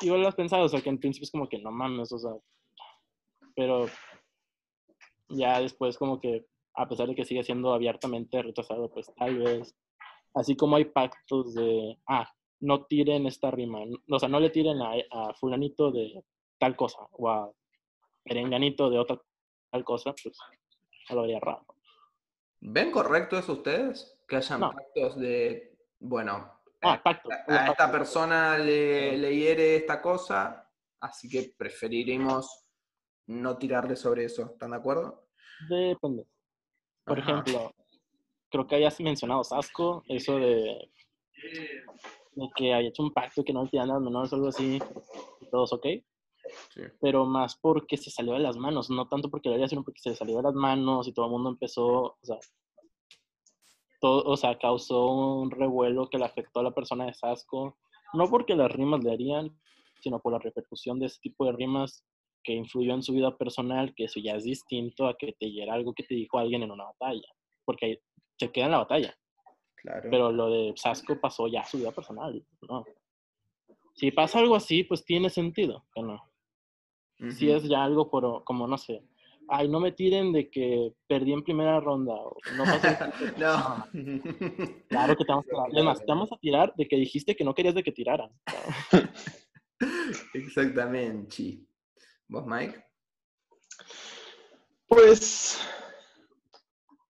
Vos 0.00 0.18
lo 0.18 0.28
has 0.28 0.34
pensado, 0.34 0.64
o 0.64 0.68
sea, 0.68 0.80
que 0.80 0.88
en 0.88 0.98
principio 0.98 1.24
es 1.24 1.30
como 1.30 1.48
que 1.48 1.58
no 1.58 1.70
mames, 1.70 2.10
o 2.12 2.18
sea, 2.18 2.32
pero 3.54 3.86
ya 5.28 5.60
después 5.60 5.96
como 5.98 6.20
que, 6.20 6.46
a 6.74 6.88
pesar 6.88 7.08
de 7.08 7.14
que 7.14 7.24
sigue 7.24 7.42
siendo 7.44 7.72
abiertamente 7.74 8.42
rechazado, 8.42 8.90
pues 8.90 9.12
tal 9.16 9.38
vez, 9.38 9.74
así 10.34 10.56
como 10.56 10.76
hay 10.76 10.86
pactos 10.86 11.54
de, 11.54 11.98
ah, 12.08 12.30
no 12.60 12.84
tiren 12.86 13.26
esta 13.26 13.50
rima, 13.50 13.80
o 14.10 14.18
sea, 14.18 14.28
no 14.28 14.40
le 14.40 14.50
tiren 14.50 14.80
a, 14.80 14.92
a 15.10 15.34
fulanito 15.34 15.90
de 15.90 16.22
tal 16.58 16.76
cosa, 16.76 17.00
o 17.12 17.28
a 17.28 17.50
perenganito 18.24 18.88
de 18.88 18.98
otra 18.98 19.20
tal 19.70 19.84
cosa, 19.84 20.14
pues 20.22 20.36
no 21.10 21.16
lo 21.16 21.22
haría 21.22 21.40
raro. 21.40 21.66
¿Ven 22.60 22.90
correcto 22.92 23.36
eso 23.38 23.54
ustedes? 23.54 24.16
Que 24.28 24.36
hayan 24.36 24.60
No. 24.60 24.70
pactos 24.72 25.18
de, 25.18 25.76
bueno, 25.98 26.52
Ah, 26.84 26.94
a, 26.94 27.02
pacto. 27.02 27.28
a 27.48 27.66
esta 27.68 27.90
persona 27.92 28.58
le, 28.58 29.16
le 29.16 29.36
hiere 29.36 29.76
esta 29.76 30.00
cosa, 30.02 30.68
así 31.00 31.28
que 31.28 31.54
preferiremos 31.56 32.61
no 33.26 33.56
tirarle 33.58 33.96
sobre 33.96 34.24
eso. 34.24 34.52
¿Están 34.52 34.70
de 34.70 34.76
acuerdo? 34.76 35.26
Depende. 35.68 36.26
Por 37.04 37.18
Ajá. 37.18 37.30
ejemplo, 37.42 37.74
creo 38.50 38.66
que 38.66 38.76
hayas 38.76 39.00
mencionado 39.00 39.42
Sasco, 39.44 40.04
eso 40.08 40.36
de, 40.38 40.90
de 42.32 42.48
que 42.56 42.72
haya 42.74 42.88
hecho 42.88 43.02
un 43.02 43.12
pacto 43.12 43.42
que 43.44 43.52
no 43.52 43.64
le 43.64 43.70
tiran 43.70 43.90
a 43.90 43.94
los 43.94 44.02
menores 44.02 44.32
o 44.32 44.36
algo 44.36 44.48
así, 44.48 44.78
y 45.40 45.50
todos 45.50 45.72
ok, 45.72 45.86
Sí. 46.74 46.82
pero 47.00 47.24
más 47.24 47.56
porque 47.56 47.96
se 47.96 48.10
salió 48.10 48.32
de 48.34 48.40
las 48.40 48.56
manos, 48.56 48.90
no 48.90 49.08
tanto 49.08 49.30
porque 49.30 49.48
lo 49.48 49.54
haría, 49.54 49.68
sino 49.68 49.84
porque 49.84 50.00
se 50.00 50.14
salió 50.14 50.36
de 50.38 50.42
las 50.42 50.54
manos 50.54 51.06
y 51.08 51.12
todo 51.12 51.26
el 51.26 51.30
mundo 51.32 51.50
empezó, 51.50 51.86
o 51.88 52.18
sea, 52.22 52.36
todo, 54.00 54.24
o 54.24 54.36
sea, 54.36 54.58
causó 54.58 55.06
un 55.06 55.50
revuelo 55.50 56.10
que 56.10 56.18
le 56.18 56.24
afectó 56.24 56.60
a 56.60 56.64
la 56.64 56.72
persona 56.72 57.06
de 57.06 57.14
Sasco, 57.14 57.78
no 58.12 58.28
porque 58.28 58.56
las 58.56 58.70
rimas 58.72 59.02
le 59.04 59.12
harían, 59.12 59.56
sino 60.00 60.20
por 60.20 60.32
la 60.32 60.40
repercusión 60.40 60.98
de 60.98 61.06
ese 61.06 61.20
tipo 61.20 61.46
de 61.46 61.52
rimas 61.52 62.04
que 62.42 62.52
influyó 62.52 62.94
en 62.94 63.02
su 63.02 63.12
vida 63.12 63.36
personal, 63.36 63.94
que 63.94 64.04
eso 64.04 64.20
ya 64.20 64.34
es 64.36 64.44
distinto 64.44 65.06
a 65.06 65.16
que 65.16 65.32
te 65.38 65.50
hiera 65.50 65.74
algo 65.74 65.94
que 65.94 66.02
te 66.02 66.14
dijo 66.14 66.38
alguien 66.38 66.62
en 66.62 66.70
una 66.70 66.84
batalla, 66.84 67.28
porque 67.64 68.00
se 68.38 68.50
queda 68.50 68.66
en 68.66 68.70
la 68.72 68.78
batalla, 68.78 69.14
Claro. 69.76 70.08
pero 70.10 70.32
lo 70.32 70.48
de 70.50 70.72
Sasco 70.76 71.20
pasó 71.20 71.48
ya 71.48 71.60
a 71.60 71.66
su 71.66 71.78
vida 71.78 71.92
personal, 71.92 72.44
¿no? 72.68 72.84
Si 73.94 74.10
pasa 74.10 74.38
algo 74.38 74.56
así, 74.56 74.84
pues 74.84 75.04
tiene 75.04 75.28
sentido, 75.28 75.84
que 75.94 76.02
no. 76.02 76.22
Si 77.30 77.48
Ujú. 77.48 77.56
es 77.56 77.68
ya 77.68 77.84
algo 77.84 78.10
por, 78.10 78.42
como, 78.44 78.66
no 78.66 78.78
sé, 78.78 79.02
ay, 79.48 79.68
no 79.68 79.80
me 79.80 79.92
tiren 79.92 80.32
de 80.32 80.50
que 80.50 80.92
perdí 81.06 81.32
en 81.32 81.42
primera 81.42 81.78
ronda, 81.80 82.14
o 82.14 82.36
no 82.56 82.64
no. 83.38 83.86
Claro 84.88 85.16
que 85.16 85.24
te 85.24 85.32
vamos 85.32 85.46
a 85.46 85.48
tirar. 85.68 85.78
Es 85.78 85.84
más, 85.84 85.98
te 86.00 86.06
vamos 86.06 86.32
a 86.32 86.36
tirar 86.38 86.74
de 86.76 86.86
que 86.88 86.96
dijiste 86.96 87.36
que 87.36 87.44
no 87.44 87.54
querías 87.54 87.74
de 87.74 87.82
que 87.82 87.92
tiraran. 87.92 88.30
Exactamente. 90.34 91.58
¿Vos, 92.32 92.46
Mike? 92.46 92.82
Pues 94.88 95.60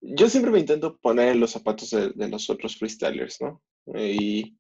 yo 0.01 0.29
siempre 0.29 0.51
me 0.51 0.59
intento 0.59 0.99
poner 0.99 1.29
en 1.29 1.39
los 1.39 1.53
zapatos 1.53 1.91
de, 1.91 2.29
los 2.29 2.51
otros 2.51 2.77
freestylers, 2.77 3.41
¿no? 3.41 3.63
Y, 3.95 4.59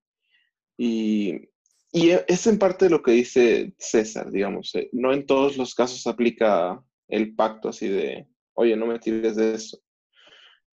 y, 0.78 1.48
y 1.90 2.10
e- 2.10 2.24
es 2.28 2.46
en 2.46 2.60
parte 2.60 2.88
lo 2.88 3.02
que 3.02 3.10
dice 3.10 3.74
César, 3.76 4.30
digamos. 4.30 4.72
eh, 4.76 4.88
No 4.92 5.12
en 5.12 5.26
todos 5.26 5.56
los 5.56 5.74
casos 5.74 6.06
aplica 6.06 6.80
el 7.08 7.34
pacto 7.34 7.68
así 7.68 7.88
de, 7.88 8.28
oye, 8.54 8.76
no 8.76 8.86
me 8.86 9.00
tires 9.00 9.34
de 9.34 9.54
eso. 9.56 9.78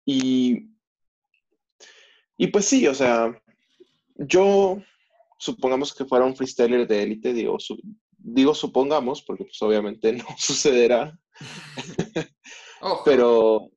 Y, 0.05 0.71
y 2.37 2.47
pues 2.47 2.67
sí, 2.67 2.87
o 2.87 2.95
sea, 2.95 3.37
yo 4.15 4.81
supongamos 5.41 5.93
que 5.93 6.05
fuera 6.05 6.25
un 6.25 6.37
freestyler 6.37 6.87
de 6.87 7.03
élite, 7.03 7.33
digo, 7.33 7.59
su- 7.59 7.83
digo 8.23 8.55
supongamos, 8.55 9.23
porque 9.23 9.45
pues 9.45 9.61
obviamente 9.63 10.13
no 10.13 10.25
sucederá. 10.39 11.19
Ojo. 12.81 13.03
Pero. 13.05 13.71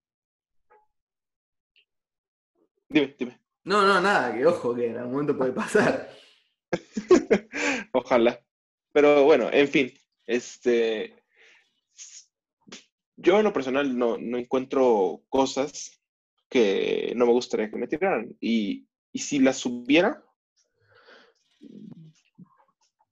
Dime, 2.87 3.15
dime. 3.17 3.41
No, 3.63 3.85
no, 3.85 3.99
nada, 3.99 4.35
que 4.35 4.45
ojo, 4.45 4.75
que 4.75 4.87
en 4.87 4.97
algún 4.97 5.13
momento 5.13 5.37
puede 5.37 5.51
pasar. 5.51 6.09
Ojalá. 7.93 8.39
Pero 8.91 9.23
bueno, 9.23 9.49
en 9.51 9.67
fin. 9.67 9.93
Este. 10.25 11.15
Yo 13.17 13.37
en 13.37 13.45
lo 13.45 13.53
personal 13.53 13.97
no, 13.97 14.17
no 14.17 14.37
encuentro 14.37 15.23
cosas 15.29 15.99
que 16.49 17.13
no 17.15 17.25
me 17.25 17.31
gustaría 17.31 17.69
que 17.69 17.77
me 17.77 17.87
tiraran. 17.87 18.35
Y, 18.39 18.87
y 19.11 19.19
si 19.19 19.39
las 19.39 19.57
subiera, 19.57 20.23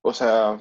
o 0.01 0.13
sea, 0.13 0.59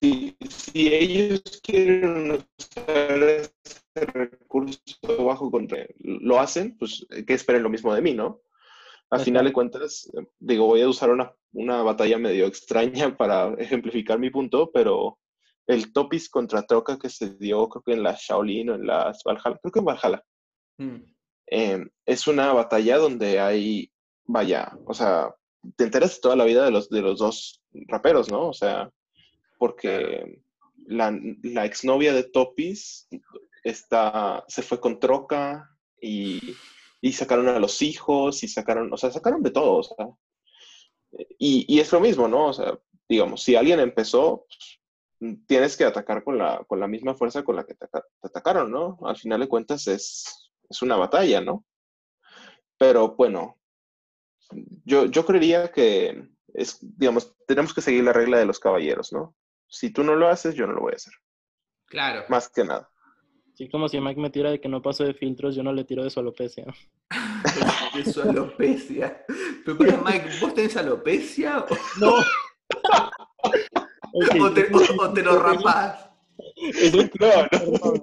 si, 0.00 0.36
si 0.48 0.94
ellos 0.94 1.42
quieren 1.62 2.32
usar 2.32 3.22
ese 3.22 4.06
recurso 4.12 5.24
bajo 5.24 5.50
contra 5.50 5.86
lo 5.98 6.38
hacen, 6.40 6.76
pues 6.78 7.06
que 7.26 7.34
esperen 7.34 7.62
lo 7.62 7.70
mismo 7.70 7.94
de 7.94 8.02
mí, 8.02 8.14
¿no? 8.14 8.42
A 9.10 9.18
final 9.20 9.44
de 9.44 9.52
cuentas, 9.52 10.10
digo, 10.38 10.66
voy 10.66 10.80
a 10.80 10.88
usar 10.88 11.10
una, 11.10 11.32
una 11.52 11.82
batalla 11.82 12.18
medio 12.18 12.46
extraña 12.46 13.16
para 13.16 13.54
ejemplificar 13.54 14.18
mi 14.18 14.30
punto, 14.30 14.70
pero 14.72 15.18
el 15.68 15.92
Topis 15.92 16.28
contra 16.28 16.66
Troca 16.66 16.98
que 16.98 17.08
se 17.08 17.34
dio, 17.36 17.68
creo 17.68 17.82
que 17.82 17.92
en 17.92 18.02
la 18.02 18.16
Shaolin 18.18 18.70
o 18.70 18.74
en 18.74 18.86
las 18.86 19.22
Valhalla, 19.24 19.58
creo 19.62 19.72
que 19.72 19.78
en 19.78 19.84
Valhalla, 19.84 20.24
Mm. 20.78 20.96
eh, 21.50 21.86
es 22.04 22.26
una 22.26 22.52
batalla 22.52 22.98
donde 22.98 23.40
hay, 23.40 23.90
vaya, 24.26 24.76
o 24.86 24.92
sea, 24.92 25.34
te 25.76 25.84
enteras 25.84 26.20
toda 26.20 26.36
la 26.36 26.44
vida 26.44 26.64
de 26.64 26.70
los, 26.70 26.88
de 26.90 27.00
los 27.00 27.18
dos 27.18 27.62
raperos, 27.88 28.30
¿no? 28.30 28.48
O 28.48 28.52
sea, 28.52 28.90
porque 29.58 30.42
la, 30.86 31.08
exnovia 31.64 32.12
de 32.12 32.24
Topis 32.24 33.08
está, 33.64 34.44
se 34.48 34.62
fue 34.62 34.80
con 34.80 35.00
Troca 35.00 35.70
y, 36.00 36.54
y 37.00 37.12
sacaron 37.12 37.48
a 37.48 37.58
los 37.58 37.82
hijos, 37.82 38.42
y 38.42 38.48
sacaron, 38.48 38.92
o 38.92 38.96
sea, 38.96 39.10
sacaron 39.10 39.42
de 39.42 39.50
todo, 39.50 39.76
o 39.76 39.82
sea. 39.82 40.08
Y, 41.38 41.64
y 41.68 41.80
es 41.80 41.92
lo 41.92 42.00
mismo, 42.00 42.28
¿no? 42.28 42.46
O 42.46 42.52
sea, 42.52 42.78
digamos, 43.08 43.42
si 43.42 43.56
alguien 43.56 43.80
empezó, 43.80 44.46
tienes 45.46 45.76
que 45.76 45.84
atacar 45.84 46.22
con 46.22 46.38
la, 46.38 46.64
con 46.66 46.80
la 46.80 46.88
misma 46.88 47.14
fuerza 47.14 47.42
con 47.42 47.56
la 47.56 47.64
que 47.64 47.74
te, 47.74 47.86
atacaron, 48.22 48.70
¿no? 48.70 48.98
Al 49.02 49.16
final 49.16 49.40
de 49.40 49.48
cuentas 49.48 49.86
es, 49.86 50.52
es 50.68 50.82
una 50.82 50.96
batalla, 50.96 51.40
¿no? 51.40 51.64
Pero 52.78 53.14
bueno, 53.16 53.56
yo, 54.84 55.06
yo 55.06 55.24
creería 55.24 55.72
que, 55.72 56.28
es, 56.54 56.78
digamos, 56.80 57.34
tenemos 57.46 57.72
que 57.72 57.80
seguir 57.80 58.04
la 58.04 58.12
regla 58.12 58.38
de 58.38 58.46
los 58.46 58.60
caballeros, 58.60 59.12
¿no? 59.12 59.34
Si 59.68 59.90
tú 59.90 60.02
no 60.02 60.14
lo 60.14 60.28
haces, 60.28 60.54
yo 60.54 60.66
no 60.66 60.72
lo 60.72 60.80
voy 60.80 60.92
a 60.92 60.96
hacer. 60.96 61.14
Claro. 61.86 62.24
Más 62.28 62.48
que 62.48 62.64
nada. 62.64 62.90
Sí, 63.54 63.68
como 63.70 63.88
si 63.88 63.98
Mike 64.00 64.20
me 64.20 64.30
tira 64.30 64.50
de 64.50 64.60
que 64.60 64.68
no 64.68 64.82
paso 64.82 65.04
de 65.04 65.14
filtros, 65.14 65.56
yo 65.56 65.62
no 65.62 65.72
le 65.72 65.84
tiro 65.84 66.04
de 66.04 66.10
su 66.10 66.20
alopecia. 66.20 66.66
de 67.94 68.04
su 68.12 68.20
alopecia. 68.20 69.24
Pero 69.64 69.78
para 69.78 69.96
Mike, 69.98 70.28
¿vos 70.40 70.54
tenés 70.54 70.76
alopecia? 70.76 71.60
O... 71.60 71.66
No. 71.98 72.16
o, 74.12 74.52
te, 74.52 74.68
o, 74.98 75.12
te, 75.12 75.22
lo 75.22 75.38
rapás. 75.38 76.10
No, 76.92 77.42
no. 77.80 77.94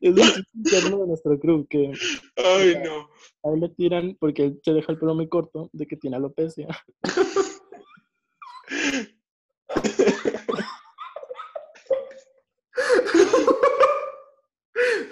Es 0.00 0.14
un 0.14 0.44
interno 0.54 0.98
de 1.00 1.06
nuestro 1.08 1.38
crew 1.38 1.66
que. 1.68 1.92
Ay, 2.36 2.76
no. 2.84 3.08
A 3.42 3.52
él 3.52 3.60
le 3.60 3.68
tiran 3.70 4.16
porque 4.18 4.44
él 4.44 4.60
se 4.64 4.72
deja 4.72 4.92
el 4.92 4.98
pelo 4.98 5.14
muy 5.14 5.28
corto 5.28 5.70
de 5.72 5.86
que 5.86 5.96
tiene 5.96 6.16
alopecia. 6.16 6.66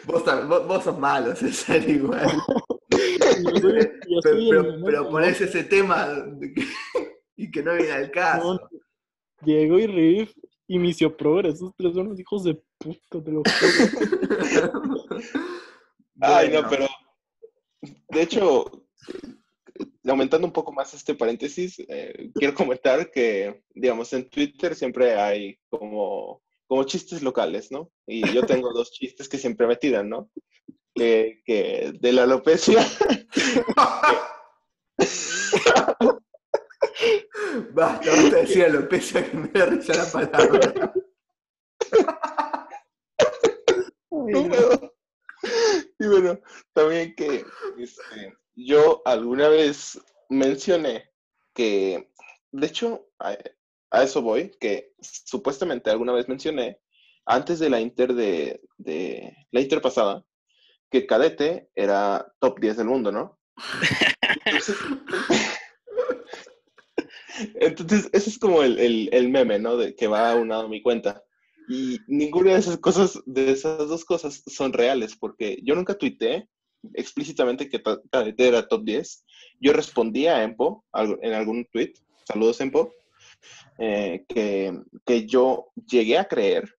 vos, 0.07 0.24
vos, 0.24 0.66
vos, 0.66 0.84
sos 0.84 0.99
malo, 0.99 1.34
César, 1.37 1.89
igual. 1.89 2.28
pero, 4.22 4.64
pero, 4.84 5.11
ponés 5.11 5.41
ese 5.41 5.64
tema 5.64 6.09
y 7.37 7.51
que 7.51 7.62
no 7.62 7.74
viene 7.74 7.93
al 7.93 8.11
caso. 8.11 8.61
Diego 9.43 9.78
y 9.78 9.87
Riff 9.87 10.32
y 10.66 10.78
Misio 10.78 11.16
Progress, 11.16 11.55
esos 11.55 11.74
tres 11.76 11.95
son 11.95 12.09
los 12.09 12.18
hijos 12.18 12.45
de 12.45 12.61
puta, 12.87 13.24
te 13.24 13.32
lo 13.32 13.43
juro. 13.43 14.72
Ay, 16.20 16.51
no, 16.51 16.68
pero 16.68 16.87
de 18.09 18.22
hecho, 18.22 18.87
aumentando 20.05 20.47
un 20.47 20.53
poco 20.53 20.72
más 20.72 20.95
este 20.95 21.14
paréntesis, 21.14 21.78
eh, 21.89 22.30
quiero 22.34 22.55
comentar 22.55 23.11
que, 23.11 23.62
digamos, 23.74 24.12
en 24.12 24.28
Twitter 24.30 24.74
siempre 24.74 25.14
hay 25.14 25.59
como, 25.68 26.43
como 26.66 26.84
chistes 26.84 27.22
locales, 27.22 27.70
¿no? 27.70 27.91
Y 28.07 28.32
yo 28.32 28.47
tengo 28.47 28.72
dos 28.72 28.93
chistes 28.93 29.28
que 29.28 29.39
siempre 29.39 29.66
me 29.66 29.76
tiran, 29.76 30.09
¿no? 30.09 30.30
que 30.95 31.93
de 32.01 32.12
la 32.12 32.22
alopecia. 32.22 32.82
Basta, 37.72 38.11
basta 38.11 38.37
decir 38.37 38.64
alopecia 38.64 39.30
que 39.30 39.37
me 39.37 39.49
da 39.49 39.66
risa 39.66 39.95
la 39.95 40.11
palabra. 40.11 40.95
Y 45.98 46.06
bueno, 46.06 46.40
también 46.72 47.14
que 47.14 47.44
este, 47.78 48.34
yo 48.54 49.02
alguna 49.04 49.48
vez 49.48 50.00
mencioné 50.28 51.10
que, 51.54 52.10
de 52.52 52.66
hecho, 52.66 53.08
a, 53.18 53.36
eso 54.02 54.22
voy, 54.22 54.50
que 54.58 54.92
supuestamente 55.00 55.90
alguna 55.90 56.12
vez 56.12 56.28
mencioné, 56.28 56.80
antes 57.26 57.58
de 57.58 57.70
la 57.70 57.80
Inter 57.80 58.14
de, 58.14 58.62
de 58.78 59.36
la 59.52 59.60
Inter 59.60 59.80
pasada, 59.80 60.24
que 60.90 61.06
Cadete 61.06 61.70
era 61.74 62.32
top 62.40 62.58
10 62.58 62.78
del 62.78 62.86
mundo, 62.86 63.12
¿no? 63.12 63.38
Entonces, 67.54 68.08
ese 68.12 68.30
es 68.30 68.38
como 68.38 68.62
el, 68.62 69.08
el, 69.12 69.28
meme, 69.28 69.58
¿no? 69.58 69.76
De 69.76 69.94
que 69.94 70.06
va 70.06 70.32
a 70.32 70.68
mi 70.68 70.82
cuenta. 70.82 71.22
Y 71.68 71.98
ninguna 72.06 72.52
de 72.52 72.58
esas 72.58 72.78
cosas, 72.78 73.20
de 73.26 73.50
esas 73.50 73.88
dos 73.88 74.04
cosas 74.04 74.42
son 74.46 74.72
reales, 74.72 75.16
porque 75.16 75.58
yo 75.62 75.74
nunca 75.74 75.94
tuiteé 75.94 76.48
explícitamente 76.94 77.68
que 77.68 77.82
Cadete 78.10 78.48
era 78.48 78.68
top 78.68 78.84
10. 78.84 79.24
Yo 79.60 79.72
respondía 79.72 80.36
a 80.36 80.42
Empo 80.42 80.84
en 80.94 81.32
algún 81.32 81.66
tweet, 81.66 81.94
saludos 82.24 82.60
Empo, 82.60 82.92
eh, 83.78 84.24
que, 84.28 84.78
que 85.04 85.26
yo 85.26 85.68
llegué 85.86 86.18
a 86.18 86.28
creer 86.28 86.74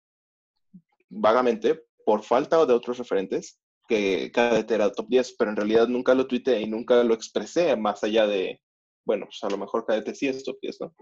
vagamente, 1.10 1.84
por 2.06 2.24
falta 2.24 2.66
de 2.66 2.74
otros 2.74 2.98
referentes, 2.98 3.60
que 3.88 4.32
Cadete 4.32 4.76
era 4.76 4.92
top 4.92 5.08
10, 5.10 5.36
pero 5.38 5.52
en 5.52 5.58
realidad 5.58 5.88
nunca 5.88 6.14
lo 6.14 6.28
tuiteé 6.28 6.62
y 6.62 6.68
nunca 6.68 7.04
lo 7.04 7.14
expresé 7.14 7.76
más 7.76 8.04
allá 8.04 8.28
de, 8.28 8.62
bueno, 9.06 9.26
pues 9.26 9.44
a 9.44 9.50
lo 9.50 9.58
mejor 9.58 9.86
Cadete 9.86 10.14
sí 10.16 10.28
es 10.28 10.44
top 10.44 10.58
10, 10.62 10.82
¿no? 10.82 10.96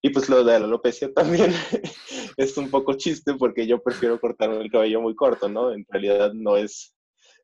Y 0.00 0.10
pues 0.10 0.28
lo 0.28 0.44
de 0.44 0.58
la 0.58 0.66
alopecia 0.66 1.12
también 1.12 1.52
es 2.38 2.56
un 2.56 2.70
poco 2.70 2.94
chiste 2.94 3.34
porque 3.34 3.66
yo 3.66 3.82
prefiero 3.82 4.18
cortarme 4.20 4.58
el 4.58 4.70
cabello 4.70 5.00
muy 5.00 5.14
corto, 5.14 5.48
¿no? 5.48 5.72
En 5.72 5.84
realidad 5.88 6.32
no 6.32 6.56
es, 6.56 6.94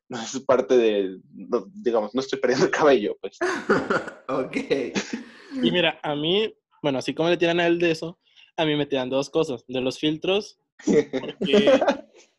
no 0.07 0.19
es 0.19 0.39
parte 0.39 0.77
de, 0.77 1.19
digamos, 1.73 2.15
no 2.15 2.21
estoy 2.21 2.39
perdiendo 2.39 2.65
el 2.65 2.71
cabello, 2.71 3.17
pues. 3.19 3.37
ok. 4.29 4.57
Y 5.61 5.71
mira, 5.71 5.99
a 6.01 6.15
mí, 6.15 6.55
bueno, 6.81 6.99
así 6.99 7.13
como 7.13 7.29
le 7.29 7.35
tiran 7.35 7.59
a 7.59 7.67
él 7.67 7.77
de 7.77 7.91
eso, 7.91 8.17
a 8.55 8.65
mí 8.65 8.75
me 8.77 8.85
tiran 8.85 9.09
dos 9.09 9.29
cosas. 9.29 9.65
De 9.67 9.81
los 9.81 9.99
filtros, 9.99 10.59
porque, 10.85 11.81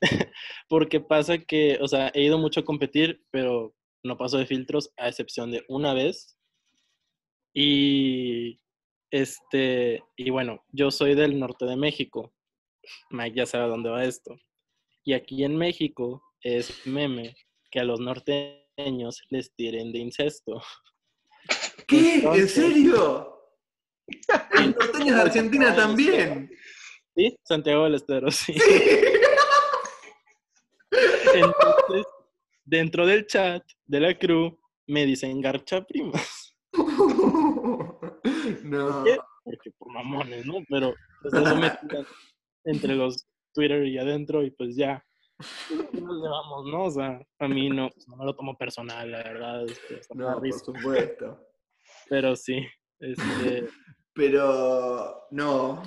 porque 0.69 1.01
pasa 1.01 1.37
que, 1.37 1.79
o 1.83 1.89
sea, 1.89 2.11
he 2.15 2.23
ido 2.23 2.39
mucho 2.39 2.61
a 2.61 2.65
competir, 2.65 3.23
pero 3.31 3.75
no 4.03 4.17
paso 4.17 4.39
de 4.39 4.47
filtros 4.47 4.91
a 4.97 5.09
excepción 5.09 5.51
de 5.51 5.63
una 5.69 5.93
vez. 5.93 6.39
Y 7.53 8.61
este, 9.11 10.03
y 10.17 10.31
bueno, 10.31 10.65
yo 10.73 10.91
soy 10.91 11.15
del 11.15 11.39
norte 11.39 11.65
de 11.65 11.77
México. 11.77 12.33
Mike 13.11 13.37
ya 13.37 13.47
sabe 13.47 13.69
dónde 13.69 13.91
va 13.91 14.05
esto. 14.05 14.37
Y 15.05 15.13
aquí 15.13 15.45
en 15.45 15.57
México 15.57 16.23
es 16.41 16.87
meme 16.87 17.37
que 17.71 17.81
a 17.81 17.85
los 17.85 18.01
norteños 18.01 19.23
les 19.31 19.53
tiren 19.55 19.93
de 19.93 19.99
incesto. 19.99 20.63
¿Qué? 21.89 22.19
¿En 22.25 22.49
serio? 22.49 23.33
Los 24.53 24.77
norteños 24.77 25.17
de 25.17 25.23
Argentina 25.23 25.75
también. 25.75 26.51
Sí, 27.15 27.37
Santiago 27.45 27.85
del 27.85 27.95
Estero, 27.95 28.31
sí. 28.31 28.55
Entonces, 31.35 32.07
dentro 32.65 33.07
del 33.07 33.27
chat 33.27 33.63
de 33.87 34.01
la 34.01 34.19
crew 34.19 34.59
me 34.87 35.07
dicen 35.07 35.41
garcha 35.41 35.85
primas. 35.85 36.57
No. 38.63 39.05
Porque 39.45 39.71
por 39.79 39.93
mamones, 39.93 40.45
¿no? 40.47 40.55
Pero 40.69 40.95
pues 41.23 41.35
eso 41.35 41.57
me 41.57 41.73
entre 42.67 42.95
los 42.95 43.27
Twitter 43.55 43.87
y 43.87 43.99
adentro 43.99 44.43
y 44.43 44.51
pues 44.51 44.77
ya. 44.77 45.03
Nos 45.71 46.23
llevamos, 46.23 46.67
¿no? 46.71 46.85
O 46.85 46.91
sea, 46.91 47.21
a 47.39 47.49
mí 47.49 47.69
no, 47.69 47.91
no 48.07 48.17
me 48.17 48.25
lo 48.25 48.35
tomo 48.35 48.57
personal, 48.57 49.11
la 49.11 49.19
verdad. 49.19 49.65
Este, 49.65 50.15
no, 50.15 50.39
por 50.39 50.53
supuesto. 50.53 51.47
Pero 52.09 52.37
sí, 52.37 52.67
este... 53.01 53.69
Pero, 54.15 55.27
no, 55.31 55.83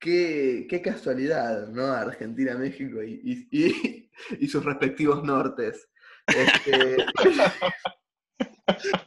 qué, 0.00 0.66
qué 0.70 0.80
casualidad, 0.80 1.68
¿no? 1.68 1.84
Argentina, 1.84 2.56
México 2.56 3.02
y, 3.02 3.46
y, 3.50 4.08
y 4.40 4.48
sus 4.48 4.64
respectivos 4.64 5.22
nortes. 5.22 5.86
Este... 6.26 6.96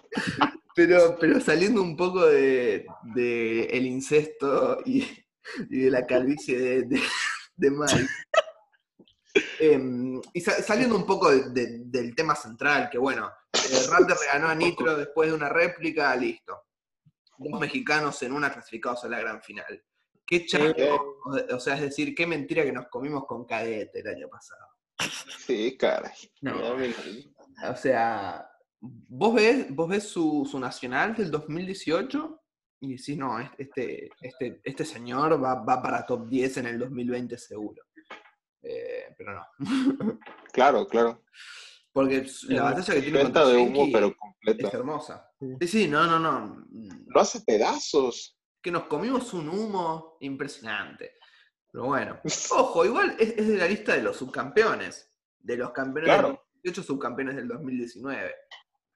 Pero, 0.78 1.18
pero 1.20 1.42
saliendo 1.42 1.82
un 1.82 1.98
poco 1.98 2.24
de, 2.28 2.86
el 3.72 3.88
incesto 3.88 4.78
y, 4.86 5.08
de 5.70 5.92
la 5.92 6.06
calvicie 6.06 6.58
de, 6.58 7.02
de, 7.56 7.72
Mike. 7.72 8.08
Em, 9.60 10.20
y 10.34 10.42
saliendo 10.42 10.96
un 10.96 11.06
poco 11.06 11.30
del 11.30 12.16
tema 12.16 12.36
central, 12.36 12.90
que 12.90 12.98
bueno, 12.98 13.32
eh, 13.54 13.88
Raptor 13.88 14.18
ganó 14.34 14.48
a 14.48 14.56
Nitro 14.56 14.98
después 14.98 15.30
de 15.30 15.36
una 15.36 15.48
réplica, 15.48 16.16
listo. 16.16 16.64
Dos 17.38 17.60
mexicanos 17.60 18.20
en 18.24 18.32
una 18.32 18.52
clasificados 18.52 19.04
a 19.04 19.10
la 19.10 19.20
gran 19.20 19.42
final. 19.44 19.84
Qué 20.26 20.46
chato, 20.48 21.20
o 21.52 21.60
sea, 21.60 21.76
es 21.76 21.82
decir, 21.82 22.16
qué 22.16 22.26
mentira 22.26 22.64
que 22.64 22.72
nos 22.72 22.88
comimos 22.88 23.28
con 23.28 23.46
cadete 23.46 24.00
el 24.00 24.08
año 24.08 24.28
pasado. 24.28 24.66
Sí, 25.46 25.78
caray. 25.78 26.12
O 27.70 27.76
sea, 27.76 28.50
vos 28.82 29.34
ves, 29.34 29.74
vos 29.74 29.88
ves 29.88 30.04
su, 30.04 30.50
nacional 30.60 31.16
del 31.16 31.32
2018 31.32 32.42
y 32.80 32.96
decís, 32.96 33.18
no, 33.18 33.40
este, 33.58 34.10
este, 34.22 34.62
este 34.64 34.86
señor 34.86 35.44
va, 35.44 35.64
para 35.82 36.06
top 36.06 36.28
10 36.28 36.58
en 36.58 36.66
el 36.68 36.80
2020 36.80 37.38
seguro. 37.38 37.84
Eh, 38.62 39.14
pero 39.18 39.34
no. 39.34 39.46
claro, 40.54 40.88
claro. 40.88 41.24
Porque 41.92 42.28
la 42.50 42.64
batalla 42.64 42.94
que 42.94 43.02
tiene 43.02 43.22
contra 43.24 43.48
de 43.48 43.58
humo, 43.58 43.88
pero 43.92 44.16
completa. 44.16 44.68
es 44.68 44.74
hermosa. 44.74 45.32
Sí, 45.60 45.68
sí, 45.68 45.88
no, 45.88 46.06
no, 46.06 46.20
no. 46.20 46.66
Lo 47.08 47.20
hace 47.22 47.42
pedazos. 47.42 48.38
Que 48.62 48.72
nos 48.72 48.84
comimos 48.84 49.34
un 49.34 49.50
humo 49.50 50.18
impresionante. 50.20 51.16
Pero 51.72 51.86
bueno, 51.86 52.20
ojo, 52.52 52.86
igual 52.86 53.16
es, 53.20 53.30
es 53.38 53.48
de 53.48 53.58
la 53.58 53.68
lista 53.68 53.96
de 53.96 54.04
los 54.04 54.18
subcampeones 54.18 55.08
de 55.40 55.58
los 55.58 55.72
campeones 55.72 56.10
Claro. 56.10 56.28
del 56.28 56.38
2018, 56.64 56.84
subcampeones 56.84 57.36
del 57.36 57.48
2019. 57.48 58.36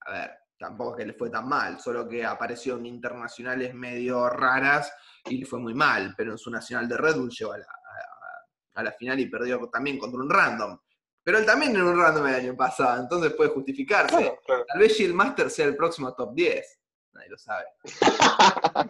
A 0.05 0.11
ver, 0.11 0.31
tampoco 0.61 0.91
es 0.91 0.97
que 1.03 1.05
le 1.11 1.13
fue 1.17 1.29
tan 1.29 1.47
mal, 1.49 1.79
solo 1.79 2.07
que 2.07 2.23
apareció 2.23 2.77
en 2.77 2.85
internacionales 2.85 3.73
medio 3.73 4.29
raras 4.29 4.93
y 5.25 5.37
le 5.39 5.45
fue 5.45 5.59
muy 5.59 5.73
mal, 5.73 6.13
pero 6.15 6.31
en 6.31 6.37
su 6.37 6.49
nacional 6.51 6.87
de 6.87 6.97
Red 6.97 7.15
Bull 7.17 7.29
llegó 7.31 7.51
a 7.53 7.57
la, 7.57 7.65
a- 7.65 8.79
a 8.79 8.83
la 8.83 8.91
final 8.93 9.19
y 9.19 9.25
perdió 9.25 9.59
también 9.69 9.97
contra 9.97 10.19
un 10.21 10.29
random. 10.29 10.77
Pero 11.23 11.37
él 11.39 11.45
también 11.45 11.75
era 11.75 11.83
un 11.85 11.99
random 11.99 12.27
el 12.27 12.35
año 12.35 12.55
pasado, 12.55 13.01
entonces 13.01 13.33
puede 13.33 13.49
justificarse. 13.49 14.15
Claro, 14.15 14.39
claro. 14.45 14.65
Tal 14.67 14.79
vez 14.79 15.13
Master 15.13 15.49
sea 15.49 15.65
el 15.65 15.75
próximo 15.75 16.13
top 16.15 16.33
10. 16.33 16.79
Nadie 17.13 17.29
lo 17.29 17.37
sabe. 17.37 17.65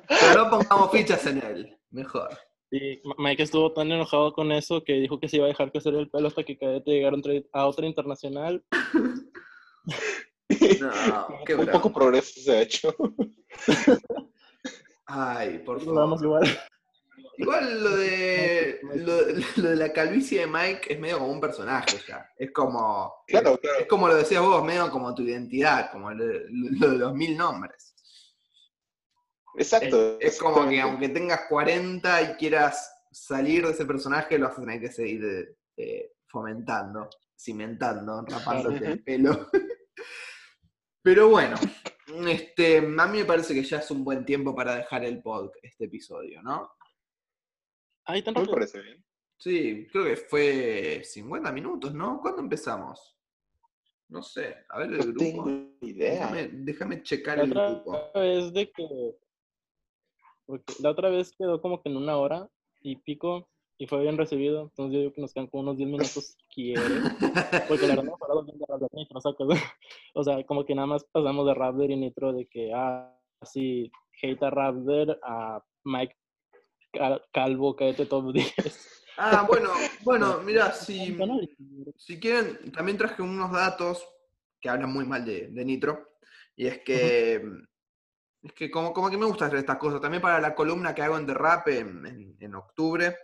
Pero 0.08 0.44
no 0.44 0.50
pongamos 0.50 0.92
fichas 0.92 1.26
en 1.26 1.44
él. 1.44 1.78
Mejor. 1.90 2.30
Y 2.70 3.02
Mike 3.18 3.44
estuvo 3.44 3.74
tan 3.74 3.92
enojado 3.92 4.32
con 4.34 4.52
eso 4.54 4.82
que 4.84 4.94
dijo 4.94 5.20
que 5.20 5.28
se 5.28 5.38
iba 5.38 5.46
a 5.46 5.50
dejar 5.50 5.72
crecer 5.72 5.94
el 5.96 6.10
pelo 6.10 6.30
hasta 6.30 6.44
que 6.44 6.58
Cadete 6.58 6.92
llegara 6.92 7.18
a 7.52 7.66
otra 7.66 7.86
internacional. 7.86 8.64
No, 10.82 11.28
qué 11.46 11.56
Un 11.56 11.66
bravo. 11.66 11.80
poco 11.82 11.94
progreso 11.94 12.40
se 12.42 12.52
ha 12.52 12.62
hecho. 12.62 12.96
Ay, 15.06 15.60
por 15.60 15.84
Lo 15.84 15.94
damos 15.94 16.22
favor. 16.22 16.46
igual. 16.46 16.60
Igual 17.38 17.84
lo 17.84 17.98
de, 17.98 18.80
lo, 18.96 19.22
lo 19.64 19.70
de 19.70 19.76
la 19.76 19.92
calvicie 19.92 20.42
de 20.42 20.48
Mike 20.48 20.94
es 20.94 21.00
medio 21.00 21.20
como 21.20 21.32
un 21.32 21.42
personaje 21.42 21.98
ya. 22.08 22.30
Es 22.38 22.52
como. 22.52 23.14
Claro, 23.28 23.54
Es 23.54 23.60
claro. 23.60 23.88
como 23.90 24.08
lo 24.08 24.16
decías 24.16 24.42
vos, 24.42 24.64
medio 24.64 24.90
como 24.92 25.14
tu 25.16 25.24
identidad, 25.24 25.92
como 25.92 26.12
lo, 26.12 26.26
lo 26.50 26.90
de 26.92 26.98
los 26.98 27.14
mil 27.14 27.36
nombres. 27.38 27.96
Exacto. 29.56 30.18
Es 30.20 30.40
como 30.40 30.68
que 30.70 30.80
aunque 30.80 31.10
tengas 31.10 31.42
40 31.50 32.22
y 32.22 32.34
quieras 32.36 32.90
salir 33.12 33.66
de 33.66 33.74
ese 33.74 33.86
personaje, 33.86 34.38
lo 34.38 34.48
vas 34.48 34.58
a 34.58 34.62
tener 34.62 34.80
que 34.80 34.92
seguir 34.92 35.58
eh, 35.76 36.12
fomentando, 36.28 37.10
cimentando, 37.38 38.24
rapándote 38.28 38.86
el 38.86 39.04
pelo. 39.04 39.50
Pero 41.04 41.30
bueno, 41.30 41.56
este, 42.28 42.78
a 42.78 42.82
mí 43.08 43.18
me 43.20 43.26
parece 43.26 43.54
que 43.54 43.64
ya 43.64 43.78
es 43.78 43.90
un 43.92 44.04
buen 44.04 44.26
tiempo 44.26 44.56
para 44.56 44.76
dejar 44.76 45.04
el 45.04 45.22
podcast, 45.22 45.64
este 45.64 45.86
episodio, 45.86 46.42
¿no? 46.44 46.72
Ay, 48.06 48.22
tan 48.24 48.34
Me 48.34 48.46
parece 48.48 48.82
bien. 48.82 49.04
Sí, 49.38 49.88
creo 49.92 50.06
que 50.06 50.18
fue 50.18 51.02
50 51.04 51.52
minutos, 51.52 51.94
¿no? 51.94 52.20
¿Cuándo 52.22 52.42
empezamos? 52.42 53.18
No 54.10 54.22
sé, 54.22 54.58
a 54.70 54.78
ver 54.80 54.92
el 54.92 54.98
No 54.98 55.04
grupo. 55.06 55.20
tengo 55.20 55.50
idea. 55.82 56.12
Déjame, 56.32 56.48
déjame 56.54 57.04
checar 57.04 57.38
La 57.38 57.44
el 57.46 57.52
otra 57.52 57.70
grupo. 57.72 58.12
vez 58.14 58.54
de 58.54 58.72
que. 58.72 59.16
porque 60.46 60.74
la 60.80 60.90
otra 60.92 61.10
vez 61.10 61.32
quedó 61.38 61.62
como 61.62 61.82
que 61.82 61.90
en 61.90 61.98
una 61.98 62.18
hora 62.18 62.50
y 62.82 62.98
pico 62.98 63.50
y 63.82 63.88
fue 63.88 64.02
bien 64.02 64.16
recibido. 64.16 64.62
Entonces 64.62 64.94
yo 64.94 65.00
digo 65.00 65.14
que 65.14 65.22
nos 65.22 65.34
quedan 65.34 65.48
como 65.48 65.64
unos 65.64 65.78
10 65.78 65.90
minutos 65.90 66.14
si 66.38 66.44
quieres. 66.54 66.86
Porque 67.68 67.88
la 67.88 67.96
verdad 67.96 68.06
hemos 68.10 68.22
hablado 68.22 68.44
bien 68.44 68.60
de 68.60 68.66
Raptor 68.68 68.90
Nitro, 68.94 69.20
¿sacas? 69.22 69.48
O 70.14 70.24
sea, 70.24 70.44
como 70.46 70.64
que 70.66 70.76
nada 70.76 70.86
más 70.86 71.04
pasamos 71.06 71.48
de 71.48 71.54
Raptor 71.56 71.90
y 71.90 71.96
Nitro 71.96 72.32
de 72.32 72.46
que, 72.46 72.72
ah, 72.76 73.12
sí, 73.42 73.92
hate 74.22 74.44
a 74.44 74.52
Raptor, 74.52 75.20
a 75.24 75.64
Mike 75.84 76.16
Cal- 76.94 77.24
Calvo, 77.34 77.76
cállate 77.76 78.06
los 78.06 78.32
días. 78.34 79.04
Ah, 79.18 79.46
bueno, 79.48 79.70
bueno, 80.04 80.38
mira, 80.46 80.72
si, 80.74 81.18
si 81.98 82.20
quieren, 82.20 82.72
también 82.72 83.00
traje 83.00 83.24
unos 83.24 83.52
datos 83.52 84.08
que 84.62 84.70
hablan 84.70 84.94
muy 84.94 85.06
mal 85.06 85.26
de, 85.26 85.48
de 85.48 85.66
Nitro. 85.66 86.08
Y 86.56 86.68
es 86.68 86.80
que, 86.84 87.42
es 88.44 88.54
que 88.54 88.72
como, 88.72 88.92
como 88.94 89.10
que 89.10 89.18
me 89.18 89.26
gusta 89.26 89.46
hacer 89.46 89.60
estas 89.60 89.78
cosas. 89.78 90.02
También 90.02 90.22
para 90.22 90.40
la 90.42 90.56
columna 90.56 90.96
que 90.96 91.02
hago 91.04 91.18
en 91.18 91.28
Rap 91.28 91.68
en, 91.68 92.06
en- 92.06 92.38
en 92.40 92.56
octubre, 92.56 93.16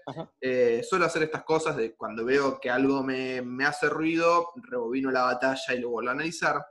eh, 0.42 0.84
suelo 0.88 1.06
hacer 1.06 1.24
estas 1.24 1.44
cosas 1.44 1.76
de 1.76 1.96
cuando 1.96 2.24
veo 2.24 2.60
que 2.60 2.70
algo 2.70 3.02
me, 3.04 3.42
me 3.42 3.66
hace 3.66 3.90
ruido, 3.90 4.52
rebobino 4.56 5.10
la 5.12 5.24
batalla 5.24 5.74
y 5.74 5.80
lo 5.80 5.90
vuelvo 5.90 6.10
a 6.10 6.14
analizar. 6.14 6.64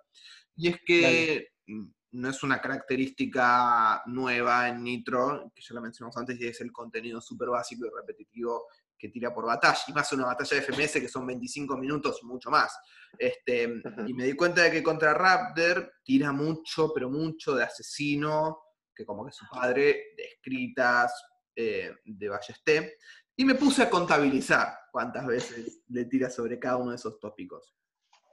Y 0.55 0.69
es 0.69 0.77
que 0.87 1.49
mm, 1.67 1.87
no 2.13 2.31
es 2.31 2.43
una 2.45 2.61
característica 2.61 4.03
nueva 4.07 4.69
en 4.69 4.83
Nitro, 4.85 5.51
que 5.55 5.61
ya 5.63 5.75
la 5.75 5.81
mencionamos 5.81 6.17
antes, 6.17 6.41
y 6.41 6.47
es 6.47 6.61
el 6.61 6.73
contenido 6.73 7.21
súper 7.21 7.49
básico 7.49 7.85
y 7.87 7.91
repetitivo 7.91 8.67
que 8.99 9.09
tira 9.09 9.35
por 9.35 9.47
batalla, 9.47 9.79
y 9.89 9.93
más 9.93 10.13
una 10.13 10.27
batalla 10.27 10.57
de 10.57 10.63
FMS 10.63 10.93
que 11.01 11.09
son 11.09 11.27
25 11.27 11.77
minutos 11.77 12.19
y 12.23 12.27
mucho 12.27 12.51
más. 12.51 12.77
Este. 13.19 13.83
Y 14.07 14.15
me 14.15 14.25
di 14.25 14.33
cuenta 14.35 14.63
de 14.63 14.71
que 14.71 14.83
contra 14.83 15.15
Raptor 15.15 15.93
tira 16.03 16.33
mucho, 16.33 16.93
pero 16.95 17.11
mucho 17.11 17.55
de 17.55 17.65
asesino, 17.65 18.63
que 18.95 19.05
como 19.05 19.27
que 19.27 19.33
su 19.33 19.45
padre, 19.51 20.15
de 20.17 20.25
escritas, 20.25 21.13
eh, 21.55 21.93
de 22.05 22.29
Ballesté, 22.29 22.97
y 23.37 23.45
me 23.45 23.55
puse 23.55 23.83
a 23.83 23.91
contabilizar 23.91 24.69
cuántas 24.91 25.27
veces 25.27 25.83
le 25.89 26.07
tira 26.07 26.31
sobre 26.31 26.59
cada 26.59 26.79
uno 26.79 26.91
de 26.91 26.97
esos 26.97 27.21
tópicos. 27.21 27.75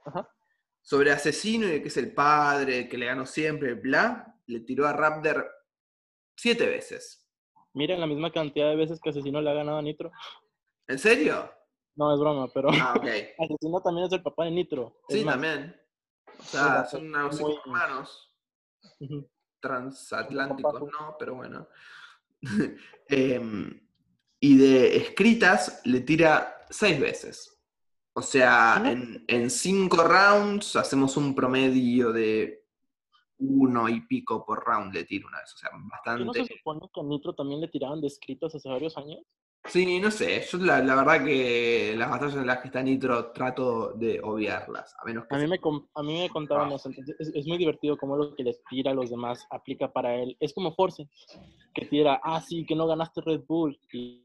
Ajá. 0.06 0.28
Sobre 0.82 1.12
asesino 1.12 1.66
y 1.72 1.80
que 1.80 1.88
es 1.88 1.96
el 1.96 2.12
padre, 2.12 2.88
que 2.88 2.98
le 2.98 3.06
ganó 3.06 3.24
siempre, 3.24 3.74
bla, 3.74 4.34
le 4.46 4.60
tiró 4.60 4.86
a 4.86 4.92
Raptor 4.92 5.50
siete 6.36 6.66
veces. 6.66 7.24
Miren 7.74 8.00
la 8.00 8.06
misma 8.06 8.30
cantidad 8.30 8.70
de 8.70 8.76
veces 8.76 9.00
que 9.00 9.10
Asesino 9.10 9.40
le 9.40 9.50
ha 9.50 9.54
ganado 9.54 9.78
a 9.78 9.82
Nitro. 9.82 10.12
¿En 10.88 10.98
serio? 10.98 11.50
No, 11.96 12.12
es 12.12 12.20
broma, 12.20 12.48
pero 12.52 12.68
Ah, 12.72 12.94
ok. 12.96 13.04
Asesino 13.38 13.80
también 13.82 14.06
es 14.06 14.12
el 14.12 14.22
papá 14.22 14.44
de 14.44 14.50
Nitro. 14.50 15.00
Sí, 15.08 15.24
también. 15.24 15.74
O 16.38 16.42
sea, 16.42 16.84
son 16.84 17.06
unos 17.06 17.40
muy- 17.40 17.54
hermanos. 17.64 18.32
ujú. 19.00 19.28
transatlánticos, 19.60 20.82
no, 20.82 21.16
pero 21.18 21.36
bueno. 21.36 21.68
Em, 23.08 23.80
y 24.40 24.56
de 24.58 24.96
escritas 24.96 25.80
le 25.84 26.00
tira 26.00 26.66
seis 26.68 27.00
veces. 27.00 27.50
O 28.14 28.20
sea, 28.22 28.80
en, 28.84 29.24
en 29.26 29.50
cinco 29.50 30.02
rounds 30.04 30.76
hacemos 30.76 31.16
un 31.16 31.34
promedio 31.34 32.12
de 32.12 32.64
uno 33.38 33.88
y 33.88 34.02
pico 34.02 34.44
por 34.44 34.64
round 34.64 34.92
le 34.94 35.04
tiro 35.04 35.28
una 35.28 35.38
vez. 35.40 35.52
O 35.54 35.56
sea, 35.56 35.70
¿Qué 35.70 35.76
no 35.78 35.88
bastante. 35.88 36.44
se 36.44 36.56
supone 36.58 36.80
que 36.92 37.00
a 37.00 37.04
Nitro 37.04 37.34
también 37.34 37.60
le 37.60 37.68
tiraban 37.68 38.00
de 38.00 38.06
escritos 38.08 38.54
hace 38.54 38.68
varios 38.68 38.96
años? 38.98 39.20
Sí, 39.66 39.98
no 39.98 40.10
sé. 40.10 40.42
Yo 40.50 40.58
la, 40.58 40.80
la 40.82 40.94
verdad 40.94 41.24
que 41.24 41.94
las 41.96 42.10
batallas 42.10 42.36
en 42.36 42.46
las 42.46 42.58
que 42.58 42.68
está 42.68 42.82
Nitro 42.82 43.32
trato 43.32 43.92
de 43.94 44.20
obviarlas. 44.22 44.94
A 45.00 45.04
menos 45.06 45.24
que 45.26 45.34
A 45.34 45.38
mí 45.38 45.46
me, 45.46 45.58
a 45.94 46.02
mí 46.02 46.20
me 46.20 46.28
contaban 46.28 46.70
Ah. 46.72 46.76
es, 47.18 47.28
es 47.34 47.46
muy 47.46 47.56
divertido 47.56 47.96
cómo 47.96 48.16
lo 48.16 48.34
que 48.36 48.42
les 48.44 48.62
tira 48.68 48.90
a 48.90 48.94
los 48.94 49.08
demás 49.10 49.46
aplica 49.50 49.90
para 49.92 50.14
él. 50.16 50.36
Es 50.38 50.52
como 50.52 50.74
Force, 50.74 51.08
que 51.74 51.86
tira, 51.86 52.20
ah, 52.22 52.40
sí, 52.42 52.66
que 52.66 52.74
no 52.76 52.86
ganaste 52.86 53.20
Red 53.22 53.42
Bull. 53.48 53.78
Y, 53.92 54.20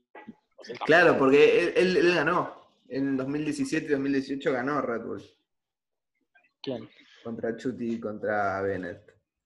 Claro, 0.86 1.18
porque 1.18 1.60
él, 1.68 1.74
él- 1.78 1.98
él 1.98 2.16
ganó. 2.16 2.54
En 2.90 3.16
2017 3.16 3.86
y 3.86 3.90
2018 3.92 4.52
ganó 4.52 4.82
Red 4.82 5.02
Bull. 5.04 5.24
¿quién? 6.62 6.90
Contra 7.24 7.56
Chuti 7.56 7.94
y 7.94 8.00
contra 8.00 8.62
Bennett. 8.62 9.02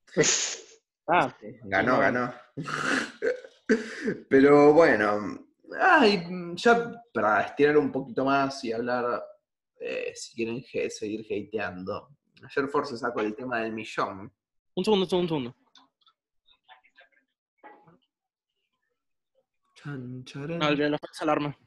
Ah, 1.06 1.36
Sí, 1.42 1.48
Ganó, 1.66 2.00
ganó. 2.00 2.34
Pero 4.30 4.72
bueno, 4.74 5.43
ay, 5.80 6.26
ya 6.56 6.92
para 7.14 7.42
estirar 7.42 7.78
un 7.78 7.92
poquito 7.92 8.26
más 8.26 8.64
y 8.64 8.72
hablar, 8.72 9.24
eh, 9.80 10.12
si 10.16 10.36
quieren 10.36 10.64
seguir 10.90 11.26
hateando. 11.26 12.10
Ayer 12.44 12.68
Force 12.70 12.98
sacó 12.98 13.22
el 13.22 13.36
tema 13.36 13.60
del 13.62 13.74
millón. 13.74 14.32
un 14.76 14.84
segundo, 14.84 15.04
un 15.06 15.10
segundo, 15.10 15.36
un 15.36 15.54
segundo. 15.54 15.56
Chan. 19.76 20.58
No, 20.60 20.72
la 20.72 20.98
falsa 20.98 21.24
alarma. 21.24 21.58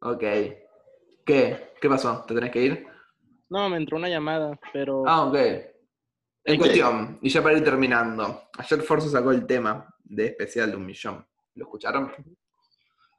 Ok. 0.00 0.20
¿Qué? 1.24 1.72
¿Qué 1.80 1.88
pasó? 1.88 2.24
¿Te 2.26 2.34
tenés 2.34 2.50
que 2.50 2.62
ir? 2.62 2.86
No, 3.48 3.68
me 3.68 3.76
entró 3.76 3.96
una 3.96 4.08
llamada, 4.08 4.58
pero 4.72 5.04
Ah, 5.06 5.24
ok. 5.26 5.36
En 6.44 6.58
cuestión, 6.58 7.18
y 7.22 7.28
ya 7.28 7.42
para 7.42 7.58
ir 7.58 7.64
terminando, 7.64 8.48
ayer 8.56 8.80
Force 8.82 9.08
sacó 9.08 9.32
el 9.32 9.46
tema 9.46 9.92
de 10.04 10.26
especial 10.26 10.70
de 10.70 10.76
un 10.76 10.86
millón. 10.86 11.26
¿Lo 11.54 11.64
escucharon? 11.64 12.12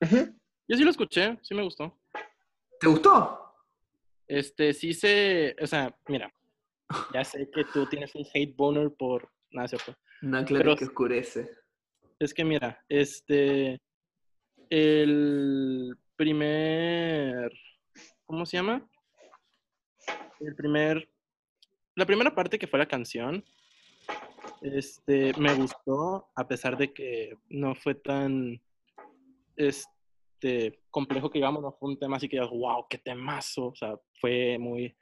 Yo 0.02 0.78
sí 0.78 0.84
lo 0.84 0.92
escuché, 0.92 1.38
sí 1.42 1.54
me 1.56 1.64
gustó. 1.64 1.98
¿Te 2.80 2.88
gustó? 2.88 3.44
Este, 4.28 4.74
sí 4.74 4.94
se, 4.94 5.56
o 5.62 5.66
sea, 5.68 5.96
mira, 6.08 6.32
ya 7.14 7.24
sé 7.24 7.50
que 7.50 7.64
tú 7.66 7.86
tienes 7.88 8.14
un 8.16 8.26
hate 8.34 8.56
boner 8.56 8.92
por, 8.92 9.32
nada, 9.52 9.68
cierto. 9.68 9.96
Una 10.22 10.44
clara 10.46 10.64
Pero- 10.64 10.76
que 10.76 10.86
oscurece. 10.86 11.50
Es 12.20 12.34
que 12.34 12.44
mira, 12.44 12.84
este, 12.90 13.80
el 14.70 15.96
primer, 16.16 17.52
¿cómo 18.26 18.46
se 18.46 18.58
llama? 18.58 18.88
El 20.40 20.56
primer, 20.56 21.10
la 21.96 22.06
primera 22.08 22.34
parte 22.34 22.58
que 22.58 22.66
fue 22.68 22.80
la 22.80 22.88
canción, 22.88 23.46
este, 24.62 25.32
me 25.40 25.54
gustó, 25.54 26.28
a 26.36 26.48
pesar 26.48 26.76
de 26.76 26.92
que 26.92 27.38
no 27.50 27.76
fue 27.76 27.94
tan, 27.94 28.60
este, 29.58 30.80
complejo 30.90 31.30
que 31.30 31.40
digamos, 31.40 31.62
no 31.62 31.72
fue 31.74 31.90
un 31.90 32.00
tema 32.00 32.18
así 32.18 32.30
que 32.30 32.40
wow, 32.40 32.86
qué 32.90 32.98
temazo, 32.98 33.68
o 33.68 33.76
sea, 33.76 34.00
fue 34.22 34.58
muy 34.58 34.96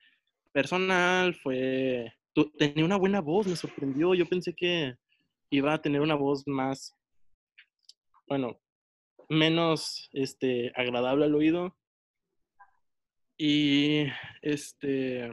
personal, 0.52 1.36
fue, 1.36 2.12
tenía 2.58 2.86
una 2.86 2.98
buena 2.98 3.22
voz, 3.22 3.46
me 3.46 3.56
sorprendió, 3.56 4.16
yo 4.16 4.26
pensé 4.26 4.54
que 4.56 4.96
iba 5.52 5.74
a 5.74 5.82
tener 5.82 6.02
una 6.02 6.16
voz 6.16 6.48
más 6.48 6.96
bueno, 8.28 8.60
menos 9.30 10.10
este, 10.14 10.72
agradable 10.76 11.26
al 11.26 11.36
oído. 11.36 11.78
Y 13.38 14.06
este, 14.42 15.32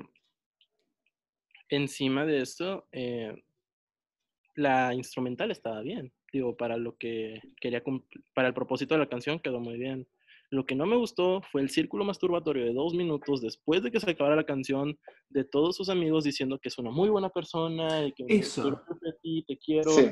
encima 1.69 2.27
de 2.27 2.41
esto, 2.41 2.87
eh, 2.93 3.35
la 4.57 4.95
instrumental 4.95 5.51
estaba 5.51 5.81
bien. 5.83 6.13
Digo, 6.33 6.57
para 6.57 6.77
lo 6.77 6.97
que 6.97 7.41
quería, 7.61 7.83
para 8.35 8.49
el 8.49 8.55
propósito 8.55 8.95
de 8.95 9.01
la 9.01 9.09
canción 9.09 9.39
quedó 9.39 9.61
muy 9.61 9.77
bien. 9.77 10.09
Lo 10.51 10.67
que 10.67 10.75
no 10.75 10.85
me 10.85 10.97
gustó 10.97 11.41
fue 11.51 11.63
el 11.63 11.71
círculo 11.71 12.05
masturbatorio 12.05 12.65
de 12.65 12.75
dos 12.75 12.95
minutos 12.95 13.41
después 13.41 13.83
de 13.83 13.91
que 13.91 14.01
se 14.01 14.11
acabara 14.11 14.37
la 14.37 14.45
canción, 14.45 14.99
de 15.31 15.45
todos 15.45 15.77
sus 15.77 15.89
amigos 15.89 16.25
diciendo 16.25 16.59
que 16.59 16.69
es 16.69 16.79
una 16.79 16.91
muy 16.91 17.09
buena 17.09 17.31
persona 17.31 18.05
y 18.07 18.13
que 18.13 18.25
me 18.25 18.35
Eso. 18.37 18.83
de 19.01 19.13
ti, 19.23 19.45
te 19.47 19.57
quiero. 19.59 19.91
Sí. 19.91 20.11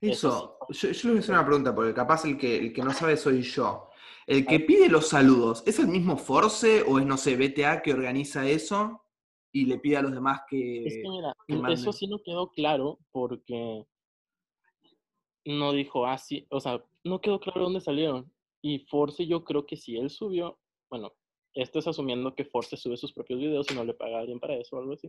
Eso, 0.00 0.58
yo, 0.68 0.90
yo 0.90 0.92
les 0.92 1.04
voy 1.04 1.16
a 1.16 1.20
hacer 1.20 1.34
una 1.34 1.46
pregunta, 1.46 1.74
porque 1.74 1.94
capaz 1.94 2.24
el 2.24 2.38
que, 2.38 2.58
el 2.58 2.72
que 2.72 2.82
no 2.82 2.92
sabe 2.92 3.16
soy 3.16 3.42
yo. 3.42 3.88
El 4.26 4.46
que 4.46 4.60
pide 4.60 4.88
los 4.88 5.08
saludos, 5.08 5.62
¿es 5.66 5.78
el 5.78 5.88
mismo 5.88 6.18
Force 6.18 6.82
o 6.82 6.98
es, 6.98 7.06
no 7.06 7.16
sé, 7.16 7.36
BTA 7.36 7.82
que 7.82 7.94
organiza 7.94 8.46
eso 8.46 9.02
y 9.52 9.64
le 9.64 9.78
pide 9.78 9.96
a 9.96 10.02
los 10.02 10.12
demás 10.12 10.42
que... 10.48 10.86
Es 10.86 10.96
que 10.96 11.08
mira, 11.08 11.72
eso 11.72 11.92
sí 11.92 12.06
no 12.06 12.20
quedó 12.22 12.50
claro 12.50 12.98
porque 13.10 13.86
no 15.48 15.72
dijo 15.72 16.06
así, 16.06 16.46
o 16.50 16.60
sea, 16.60 16.84
no 17.04 17.22
quedó 17.22 17.40
claro 17.40 17.62
dónde 17.62 17.80
salieron. 17.80 18.30
Y 18.60 18.80
Force 18.80 19.26
yo 19.26 19.44
creo 19.44 19.64
que 19.64 19.76
si 19.76 19.96
él 19.96 20.10
subió, 20.10 20.58
bueno, 20.90 21.14
esto 21.54 21.78
es 21.78 21.86
asumiendo 21.88 22.34
que 22.34 22.44
Force 22.44 22.76
sube 22.76 22.98
sus 22.98 23.14
propios 23.14 23.40
videos 23.40 23.70
y 23.70 23.74
no 23.74 23.82
le 23.82 23.94
paga 23.94 24.18
a 24.18 24.20
alguien 24.20 24.40
para 24.40 24.56
eso 24.56 24.76
o 24.76 24.80
algo 24.80 24.92
así. 24.92 25.08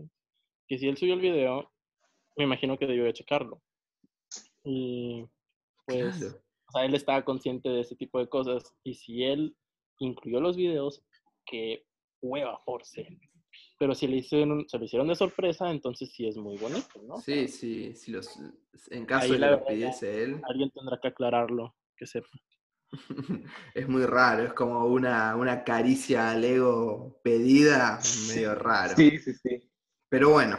Que 0.67 0.77
si 0.77 0.87
él 0.87 0.95
subió 0.95 1.15
el 1.15 1.19
video, 1.19 1.69
me 2.37 2.45
imagino 2.45 2.77
que 2.77 2.87
debió 2.87 3.03
de 3.03 3.13
checarlo. 3.13 3.61
Y 4.63 5.25
pues, 5.85 6.17
Claro. 6.17 6.37
o 6.67 6.71
sea, 6.71 6.85
él 6.85 6.95
estaba 6.95 7.25
consciente 7.25 7.67
de 7.67 7.81
ese 7.81 7.97
tipo 7.97 8.19
de 8.19 8.29
cosas. 8.29 8.73
Y 8.83 8.93
si 8.93 9.25
él 9.25 9.57
incluyó 9.99 10.39
los 10.39 10.55
videos, 10.55 11.03
que 11.45 11.85
hueva 12.21 12.57
Force. 12.59 13.19
Pero 13.79 13.95
si 13.95 14.07
le 14.07 14.17
hicieron, 14.17 14.67
se 14.67 14.77
lo 14.77 14.83
hicieron 14.83 15.07
de 15.07 15.15
sorpresa, 15.15 15.71
entonces 15.71 16.11
sí 16.13 16.27
es 16.27 16.35
muy 16.35 16.57
bonito, 16.57 17.01
¿no? 17.07 17.17
Sí, 17.21 17.47
sí, 17.47 17.95
sí 17.95 18.11
los, 18.11 18.37
en 18.89 19.05
caso 19.05 19.27
de 19.27 19.33
que 19.33 19.39
la 19.39 19.51
lo 19.51 19.65
pidiese 19.65 20.21
él, 20.23 20.41
Alguien 20.43 20.69
tendrá 20.71 20.99
que 21.01 21.07
aclararlo, 21.07 21.77
que 21.95 22.05
sepa. 22.05 22.27
es 23.73 23.87
muy 23.87 24.05
raro, 24.05 24.43
es 24.43 24.53
como 24.53 24.85
una, 24.85 25.33
una 25.37 25.63
caricia 25.63 26.31
al 26.31 26.43
ego 26.43 27.21
pedida, 27.23 27.99
medio 28.27 28.53
raro. 28.53 28.97
Sí, 28.97 29.17
sí, 29.17 29.33
sí. 29.33 29.71
Pero 30.09 30.31
bueno, 30.31 30.57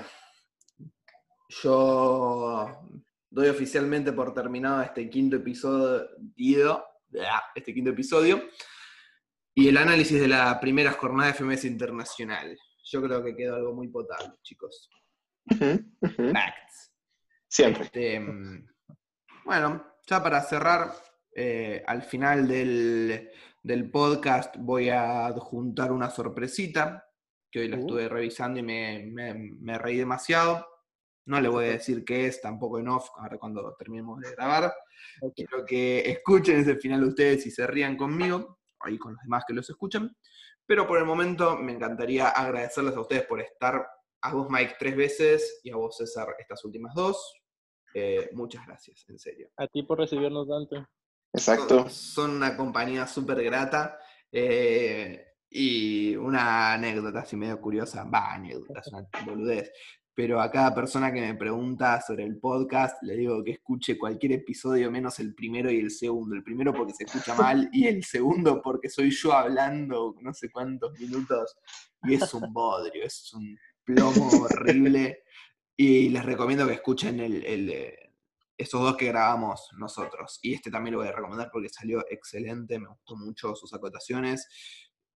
yo 1.62 2.88
doy 3.28 3.48
oficialmente 3.48 4.14
por 4.14 4.32
terminado 4.32 4.80
este 4.80 5.10
quinto 5.10 5.36
episodio, 5.36 6.86
este 7.54 7.74
quinto 7.74 7.90
episodio, 7.90 8.42
y 9.54 9.68
el 9.68 9.76
análisis 9.76 10.18
de 10.18 10.28
la 10.28 10.58
primera 10.58 10.92
jornada 10.92 11.32
de 11.32 11.34
FMS 11.34 11.66
Internacional. 11.66 12.56
Yo 12.90 13.00
creo 13.02 13.22
que 13.22 13.36
quedó 13.36 13.54
algo 13.54 13.72
muy 13.72 13.88
potable, 13.88 14.32
chicos. 14.42 14.90
Ujú, 15.50 15.80
ujú. 16.00 16.32
Facts. 16.32 16.92
Siempre. 17.48 17.84
Este, 17.84 18.18
mm, 18.18 18.66
bueno, 19.44 19.86
ya 20.06 20.22
para 20.22 20.42
cerrar, 20.42 20.92
eh, 21.34 21.84
al 21.86 22.02
final 22.02 22.48
del, 22.48 23.30
del 23.62 23.90
podcast 23.90 24.56
voy 24.58 24.88
a 24.88 25.26
adjuntar 25.26 25.92
una 25.92 26.10
sorpresita, 26.10 27.06
que 27.50 27.60
hoy 27.60 27.68
la 27.68 27.76
Uh. 27.76 27.80
estuve 27.80 28.08
revisando 28.08 28.58
y 28.58 28.62
me, 28.64 29.06
me- 29.12 29.34
me 29.34 29.78
reí 29.78 29.96
demasiado. 29.96 30.66
No 31.26 31.40
le 31.40 31.48
voy 31.48 31.66
a 31.66 31.72
decir 31.72 32.04
qué 32.04 32.26
es, 32.26 32.40
tampoco 32.40 32.78
en 32.80 32.88
off, 32.88 33.08
ahora 33.16 33.38
cuando 33.38 33.74
terminemos 33.76 34.20
de 34.20 34.32
grabar. 34.32 34.72
Ok. 35.20 35.32
Quiero 35.36 35.64
que 35.64 36.00
escuchen 36.10 36.58
ese 36.58 36.74
final 36.76 37.04
ustedes 37.04 37.46
y 37.46 37.50
se 37.52 37.66
rían 37.68 37.96
conmigo, 37.96 38.58
y 38.88 38.98
con 38.98 39.12
los 39.12 39.22
demás 39.22 39.44
que 39.46 39.54
los 39.54 39.68
escuchan. 39.70 40.10
Pero 40.70 40.86
por 40.86 40.98
el 40.98 41.04
momento 41.04 41.56
me 41.56 41.72
encantaría 41.72 42.28
agradecerles 42.28 42.94
a 42.94 43.00
ustedes 43.00 43.24
por 43.24 43.40
estar, 43.40 43.84
a 44.22 44.32
vos 44.32 44.46
Mike 44.48 44.76
tres 44.78 44.96
veces 44.96 45.60
y 45.64 45.70
a 45.72 45.74
vos 45.74 45.96
César 45.96 46.28
estas 46.38 46.64
últimas 46.64 46.94
dos. 46.94 47.34
Eh, 47.92 48.30
muchas 48.34 48.64
gracias, 48.64 49.04
en 49.08 49.18
serio. 49.18 49.50
A 49.56 49.66
ti 49.66 49.82
por 49.82 49.98
recibirnos, 49.98 50.46
Dante. 50.46 50.86
Exacto. 51.32 51.80
Son, 51.80 51.90
son 51.90 52.30
una 52.36 52.56
compañía 52.56 53.08
súper 53.08 53.42
grata 53.42 53.98
eh, 54.30 55.26
y 55.50 56.14
una 56.14 56.74
anécdota 56.74 57.18
así 57.18 57.34
medio 57.34 57.60
curiosa, 57.60 58.04
va, 58.04 58.32
anécdota, 58.32 58.78
es 58.78 58.92
una 58.92 59.08
boludez. 59.26 59.72
Pero 60.14 60.40
a 60.40 60.50
cada 60.50 60.74
persona 60.74 61.12
que 61.12 61.20
me 61.20 61.34
pregunta 61.34 62.00
sobre 62.00 62.24
el 62.24 62.38
podcast, 62.38 63.02
le 63.02 63.16
digo 63.16 63.42
que 63.44 63.52
escuche 63.52 63.96
cualquier 63.96 64.32
episodio 64.32 64.90
menos 64.90 65.18
el 65.20 65.34
primero 65.34 65.70
y 65.70 65.78
el 65.78 65.90
segundo. 65.90 66.34
El 66.34 66.42
primero 66.42 66.74
porque 66.74 66.92
se 66.92 67.04
escucha 67.04 67.34
mal 67.34 67.68
y 67.72 67.86
el 67.86 68.04
segundo 68.04 68.60
porque 68.60 68.88
soy 68.88 69.10
yo 69.10 69.32
hablando 69.32 70.16
no 70.20 70.34
sé 70.34 70.50
cuántos 70.50 70.98
minutos 70.98 71.56
y 72.02 72.14
es 72.14 72.34
un 72.34 72.52
bodrio, 72.52 73.04
es 73.04 73.32
un 73.34 73.56
plomo 73.84 74.28
horrible. 74.42 75.22
Y 75.76 76.10
les 76.10 76.24
recomiendo 76.24 76.66
que 76.66 76.74
escuchen 76.74 77.20
el, 77.20 77.44
el, 77.44 77.94
esos 78.58 78.82
dos 78.82 78.96
que 78.96 79.06
grabamos 79.06 79.70
nosotros. 79.78 80.38
Y 80.42 80.54
este 80.54 80.70
también 80.70 80.92
lo 80.92 81.00
voy 81.00 81.08
a 81.08 81.12
recomendar 81.12 81.50
porque 81.50 81.70
salió 81.70 82.04
excelente, 82.10 82.78
me 82.78 82.88
gustó 82.88 83.16
mucho 83.16 83.54
sus 83.54 83.72
acotaciones. 83.72 84.46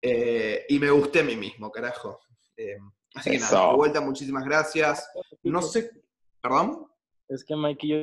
eh, 0.01 0.65
y 0.69 0.79
me 0.79 0.89
gusté 0.91 1.21
a 1.21 1.23
mí 1.23 1.35
mismo, 1.35 1.71
carajo. 1.71 2.19
Eh, 2.55 2.77
así 3.15 3.31
que 3.31 3.39
nada, 3.39 3.69
de 3.69 3.75
vuelta, 3.75 4.01
muchísimas 4.01 4.43
gracias. 4.45 5.09
No 5.43 5.61
sé, 5.61 5.91
¿perdón? 6.41 6.87
Es 7.27 7.43
que 7.43 7.55
Mike 7.55 7.87
y 7.87 7.89
yo 7.89 7.97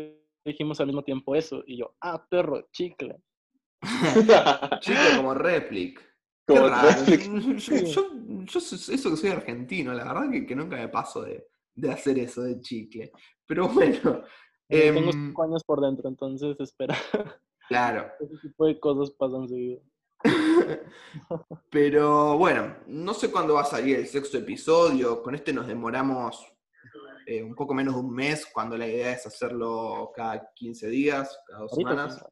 dijimos 0.45 0.81
al 0.81 0.87
mismo 0.87 1.03
tiempo 1.03 1.35
eso. 1.35 1.63
Y 1.67 1.79
yo, 1.79 1.95
ah, 2.01 2.25
perro, 2.29 2.69
chicle. 2.73 3.21
Chico, 4.81 4.99
como 5.17 5.35
réplic. 5.35 5.99
Qué 6.47 6.55
Como 6.57 6.69
raro. 6.69 6.89
réplica. 7.07 7.25
Yo, 7.59 7.77
yo- 7.77 8.45
yo 8.45 8.61
so- 8.61 8.93
eso 8.93 9.11
que 9.11 9.17
soy 9.17 9.31
argentino, 9.31 9.93
la 9.93 10.05
verdad 10.05 10.31
que, 10.31 10.47
que 10.47 10.57
nunca 10.57 10.77
me 10.77 10.89
paso 10.89 11.23
de, 11.23 11.47
de 11.75 11.91
hacer 11.93 12.19
eso 12.19 12.43
de 12.43 12.61
chicle. 12.61 13.13
Pero 13.47 13.69
bueno, 13.69 14.23
Eh, 14.69 14.93
Tengo 14.93 15.11
em, 15.11 15.27
cinco 15.29 15.43
años 15.43 15.63
por 15.65 15.81
dentro, 15.81 16.09
entonces 16.09 16.57
espera. 16.61 16.97
claro. 17.69 18.11
Ese 18.21 18.37
tipo 18.49 18.67
de 18.67 18.79
cosas 18.81 19.11
pasan 19.17 19.49
seguido. 19.49 19.81
Pero 21.71 22.37
bueno, 22.37 22.77
no 22.87 23.15
sé 23.15 23.31
cuándo 23.31 23.55
va 23.55 23.63
a 23.63 23.65
salir 23.67 23.97
el 23.97 24.07
sexto 24.07 24.39
episodio. 24.39 25.23
Con 25.23 25.35
este 25.35 25.53
nos 25.53 25.67
demoramos 25.67 26.47
eh, 27.27 27.43
un 27.43 27.55
poco 27.55 27.75
menos 27.75 27.95
de 27.95 28.01
un 28.01 28.15
mes, 28.15 28.47
cuando 28.53 28.77
la 28.77 28.87
idea 28.87 29.13
es 29.13 29.27
hacerlo 29.27 30.11
cada 30.15 30.51
15 30.55 30.89
días, 30.89 31.39
cada 31.47 31.61
dos 31.61 31.73
semanas. 31.73 32.25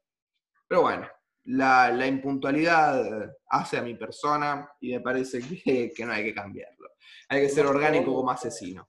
Pero 0.67 0.83
bueno, 0.83 1.09
la, 1.45 1.91
la 1.91 2.07
impuntualidad 2.07 3.33
hace 3.49 3.79
a 3.79 3.83
mi 3.83 3.95
persona 3.95 4.71
y 4.81 4.93
me 4.93 5.01
parece 5.01 5.41
que, 5.41 5.93
que 5.95 6.05
no 6.05 6.13
hay 6.13 6.25
que 6.25 6.35
cambiarlo. 6.35 6.91
Hay 7.29 7.43
que 7.43 7.49
ser 7.49 7.67
orgánico 7.67 8.15
como 8.15 8.31
asesino. 8.31 8.89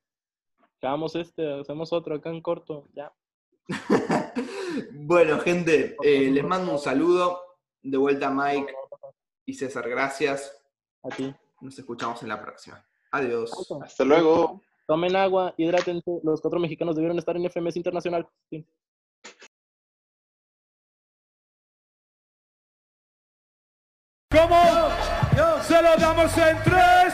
Hagamos 0.82 1.16
este, 1.16 1.60
hacemos 1.60 1.92
otro 1.92 2.16
acá 2.16 2.30
en 2.30 2.42
corto. 2.42 2.88
Ya. 2.94 3.14
bueno, 4.94 5.40
gente, 5.40 5.98
eh, 6.02 6.32
les 6.32 6.44
mando 6.44 6.72
un 6.72 6.80
saludo. 6.80 7.42
De 7.82 7.98
vuelta 7.98 8.30
Mike 8.30 8.74
y 9.50 9.54
César, 9.56 9.90
gracias. 9.90 10.56
A 11.04 11.10
ti. 11.10 11.34
Nos 11.62 11.78
escuchamos 11.78 12.22
en 12.22 12.30
la 12.30 12.40
próxima. 12.40 12.86
Adiós. 13.12 13.52
Hasta 13.84 14.04
luego. 14.04 14.62
Tomen 14.88 15.16
agua, 15.16 15.54
hidrátense. 15.58 16.20
Los 16.24 16.40
cuatro 16.42 16.60
mexicanos 16.60 16.96
debieron 16.96 17.18
estar 17.18 17.36
en 17.36 17.50
FMS 17.50 17.78
Internacional. 17.78 18.30
Sí. 18.50 18.66
¿Cómo? 24.32 24.62
Se 25.64 25.82
lo 25.82 25.96
damos 25.98 26.38
en 26.38 26.64
tres. 26.64 27.14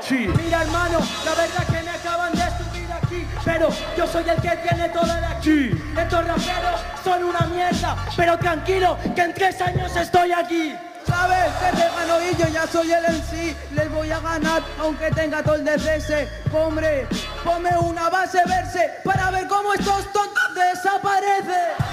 Sí. 0.00 0.26
Mira 0.42 0.62
hermano, 0.62 0.98
la 1.24 1.30
verdad 1.34 1.46
que 1.58 1.66
subir 1.66 1.87
aquí 3.48 3.58
Pero 3.58 3.68
yo 3.96 4.06
soy 4.06 4.28
el 4.28 4.40
que 4.40 4.56
tiene 4.56 4.88
toda 4.90 5.20
la 5.20 5.28
Sí. 5.42 5.70
Estos 5.96 6.26
raperos 6.26 6.80
son 7.04 7.24
una 7.24 7.40
mierda 7.46 7.96
Pero 8.16 8.38
tranquilo, 8.38 8.98
que 9.14 9.22
en 9.22 9.34
tres 9.34 9.60
años 9.60 9.94
estoy 9.96 10.32
aquí 10.32 10.74
¿Sabes? 11.06 11.46
Te 11.58 11.88
gano 11.96 12.22
y 12.22 12.36
yo 12.36 12.48
ya 12.48 12.66
soy 12.66 12.92
el 12.92 13.04
en 13.04 13.22
sí 13.24 13.56
Les 13.74 13.90
voy 13.90 14.10
a 14.10 14.20
ganar 14.20 14.62
aunque 14.78 15.10
tenga 15.10 15.42
todo 15.42 15.54
el 15.54 15.64
DC 15.64 16.28
Hombre, 16.52 17.06
ponme 17.44 17.70
una 17.78 18.10
base 18.10 18.38
verse 18.46 18.90
Para 19.04 19.30
ver 19.30 19.46
cómo 19.46 19.72
estos 19.74 20.12
tontos 20.12 20.54
desaparecen 20.54 21.88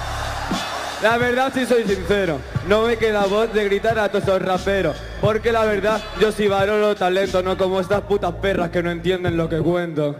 La 1.05 1.19
verdad, 1.19 1.53
si 1.53 1.67
soy 1.67 1.83
sincero, 1.83 2.39
no 2.67 2.87
me 2.87 2.97
queda 2.97 3.27
voz 3.27 3.53
de 3.53 3.63
gritar 3.65 3.99
a 3.99 4.09
todos 4.09 4.23
esos 4.23 4.41
raperos. 4.41 4.97
Porque 5.21 5.51
la 5.51 5.63
verdad, 5.63 6.01
yo 6.19 6.31
sí 6.31 6.47
valoro 6.47 6.95
talento, 6.95 7.43
no 7.43 7.55
como 7.55 7.79
estas 7.79 8.01
putas 8.01 8.33
perras 8.41 8.71
que 8.71 8.81
no 8.81 8.89
entienden 8.89 9.37
lo 9.37 9.47
que 9.47 9.59
cuento. 9.59 10.15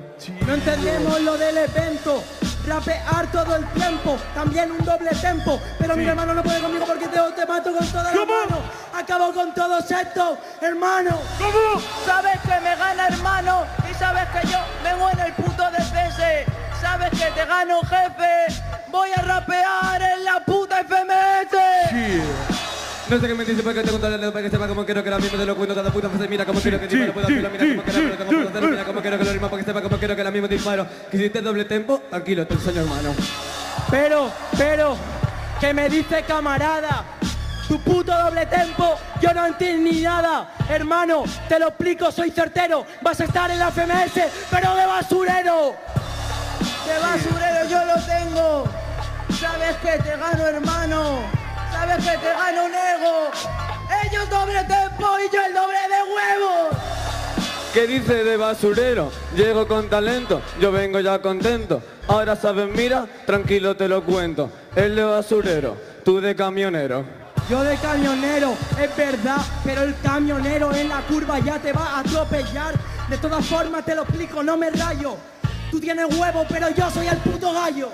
No 0.46 0.54
entendemos 0.54 1.22
lo 1.22 1.38
del 1.40 1.58
evento. 1.58 2.22
Rapear 2.66 3.28
todo 3.32 3.56
el 3.58 3.66
tiempo, 3.74 4.18
también 4.34 4.72
un 4.72 4.84
doble 4.84 5.12
tempo. 5.12 5.62
Pero 5.78 5.96
mi 5.96 6.04
hermano 6.06 6.34
no 6.34 6.42
puede 6.44 6.60
conmigo 6.62 6.86
porque 6.86 7.08
te, 7.08 7.20
te 7.36 7.46
mato 7.46 7.72
con 7.72 7.88
toda 7.88 8.04
la 8.04 8.12
¿Cómo? 8.12 8.26
mano. 8.34 8.58
Acabo 8.94 9.34
con 9.34 9.54
todos 9.54 9.90
estos, 9.92 10.40
hermano. 10.62 11.12
¿Cómo? 11.38 11.82
Sabes 12.06 12.40
que 12.42 12.60
me 12.62 12.76
gana, 12.76 13.08
hermano. 13.08 13.66
Y 13.90 13.94
sabes 13.96 14.24
que 14.30 14.48
yo 14.48 14.58
vengo 14.84 15.10
en 15.12 15.20
el 15.20 15.34
puto 15.34 15.64
DPS. 15.70 16.52
Sabes 16.82 17.10
que 17.12 17.32
te 17.32 17.46
gano, 17.46 17.82
jefe. 17.82 18.62
Voy 18.88 19.10
a 19.16 19.22
rapear 19.22 20.02
en 20.02 20.24
la 20.26 20.40
puta 20.40 20.78
FMS. 20.84 21.90
Sí. 21.92 22.22
No 23.08 23.20
sé 23.20 23.28
qué 23.28 23.36
me 23.36 23.46
dice 23.46 23.62
porque 23.62 23.82
te 23.82 23.90
cuento 23.90 24.08
el 24.08 24.20
dedo 24.20 24.32
para 24.32 24.44
que 24.44 24.50
sepa 24.50 24.68
cómo 24.68 24.84
quiero 24.84 25.04
que 25.04 25.12
la 25.12 25.20
misma 25.20 25.38
te 25.38 25.46
lo 25.46 25.56
cuento 25.56 25.76
cada 25.76 25.92
puta 25.92 26.10
frase. 26.10 26.28
Mira 26.28 26.44
cómo 26.44 26.60
quiero 26.60 26.80
que 26.80 26.88
disparo, 26.88 27.14
puedo 27.14 27.28
hacerlo. 27.28 27.50
Mira 27.52 27.66
cómo 27.68 27.84
quiero 27.84 28.02
que 28.02 28.10
lo 28.10 28.18
tengo 28.18 28.50
hacerlo. 28.50 28.70
Mira 28.70 28.84
cómo 28.84 29.02
quiero 29.02 29.18
que 29.20 29.24
lo 29.24 29.34
rima 29.34 29.50
para 29.50 29.62
que 29.62 29.66
sepa 29.66 29.82
cómo 29.82 29.98
quiero 29.98 30.16
que 30.16 30.24
la 30.24 30.32
misma 30.32 30.48
disparo. 30.48 30.88
Que 31.12 31.18
hiciste 31.18 31.42
doble 31.42 31.66
tempo, 31.66 32.02
tranquilo, 32.10 32.48
te 32.48 32.56
enseño 32.56 32.82
hermano. 32.82 33.14
Pero, 33.92 34.32
pero, 34.58 34.98
que 35.60 35.74
me 35.74 35.88
dice 35.88 36.24
camarada, 36.24 37.04
tu 37.68 37.80
puto 37.82 38.12
doble 38.12 38.48
tempo, 38.48 38.98
yo 39.22 39.34
no 39.36 39.46
entiendo 39.46 39.92
ni 39.92 40.02
nada. 40.02 40.56
Hermano, 40.68 41.26
te 41.48 41.60
lo 41.60 41.68
explico, 41.68 42.12
soy 42.12 42.32
certero. 42.32 42.88
Vas 43.04 43.22
a 43.22 43.26
estar 43.26 43.52
en 43.52 43.60
la 43.60 43.70
FMS, 43.70 44.20
pero 44.50 44.76
de 44.76 44.86
basurero. 44.88 45.76
De 46.88 47.00
basurero 47.00 47.70
yo 47.70 47.86
lo 47.86 48.02
tengo. 48.04 48.68
Sabes 49.40 49.76
que 49.76 50.04
te 50.04 50.18
gano, 50.18 50.48
hermano. 50.48 51.45
Sabes 51.76 51.98
que 51.98 52.18
te 52.18 52.30
gano 52.30 52.66
un 52.66 52.72
ego. 52.74 53.32
Ellos 54.06 54.30
doble 54.30 54.64
tempo 54.64 55.06
y 55.20 55.36
yo 55.36 55.46
el 55.46 55.54
doble 55.54 55.78
de 55.78 56.02
huevos. 56.14 56.78
¿Qué 57.74 57.86
dice 57.86 58.24
de 58.24 58.38
basurero? 58.38 59.12
Llego 59.36 59.68
con 59.68 59.90
talento, 59.90 60.42
yo 60.62 60.72
vengo 60.72 61.02
ya 61.02 61.22
contento. 61.22 61.84
Ahora 62.08 62.38
sabes, 62.38 62.70
mira, 62.74 63.06
tranquilo 63.26 63.76
te 63.76 63.90
lo 63.90 64.06
cuento. 64.06 64.50
Él 64.74 64.96
de 64.96 65.04
basurero, 65.04 65.76
tú 66.06 66.22
de 66.22 66.34
camionero. 66.34 67.04
Yo 67.50 67.62
de 67.62 67.76
camionero, 67.76 68.54
es 68.82 68.96
verdad, 68.96 69.42
pero 69.66 69.82
el 69.82 70.00
camionero 70.00 70.74
en 70.74 70.88
la 70.88 71.02
curva 71.02 71.40
ya 71.40 71.60
te 71.60 71.74
va 71.74 71.98
a 71.98 72.00
atropellar. 72.00 72.74
De 73.10 73.18
todas 73.18 73.46
formas 73.46 73.84
te 73.84 73.96
lo 73.96 74.04
explico, 74.04 74.42
no 74.42 74.56
me 74.56 74.70
rayo. 74.70 75.18
Tú 75.70 75.82
tienes 75.82 76.06
huevo, 76.18 76.46
pero 76.48 76.70
yo 76.70 76.90
soy 76.90 77.08
el 77.08 77.18
puto 77.18 77.52
gallo. 77.52 77.90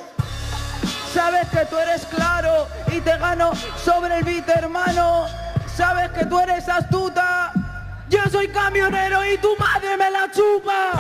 Sabes 1.14 1.48
que 1.50 1.66
tú 1.66 1.78
eres 1.78 2.06
claro 2.06 2.68
y 2.88 3.02
te 3.02 3.18
gano 3.18 3.52
sobre 3.84 4.20
el 4.20 4.24
beat, 4.24 4.48
hermano. 4.50 5.26
Sabes 5.76 6.10
que 6.12 6.26
tú 6.26 6.40
eres 6.40 6.68
astuta. 6.70 7.52
Yo 8.08 8.20
soy 8.30 8.50
camionero 8.50 9.26
y 9.26 9.38
tu 9.38 9.56
madre 9.58 9.96
me 9.98 10.12
la 10.12 10.30
chupa. 10.32 10.92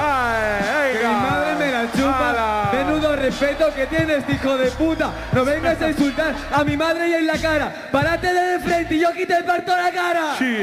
Que 0.91 1.07
mi 1.07 1.13
madre 1.13 1.55
me 1.55 1.71
la 1.71 1.91
chupa. 1.91 2.69
Menudo 2.73 3.15
respeto 3.15 3.73
que 3.73 3.85
tienes, 3.87 4.23
hijo 4.29 4.57
de 4.57 4.71
puta. 4.71 5.11
No 5.33 5.43
vengas 5.45 5.81
a 5.81 5.89
insultar 5.89 6.33
a 6.53 6.63
mi 6.63 6.77
madre 6.77 7.09
y 7.09 7.13
en 7.13 7.27
la 7.27 7.37
cara. 7.37 7.89
Párate 7.91 8.33
de 8.33 8.59
frente 8.59 8.95
y 8.95 8.99
yo 8.99 9.09
aquí 9.09 9.25
te 9.25 9.43
parto 9.43 9.75
la 9.75 9.91
cara. 9.91 10.35
Sí. 10.37 10.59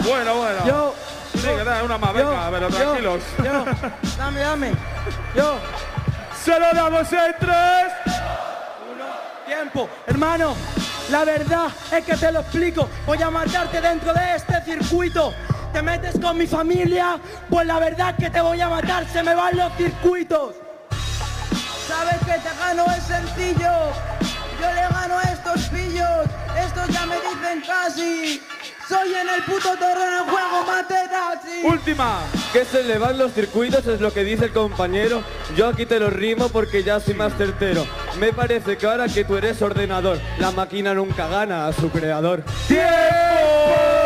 Bueno, 0.00 0.36
bueno. 0.36 0.66
Yo. 0.66 0.94
Sí, 1.34 1.48
que 1.48 1.64
da 1.64 1.82
una 1.82 1.98
más, 1.98 2.12
venga, 2.12 2.48
pero 2.50 2.68
yo, 2.68 2.76
tranquilos. 2.76 3.22
Yo, 3.42 3.64
dame, 4.18 4.40
dame. 4.40 4.72
Yo. 5.34 5.58
Se 6.44 6.58
lo 6.60 6.72
damos 6.72 7.12
en 7.12 7.34
tres. 7.38 7.92
Hermano. 10.06 10.54
La 11.10 11.24
verdad 11.24 11.68
es 11.92 12.04
que 12.04 12.16
te 12.16 12.32
lo 12.32 12.40
explico. 12.40 12.88
Voy 13.06 13.20
a 13.20 13.30
matarte 13.30 13.80
dentro 13.80 14.12
de 14.14 14.36
este 14.36 14.62
circuito. 14.62 15.34
Te 15.72 15.82
metes 15.82 16.18
con 16.18 16.38
mi 16.38 16.46
familia, 16.46 17.18
pues 17.48 17.66
la 17.66 17.78
verdad 17.78 18.14
que 18.16 18.30
te 18.30 18.40
voy 18.40 18.60
a 18.60 18.68
matar. 18.68 19.06
Se 19.08 19.22
me 19.22 19.34
van 19.34 19.56
los 19.56 19.72
circuitos. 19.76 20.54
Sabes 21.86 22.18
que 22.20 22.38
te 22.40 22.56
gano 22.58 22.86
es 22.96 23.02
sencillo. 23.04 23.72
Yo 24.60 24.72
le 24.72 24.88
gano 24.88 25.18
a 25.18 25.22
estos 25.22 25.68
pillos. 25.68 26.26
Estos 26.58 26.88
ya 26.88 27.06
me 27.06 27.16
dicen 27.16 27.62
casi. 27.66 28.42
Soy 28.92 29.14
en 29.14 29.26
el 29.26 29.42
puto 29.44 29.74
terreno 29.78 30.26
de 30.26 30.30
juego, 30.30 30.64
Materazzi. 30.66 31.64
Última. 31.64 32.20
Que 32.52 32.66
se 32.66 32.82
le 32.82 32.98
van 32.98 33.16
los 33.16 33.32
circuitos 33.32 33.86
es 33.86 34.02
lo 34.02 34.12
que 34.12 34.22
dice 34.22 34.44
el 34.44 34.52
compañero. 34.52 35.22
Yo 35.56 35.68
aquí 35.68 35.86
te 35.86 35.98
lo 35.98 36.10
rimo 36.10 36.50
porque 36.50 36.82
ya 36.82 37.00
soy 37.00 37.14
más 37.14 37.34
certero. 37.38 37.86
Me 38.20 38.34
parece 38.34 38.76
que 38.76 38.84
ahora 38.84 39.08
que 39.08 39.24
tú 39.24 39.38
eres 39.38 39.62
ordenador, 39.62 40.20
la 40.38 40.50
máquina 40.50 40.92
nunca 40.92 41.26
gana 41.26 41.68
a 41.68 41.72
su 41.72 41.88
creador. 41.88 42.44
¡Tiempo! 42.68 44.01